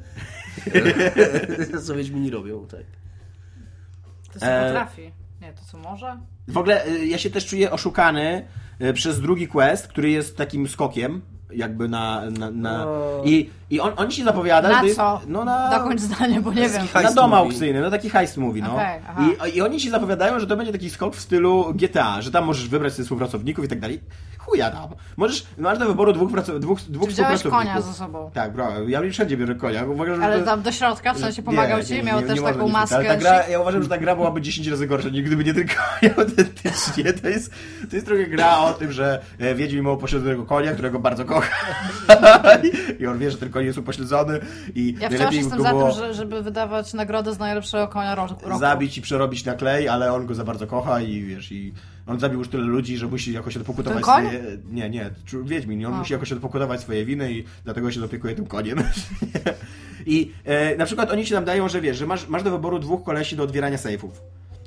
[1.71, 3.04] to, co Wiedźmini robią, tak.
[4.35, 5.11] To co E, potrafi.
[5.41, 6.17] Nie, to co może?
[6.47, 8.47] W ogóle y, ja się też czuję oszukany
[8.81, 11.21] y, przez drugi quest, który jest takim skokiem
[11.51, 12.29] jakby na...
[12.29, 12.85] na, na...
[13.25, 15.21] I, I on, on ci zapowiada, Na że to jest, co?
[15.27, 15.69] No na...
[15.69, 16.87] Dokończ zdanie, bo nie wiem.
[17.03, 18.79] Na dom aukcyjny, no taki heist movie, no.
[19.09, 19.23] Aha.
[19.47, 22.45] I, I oni ci zapowiadają, że to będzie taki skok w stylu GTA, że tam
[22.45, 23.99] możesz wybrać sobie współpracowników i tak dalej.
[24.37, 24.89] Chuja tam.
[25.17, 27.51] Możesz, masz do wyboru dwóch, praco- dwóch, dwóch współpracowników.
[27.59, 28.31] konia ze sobą?
[28.33, 29.85] Tak, bro, ja wszędzie biorę konia.
[29.85, 32.67] Uważam, że Ale to- tam do środka, w sensie pomagał ci, miał też można taką
[32.67, 32.95] maskę.
[32.95, 35.53] Ale ta gra, ja uważam, że ta gra byłaby 10 razy gorsza, niż gdyby nie
[35.53, 37.13] ten koń autentycznie.
[37.13, 37.51] To jest,
[37.89, 41.55] to jest trochę gra o tym, że e, Wiedźmin ma upośledzonego konia, którego bardzo kocha.
[42.99, 44.39] I on wie, że ten koń jest upośledzony
[44.75, 47.87] i Ja wciąż najlepiej jestem go za było tym, że, żeby wydawać nagrodę z najlepszego
[47.87, 48.59] konia ro- roku.
[48.59, 51.73] zabić i przerobić na klej, ale on go za bardzo kocha i wiesz, i
[52.07, 54.41] on zabił już tyle ludzi, że musi jakoś odpokutować swoje...
[54.71, 55.09] Nie, nie,
[55.43, 55.85] Wiedźmin.
[55.85, 55.97] On A.
[55.97, 58.77] musi jakoś odpokutować swoje winy i dlatego się opiekuje tym koniem.
[60.05, 62.79] I e, na przykład oni ci nam dają, że wiesz, że masz, masz do wyboru
[62.79, 64.21] dwóch kolesi do otwierania sejfów.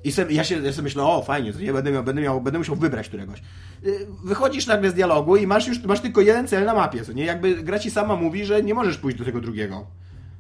[0.05, 2.76] I se, ja, się, ja sobie myślę, o fajnie, będę miał, będę miał, będę musiał
[2.76, 3.42] wybrać któregoś.
[3.86, 7.12] Y, Wychodzisz nagle z dialogu i masz już masz tylko jeden cel na mapie, co
[7.12, 7.24] nie?
[7.24, 9.86] Jakby gra ci sama mówi, że nie możesz pójść do tego drugiego.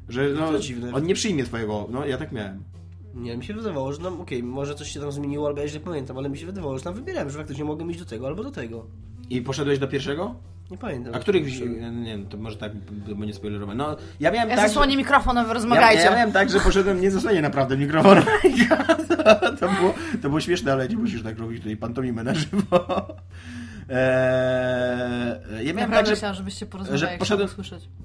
[0.08, 0.92] Że no, To dziwne.
[0.94, 2.62] on nie przyjmie twojego, no ja tak miałem.
[3.14, 5.80] Nie, mi się wydawało, że nam, okej, może coś się tam zmieniło, albo ja źle
[5.80, 8.44] pamiętam, ale mi się wydawało, że tam wybierałem, że faktycznie mogę iść do tego albo
[8.44, 8.86] do tego.
[9.30, 10.34] I poszedłeś do pierwszego?
[10.70, 11.14] Nie pamiętam.
[11.14, 12.72] A których wzi- nie, to może tak,
[13.16, 13.32] bo nie.
[13.74, 16.02] No, ja miałem Ja tak, zasłonię mikrofonem, wy ja, rozmawiajcie.
[16.04, 18.22] ja miałem tak, że poszedłem, nie zasłonię naprawdę mikrofonu.
[19.08, 22.62] to, to, było, to było śmieszne, ale nie musisz tak robić tutaj pantomimę na żywo.
[23.90, 27.48] Eee, ja miałem tak, że chciałam, żebyście porozmawiali, że poszedłem-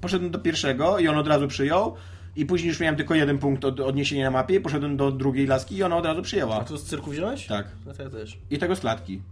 [0.00, 1.94] poszedłem do pierwszego i on od razu przyjął.
[2.36, 4.60] I później już miałem tylko jeden punkt od, odniesienia na mapie.
[4.60, 6.64] Poszedłem do drugiej laski i ona od razu A przyjęła.
[6.64, 7.46] tu z cyrku wziąłeś?
[7.46, 7.66] Tak.
[7.86, 8.38] No to ja też.
[8.50, 9.22] I tego z klatki.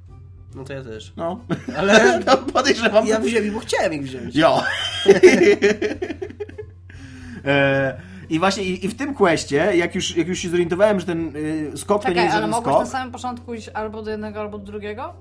[0.54, 1.12] No to ja też.
[1.16, 1.40] No.
[1.76, 3.06] Ale no, podejrzewam.
[3.06, 4.36] ja wziąłem, bo chciałem ich wziąć.
[4.36, 4.62] Jo.
[7.44, 8.00] e,
[8.30, 11.36] I właśnie i, i w tym questie, jak już, jak już się zorientowałem, że ten
[11.36, 12.84] y, skok to nie Czekaj, jest ale żaden mogłeś skok.
[12.84, 15.14] na samym początku iść albo do jednego, albo do drugiego?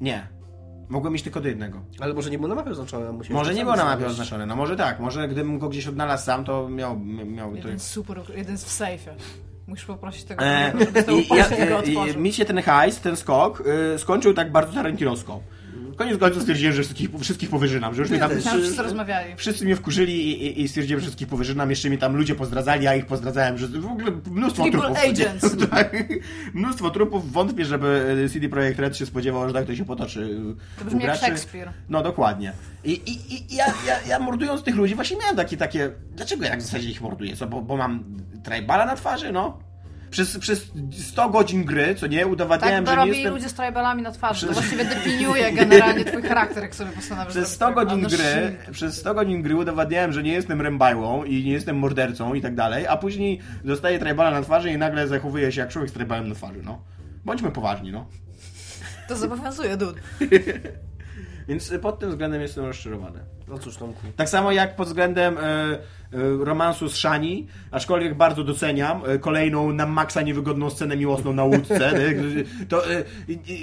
[0.00, 0.26] Nie.
[0.88, 1.80] Mogłem iść tylko do jednego.
[2.00, 3.98] Ale może nie było na mapie oznaczone, a Może to nie sam było na mapie
[3.98, 4.20] znaleźć.
[4.20, 5.00] oznaczone, no może tak.
[5.00, 7.56] Może gdybym go gdzieś odnalazł sam, to miał, miał to...
[7.56, 9.14] Jeden super, jeden jest w sejfie.
[9.66, 11.82] Musisz poprosić tego, E, żeby ja, tego
[12.16, 13.62] mi się ten hajs, ten skok
[13.94, 15.40] y, skończył tak bardzo tarantinowsko.
[15.96, 18.30] Koniec końców stwierdziłem, że wszystkich, wszystkich powyżynam, że już mnie tam...
[18.30, 19.32] Wszyscy, wszyscy rozmawiali.
[19.36, 21.70] wszyscy mnie wkurzyli i, i, i stwierdziłem, że wszystkich powyżynam.
[21.70, 24.98] Jeszcze mi tam ludzie pozdradzali, ja ich pozdradzałem, że w ogóle mnóstwo Triple trupów.
[25.04, 25.56] agents.
[25.70, 25.96] tak,
[26.54, 27.32] mnóstwo trupów.
[27.32, 30.20] Wątpię, żeby e, CD Projekt Red się spodziewał, że tak to się potoczy.
[30.20, 31.16] y, To brzmi jak.
[31.20, 31.68] Szekspir.
[31.88, 32.52] No dokładnie.
[32.84, 35.90] I, i, i ja, ja, ja mordując tych ludzi właśnie miałem takie, takie...
[36.10, 37.36] Dlaczego ja w zasadzie ich morduję?
[37.36, 38.04] Co, bo, bo mam
[38.44, 39.32] tribala na twarzy?
[39.32, 39.58] No.
[40.14, 40.70] Przez, przez
[41.08, 43.32] 100 godzin gry, co nie, Tak udowadniałem, to że nie robi jestem...
[43.34, 44.46] ludzie z tribalami na twarzy.
[44.46, 47.74] To Przez- właściwie definiuje generalnie twój charakter, jak sobie postanawiasz Przez zrobić 100 tak.
[47.74, 48.70] godzin No, gry, shit.
[48.72, 52.54] przez 100 godzin gry udowadniałem, że nie jestem rębajłą i nie jestem mordercą i tak
[52.54, 56.28] dalej, a później dostaję tribala na twarzy i nagle zachowuję się jak człowiek z tribalem
[56.28, 56.82] na twarzy, no.
[57.24, 58.06] Bądźmy poważni, no.
[59.08, 60.00] To zobowiązuje, dude.
[61.48, 63.20] Więc y, pod tym względem jestem rozczarowany.
[63.48, 64.00] No cóż, Tomku.
[64.16, 65.78] Tak samo jak pod względem e,
[66.44, 71.88] romansu z Shani, aczkolwiek bardzo doceniam e, kolejną na maksa niewygodną scenę miłosną na łódce.
[71.98, 72.12] e,
[72.68, 73.04] to e,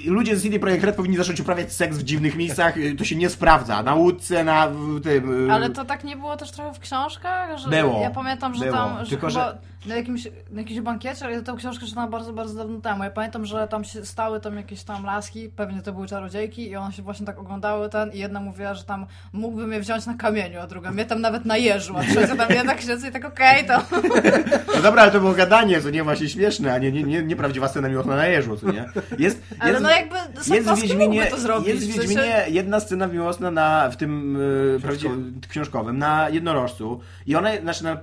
[0.06, 3.16] ludzie z CD Projekt Red powinni zacząć uprawiać seks w dziwnych miejscach, e, to się
[3.16, 3.84] nie sprawdza.
[3.84, 4.68] Na łódce, na
[5.04, 5.50] tym...
[5.50, 7.58] e, Ale to tak nie było też trochę w książkach?
[7.58, 8.02] Że Było.
[8.02, 8.78] Ja pamiętam, że Było.
[8.78, 12.10] tam, że Tylko, chyba że- na, jakimś, na jakimś bankiecie, ale ja tę książkę czytałam
[12.10, 13.04] bardzo, bardzo dawno temu.
[13.04, 16.76] Ja pamiętam, że tam się stały tam jakieś tam laski, pewnie to były czarodziejki i
[16.76, 20.14] one się właśnie tak oglądały ten i jedna mówiła, że tam mógłbym je wziąć na
[20.14, 23.26] kamieniu, a druga mnie tam nawet na jeżu, a trzecia tam jednak siedzę i tak
[23.26, 23.82] okej, to...
[24.76, 27.68] No dobra, ale to było gadanie, co nie właśnie śmieszne, a nie, nie, nie, nieprawdziwa
[27.68, 28.86] scena miłosna na jeżu, co nie?
[29.20, 30.16] Jest, Ale jest, no jakby
[30.56, 31.68] jest w Wiedźminie, to zrobić.
[31.68, 34.38] jest w w sensie- Wiedźminie jedna scena miłosna na, w tym
[34.78, 37.98] e, prawdziwym książkowym, na jednorożcu i ona, znaczy na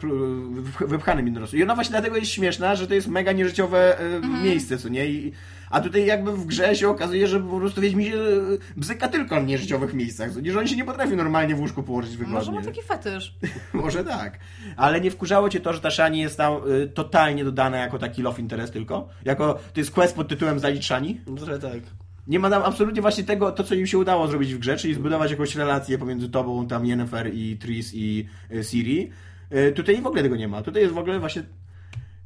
[0.80, 4.42] wypchanym jednorożcu i ona właśnie dlatego jest śmieszna, że to jest mega nieżyciowe e, Mhm.
[4.44, 5.06] miejsce, co nie?
[5.06, 5.32] I,
[5.70, 8.20] a tutaj jakby w grze się okazuje, że po prostu Wiedźmi się e,
[8.76, 10.52] bzyka tylko na nieżyciowych miejscach, nie?
[10.52, 12.34] Że on się nie potrafi normalnie w łóżku położyć wygodnie.
[12.34, 13.34] Może ma taki fetysz.
[13.72, 14.38] Może tak.
[14.76, 16.52] Ale nie wkurzało cię to, że ta Shani jest tam
[16.82, 19.08] y, totalnie dodana jako taki love interest tylko?
[19.24, 21.20] Jako, to jest quest pod tytułem Zalicz Shani?
[21.26, 21.80] No trochę tak.
[22.26, 24.94] Nie ma tam absolutnie właśnie tego, to co im się udało zrobić w grze, czyli
[24.94, 29.10] zbudować jakąś relację pomiędzy tobą, tam Yennefer i Tris i y, Ciri.
[29.68, 30.62] Y, tutaj w ogóle tego nie ma.
[30.62, 31.42] Tutaj jest w ogóle właśnie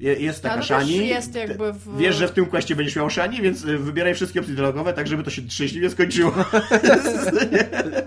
[0.01, 1.09] jest taka też Shani.
[1.09, 4.41] jest jakby w- Wiesz, że w tym questie będziesz miał Shani, więc y, wybieraj wszystkie
[4.41, 6.33] opcje dialogowe, tak żeby to się szczęśliwie skończyło.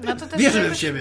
[0.06, 1.00] No to też Wierzymy jakoś, w siebie.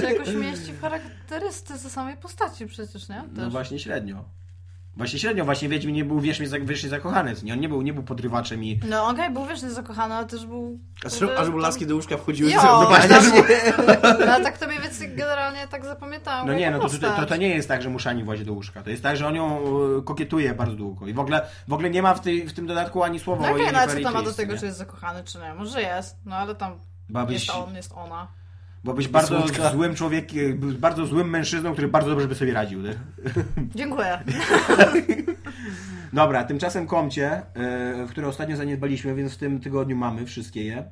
[0.00, 3.14] się jakoś mieści w charakterystyce samej postaci przecież, nie?
[3.16, 3.26] Też.
[3.36, 4.24] No właśnie średnio.
[4.96, 7.52] Właśnie średnio, właśnie Wiedźmin nie był wiecznie, wiecznie zakochany, nie?
[7.52, 8.80] On nie był, nie był podrywaczem i...
[8.88, 10.78] No okej, był wiecznie zakochany, ale też był...
[11.04, 13.16] A żeby, a żeby laski do łóżka wchodziły Jo, to- no właśnie.
[14.26, 17.26] No ale tak to mniej więcej generalnie tak zapamiętałam No nie, no to, to, to,
[17.26, 18.82] to nie jest tak, że muszani włazi do łóżka.
[18.82, 19.58] To jest tak, że on ją
[19.98, 21.06] e, kokietuje bardzo długo.
[21.06, 23.48] I w ogóle, w ogóle nie ma w, tej, w tym dodatku ani słowa No
[23.48, 24.58] o okej, no ale co tam ma do tego, nie?
[24.58, 25.54] czy jest zakochany, czy nie?
[25.54, 26.78] Może jest, no ale tam
[27.08, 28.28] Byłabyś, jest on, jest ona.
[28.84, 29.70] Byłabyś bardzo Słodka.
[29.70, 32.82] złym człowiekiem, bardzo złym mężczyzną, który bardzo dobrze by sobie radził.
[32.82, 32.94] Nie?
[33.74, 34.18] Dziękuję.
[36.12, 37.42] Dobra, tymczasem komcie,
[38.06, 40.84] w które ostatnio zaniedbaliśmy, więc w tym tygodniu mamy wszystkie je.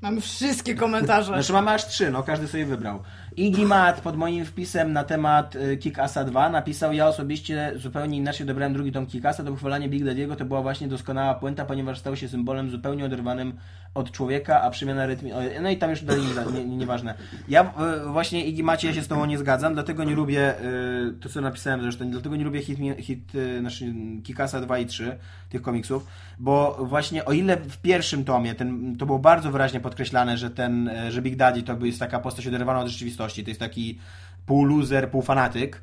[0.00, 1.32] Mamy wszystkie komentarze.
[1.32, 3.02] Znaczy mamy aż trzy, no każdy sobie wybrał.
[3.38, 3.66] Iggy
[4.02, 8.92] pod moim wpisem na temat y, Kick-Assa 2 napisał, ja osobiście zupełnie inaczej odebrałem drugi
[8.92, 12.70] tom Kick-Assa, to pochwalanie Big Daddy'ego to była właśnie doskonała puenta, ponieważ stał się symbolem
[12.70, 13.52] zupełnie oderwanym
[13.94, 15.30] od człowieka, a przemiana rytmu...
[15.34, 16.22] o, No i tam już dalej
[16.52, 17.14] nie, nie, nieważne.
[17.48, 17.72] Ja
[18.06, 21.40] y, właśnie Iggy ja się z tobą nie zgadzam, dlatego nie lubię, y, to co
[21.40, 23.84] napisałem zresztą, dlatego nie lubię hit, hit znaczy
[24.22, 25.18] Kick-Assa 2 i 3
[25.48, 26.06] tych komiksów,
[26.38, 30.90] bo właśnie o ile w pierwszym tomie ten, to było bardzo wyraźnie podkreślane, że ten,
[31.08, 33.98] że Big Daddy to jest taka postać oderwana od rzeczywistości, to jest taki
[34.46, 35.82] pół loser, pół fanatyk,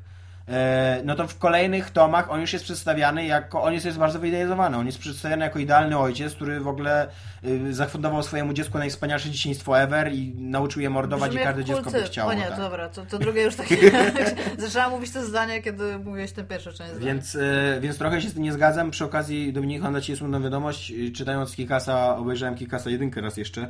[1.04, 4.76] no to w kolejnych tomach on już jest przedstawiany jako, on jest, jest bardzo wyidealizowany,
[4.76, 7.08] on jest przedstawiany jako idealny ojciec, który w ogóle
[7.44, 11.90] y, zafundował swojemu dziecku najwspanialsze dzieciństwo ever i nauczył je mordować Brzmi i każde dziecko
[11.90, 12.30] by chciało.
[12.30, 12.58] O nie, tak.
[12.58, 13.90] dobra, to, to drugie już takie...
[14.58, 17.06] Zaczęłam mówić to zdanie, kiedy mówiłeś tę pierwszą część zdania.
[17.06, 18.90] Więc, e, więc trochę się z tym nie zgadzam.
[18.90, 20.92] Przy okazji, Dominik, mam dla Ciebie smutną wiadomość.
[20.92, 23.68] E, Czytając Kikasa, obejrzałem Kikasa jedynkę raz jeszcze.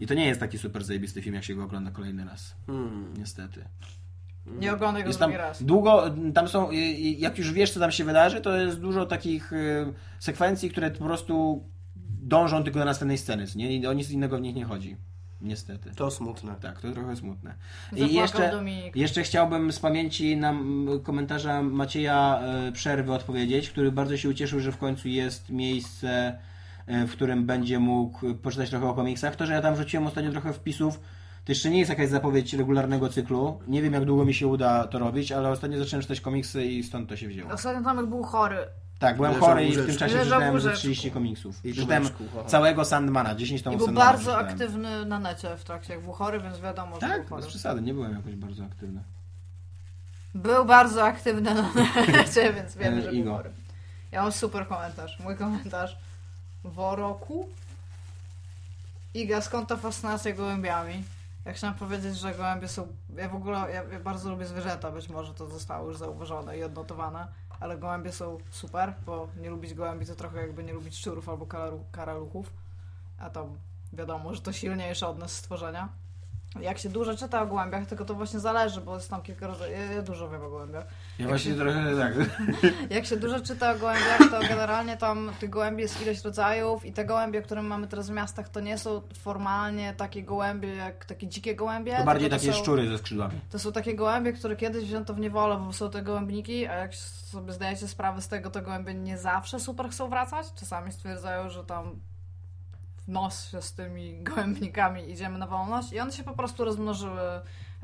[0.00, 2.54] I to nie jest taki super zajebisty film, jak się go ogląda kolejny raz.
[2.66, 3.14] Hmm.
[3.18, 3.64] Niestety.
[4.46, 5.62] Nie oglądaj go Jest tam raz.
[5.62, 9.06] długo, tam są, i- i jak już wiesz, co tam się wydarzy, to jest dużo
[9.06, 9.56] takich e,
[10.18, 11.64] sekwencji, które po prostu
[12.22, 13.76] dążą tylko do następnej sceny, nie?
[13.76, 14.96] I o nic innego w nich nie chodzi.
[15.40, 15.90] Niestety.
[15.96, 16.54] To smutne.
[16.60, 17.54] Tak, to trochę smutne.
[17.90, 18.96] Zapłakał I jeszcze, Dominik.
[18.96, 24.60] jeszcze chciałbym z pamięci na mm, komentarza Macieja e, Przerwy odpowiedzieć, który bardzo się ucieszył,
[24.60, 26.38] że w końcu jest miejsce,
[26.86, 29.36] e, w którym będzie mógł poczytać trochę o komiksach.
[29.36, 31.00] To, że ja tam wrzuciłem ostatnio trochę wpisów,
[31.46, 33.60] to jeszcze nie jest jakaś zapowiedź regularnego cyklu.
[33.68, 36.82] Nie wiem, jak długo mi się uda to robić, ale ostatnio zacząłem czytać komiksy i
[36.82, 37.52] stąd to się wzięło.
[37.52, 38.58] Ostatnio Tomek był chory.
[38.98, 40.78] Tak, byłem Leżał chory i w tym czasie Leżał przeczytałem ze łóżeczku.
[40.78, 41.64] 30 komiksów.
[41.64, 42.44] I aha.
[42.46, 44.52] całego Sandmana, 10 I tomów był Sandmana bardzo przeczytałem.
[44.52, 47.42] aktywny na necie w trakcie, jak był chory, więc wiadomo, że Tak, był chory.
[47.42, 49.02] bez przesady, nie byłem jakoś bardzo aktywny.
[50.34, 51.72] Był bardzo aktywny na
[52.12, 53.36] necie, więc wiemy, E, że był Igo.
[53.36, 53.50] chory.
[54.12, 55.18] Ja mam super komentarz.
[55.20, 55.96] Mój komentarz.
[56.64, 57.48] Woroku?
[59.14, 61.04] Iga, skąd ta fascynacja gołębiami?
[61.46, 62.86] Ja chciałam powiedzieć, że gołębie są...
[63.16, 66.64] Ja w ogóle, ja, ja bardzo lubię zwierzęta, być może to zostało już zauważone i
[66.64, 67.28] odnotowane,
[67.60, 71.46] ale gołębie są super, bo nie lubić gołębi to trochę jakby nie lubić szczurów albo
[71.46, 72.52] karalu- karaluchów,
[73.18, 73.48] a to
[73.92, 75.88] wiadomo, że to silniejsze od nas stworzenia.
[76.60, 79.76] Jak się dużo czyta o gołębiach, tylko to właśnie zależy, bo jest tam kilka rodzajów.
[79.94, 80.84] Ja, dużo wiem o gołębiach.
[81.18, 82.14] Ja właśnie trochę tak.
[82.96, 86.92] Jak się dużo czyta o gołębiach, to generalnie tam tych gołębi jest ileś rodzajów i
[86.92, 91.26] te gołębie, które mamy teraz w miastach, to nie są formalnie takie gołębie jak takie
[91.28, 91.96] dzikie gołębie.
[91.96, 93.40] To bardziej tylko takie są, szczury ze skrzydłami.
[93.50, 96.94] To są takie gołębie, które kiedyś wzięto w niewolę, bo są te gołębniki, a jak
[96.94, 100.46] sobie zdajecie sprawę z tego, to gołębie nie zawsze super chcą wracać.
[100.54, 102.00] Czasami stwierdzają, że tam
[103.06, 107.20] w nos z tymi gołębnikami idziemy na wolność i one się po prostu rozmnożyły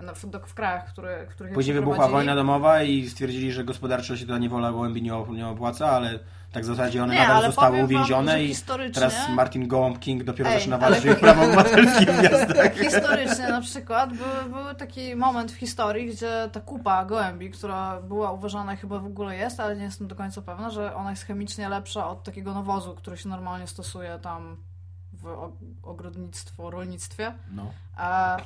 [0.02, 4.26] na- w, w krajach, które, których Później wybuchła wojna domowa i stwierdzili, że gospodarczo się
[4.26, 6.18] ta niewola gołębi nie, nie opłaca, ale
[6.52, 9.68] tak w zasadzie one Nie, nadal ale zostały wam, uwięzione że i historycznie- teraz Martin
[9.68, 12.74] Gołąb King dopiero Ej, zaczyna ale- walczyć o prawa obywatelskie w miastach.
[12.84, 18.32] Historycznie na przykład był, był taki moment w historii, gdzie ta kupa gołębi, która była
[18.32, 21.68] uważana chyba w ogóle jest, ale nie jestem do końca pewna, że ona jest chemicznie
[21.68, 24.56] lepsza od takiego nawozu, który się normalnie stosuje tam
[25.22, 27.34] w ogrodnictwo, rolnictwie.
[27.52, 27.72] No.
[27.98, 28.36] E,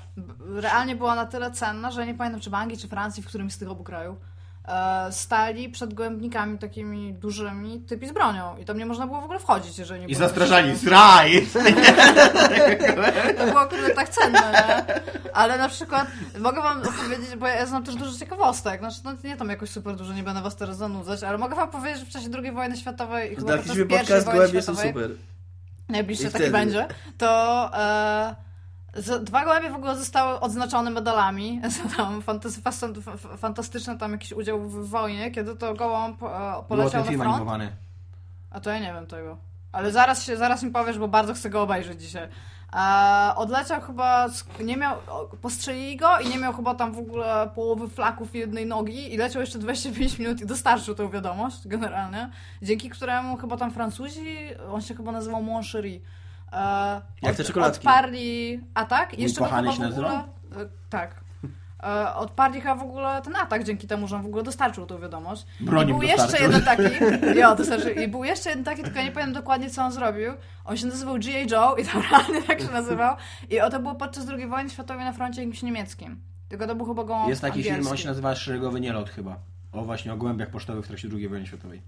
[0.60, 3.52] realnie była na tyle cenna, że nie pamiętam czy w Anglii, czy Francji, w którymś
[3.52, 4.18] z tych obu krajów,
[4.64, 8.56] e, stali przed gołębnikami takimi dużymi, typi z bronią.
[8.56, 11.46] I tam nie można było w ogóle wchodzić, jeżeli nie I było zastraszali, sraj!
[13.38, 14.84] To było kurde tak cenne, nie?
[15.34, 16.08] Ale na przykład
[16.38, 18.80] mogę wam opowiedzieć, bo ja znam też dużo ciekawostek.
[18.80, 21.70] Znaczy, no nie tam jakoś super dużo, nie będę was teraz zanudzać, ale mogę wam
[21.70, 25.10] powiedzieć, że w czasie II wojny światowej i chyba podczas pierwszej wojny światowej, super.
[25.88, 26.88] Najbliższy I taki będzie,
[27.18, 28.36] to e,
[29.20, 32.60] dwa gołębie w ogóle zostały odznaczone medalami za tam fantasy,
[33.36, 36.26] fantastyczny tam jakiś udział w wojnie, kiedy to gołąb e,
[36.68, 37.22] poleciał na front.
[37.22, 37.72] animowany.
[38.50, 39.36] A to ja nie wiem tego.
[39.72, 42.28] Ale zaraz, się, zaraz mi powiesz, bo bardzo chcę go obejrzeć dzisiaj.
[43.36, 44.28] Odleciał chyba,
[44.60, 44.96] nie miał,
[45.42, 49.40] postrzelili go i nie miał chyba tam w ogóle połowy flaków jednej nogi i leciał
[49.40, 52.30] jeszcze 25 minut i dostarczył tą wiadomość generalnie,
[52.62, 54.36] dzięki któremu chyba tam Francuzi,
[54.72, 56.00] on się chyba nazywał Moncherie,
[56.52, 57.78] e, Jak te czekoladki.
[57.78, 60.10] odparli atak i jeszcze go chyba się w ogóle...
[60.12, 60.24] E,
[60.90, 61.25] tak.
[61.86, 64.98] E, odparli chyba w ogóle ten atak dzięki temu, że on w ogóle dostarczył tą
[65.00, 65.46] wiadomość.
[65.60, 66.46] Broń I był jeszcze dostarczył.
[66.46, 66.82] jeden taki,
[67.40, 69.92] jo, to znaczy, i był jeszcze jeden taki, tylko ja nie pamiętam dokładnie co on
[69.92, 70.32] zrobił.
[70.64, 71.40] On się nazywał G.A.
[71.50, 73.16] Joe i tam realnie tak się nazywał.
[73.50, 76.20] I o to było podczas II wojny światowej na froncie jakimś niemieckim.
[76.48, 78.02] Tylko to był chyba go Jest taki film, on angielski.
[78.02, 79.36] się nazywa Szeregowy Nielot chyba.
[79.72, 81.82] O właśnie, o gołębiach pocztowych w trakcie II wojny światowej.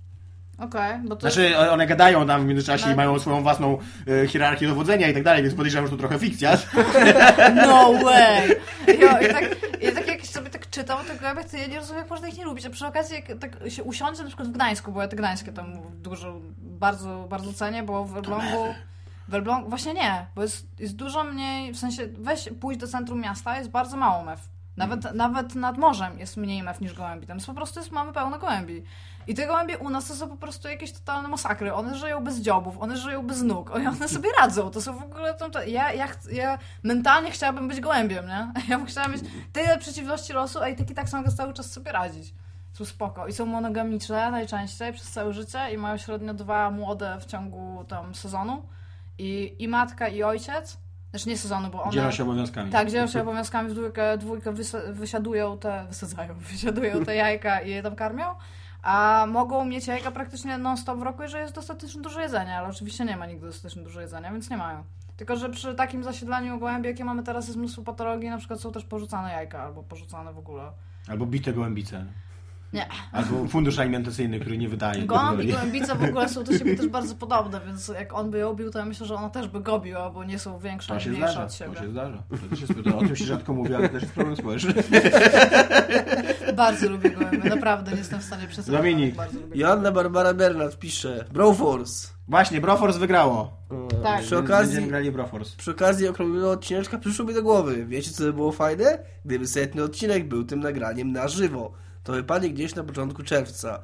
[0.58, 2.92] Okej, bo to Znaczy, one gadają tam w międzyczasie No.
[2.92, 3.78] i mają swoją własną
[4.22, 6.58] e, hierarchię dowodzenia i tak dalej, więc podejrzewam, że to trochę fikcja.
[7.66, 8.48] No way!
[9.00, 11.78] Jo, i, tak, I tak jak sobie tak czytam o tych gołębiach, to ja nie
[11.78, 12.66] rozumiem, jak można ich nie lubić.
[12.66, 15.52] A przy okazji, jak tak się usiądzie na przykład w Gdańsku, bo ja te Gdańskie
[15.52, 15.72] tam
[16.02, 18.74] dużo, bardzo, bardzo cenię, bo w Elblągu...
[19.28, 23.20] W Elblągu, właśnie nie, bo jest, jest dużo mniej, w sensie weź pójść do centrum
[23.20, 24.48] miasta, jest bardzo mało mew.
[24.76, 27.26] Nawet, nawet nad morzem jest mniej mew niż gołębi.
[27.26, 28.84] Tam jest po prostu jest, mamy pełno gołębi.
[29.28, 31.74] I te gołębie u nas to są po prostu jakieś totalne masakry.
[31.74, 34.70] One żyją bez dziobów, one żyją bez nóg, i one sobie radzą.
[34.70, 35.34] To są w ogóle...
[35.34, 38.52] Tam, to, ja, ja, ja mentalnie chciałabym być gołębiem, nie?
[38.68, 39.22] Ja bym chciała mieć
[39.52, 42.34] tyle przeciwności losu, a i tak i tak są cały czas sobie radzić.
[42.72, 43.26] Są spoko.
[43.26, 48.14] I są monogamiczne najczęściej przez całe życie i mają średnio dwa młode w ciągu tam
[48.14, 48.62] sezonu.
[49.18, 50.78] I, i matka, i ojciec.
[51.10, 51.92] Znaczy nie sezonu, bo one...
[51.92, 52.70] Dzielą się obowiązkami.
[52.70, 57.70] Tak, dzielą się obowiązkami w dwójkę, dwójkę wysa- wysiadują te, wysadzają, wysiadują te jajka i
[57.70, 58.34] je tam karmią,
[58.82, 63.04] a mogą mieć jajka praktycznie non-stop w roku, jeżeli jest dostatecznie dużo jedzenia, ale oczywiście
[63.04, 64.84] nie ma nigdy dostatecznie dużo jedzenia, więc nie mają.
[65.16, 68.72] Tylko, że przy takim zasiedlaniu gołębi, jakie mamy teraz, jest mnóstwo patologii, na przykład są
[68.72, 70.72] też porzucane jajka, albo porzucane w ogóle.
[71.08, 72.04] Albo bite gołębice.
[72.72, 72.86] Nie.
[73.12, 75.02] Albo fundusz alimentacyjny, który nie wydaje.
[75.06, 78.38] Gołąb i gołębice w ogóle są do siebie też bardzo podobne, więc jak on by
[78.38, 80.94] ją bił, to ja myślę, że ona też by go biła, bo nie są większe
[80.94, 81.74] To się mniejsze zdarza, od siebie.
[81.74, 82.22] to się zdarza.
[82.30, 84.74] To też jest, to, o tym się rzadko mówi, ale to też jest problem społeczny.
[86.56, 88.72] Bardzo lubię gołębie, naprawdę nie jestem w stanie przesadzić.
[88.72, 89.14] Dominik.
[89.54, 92.08] Joanna Barbara Bernat pisze Broforce.
[92.28, 93.52] Właśnie, Broforce wygrało.
[94.02, 94.20] Tak.
[94.22, 95.56] Przy okazji, Będziemy grali Broforce.
[95.56, 97.86] przy okazji okrągłego odcineczka przyszło mi do głowy.
[97.86, 98.98] Wiecie co by było fajne?
[99.24, 101.72] Gdyby setny odcinek był tym nagraniem na żywo.
[102.08, 103.82] To wypadnie gdzieś na początku czerwca.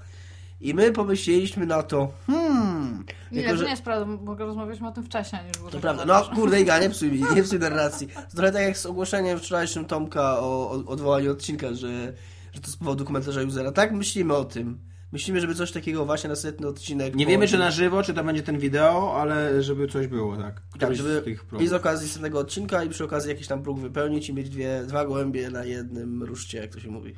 [0.61, 3.05] I my pomyśleliśmy na to, hmm...
[3.33, 5.69] Nie, jako, to że- nie jest prawda, bo rozmawialiśmy o tym wcześniej niż było.
[5.69, 6.05] To tak prawda.
[6.05, 8.09] No kurde, Iga, nie psuj mi, nie psuj narracji.
[8.31, 12.13] To trochę tak jak z ogłoszeniem wczorajszym Tomka o, o odwołaniu odcinka, że,
[12.53, 13.73] że to z powodu komentarza usera.
[13.73, 14.79] Tak myślimy o tym.
[15.13, 17.15] Myślimy, żeby coś takiego właśnie na setny odcinek...
[17.15, 20.63] Nie wiemy, czy na żywo, czy to będzie ten wideo, ale żeby coś było, tak.
[20.79, 23.81] Tak, żeby z tych i z okazji setnego odcinka i przy okazji jakiś tam próg
[23.81, 27.15] wypełnić i mieć dwie, dwa gołębie na jednym ruszcie, jak to się mówi.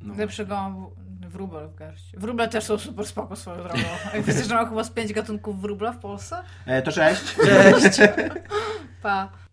[0.00, 0.14] No.
[0.14, 0.90] Lepszy go
[1.28, 2.16] wróbel w garści.
[2.16, 3.78] Wróble też są super spoko swoją drogą.
[4.26, 6.42] Wiecie, że mam chyba z pięć gatunków wróbla w Polsce?
[6.66, 7.34] E, to cześć.
[7.34, 7.98] Cześć!
[9.02, 9.45] Pa.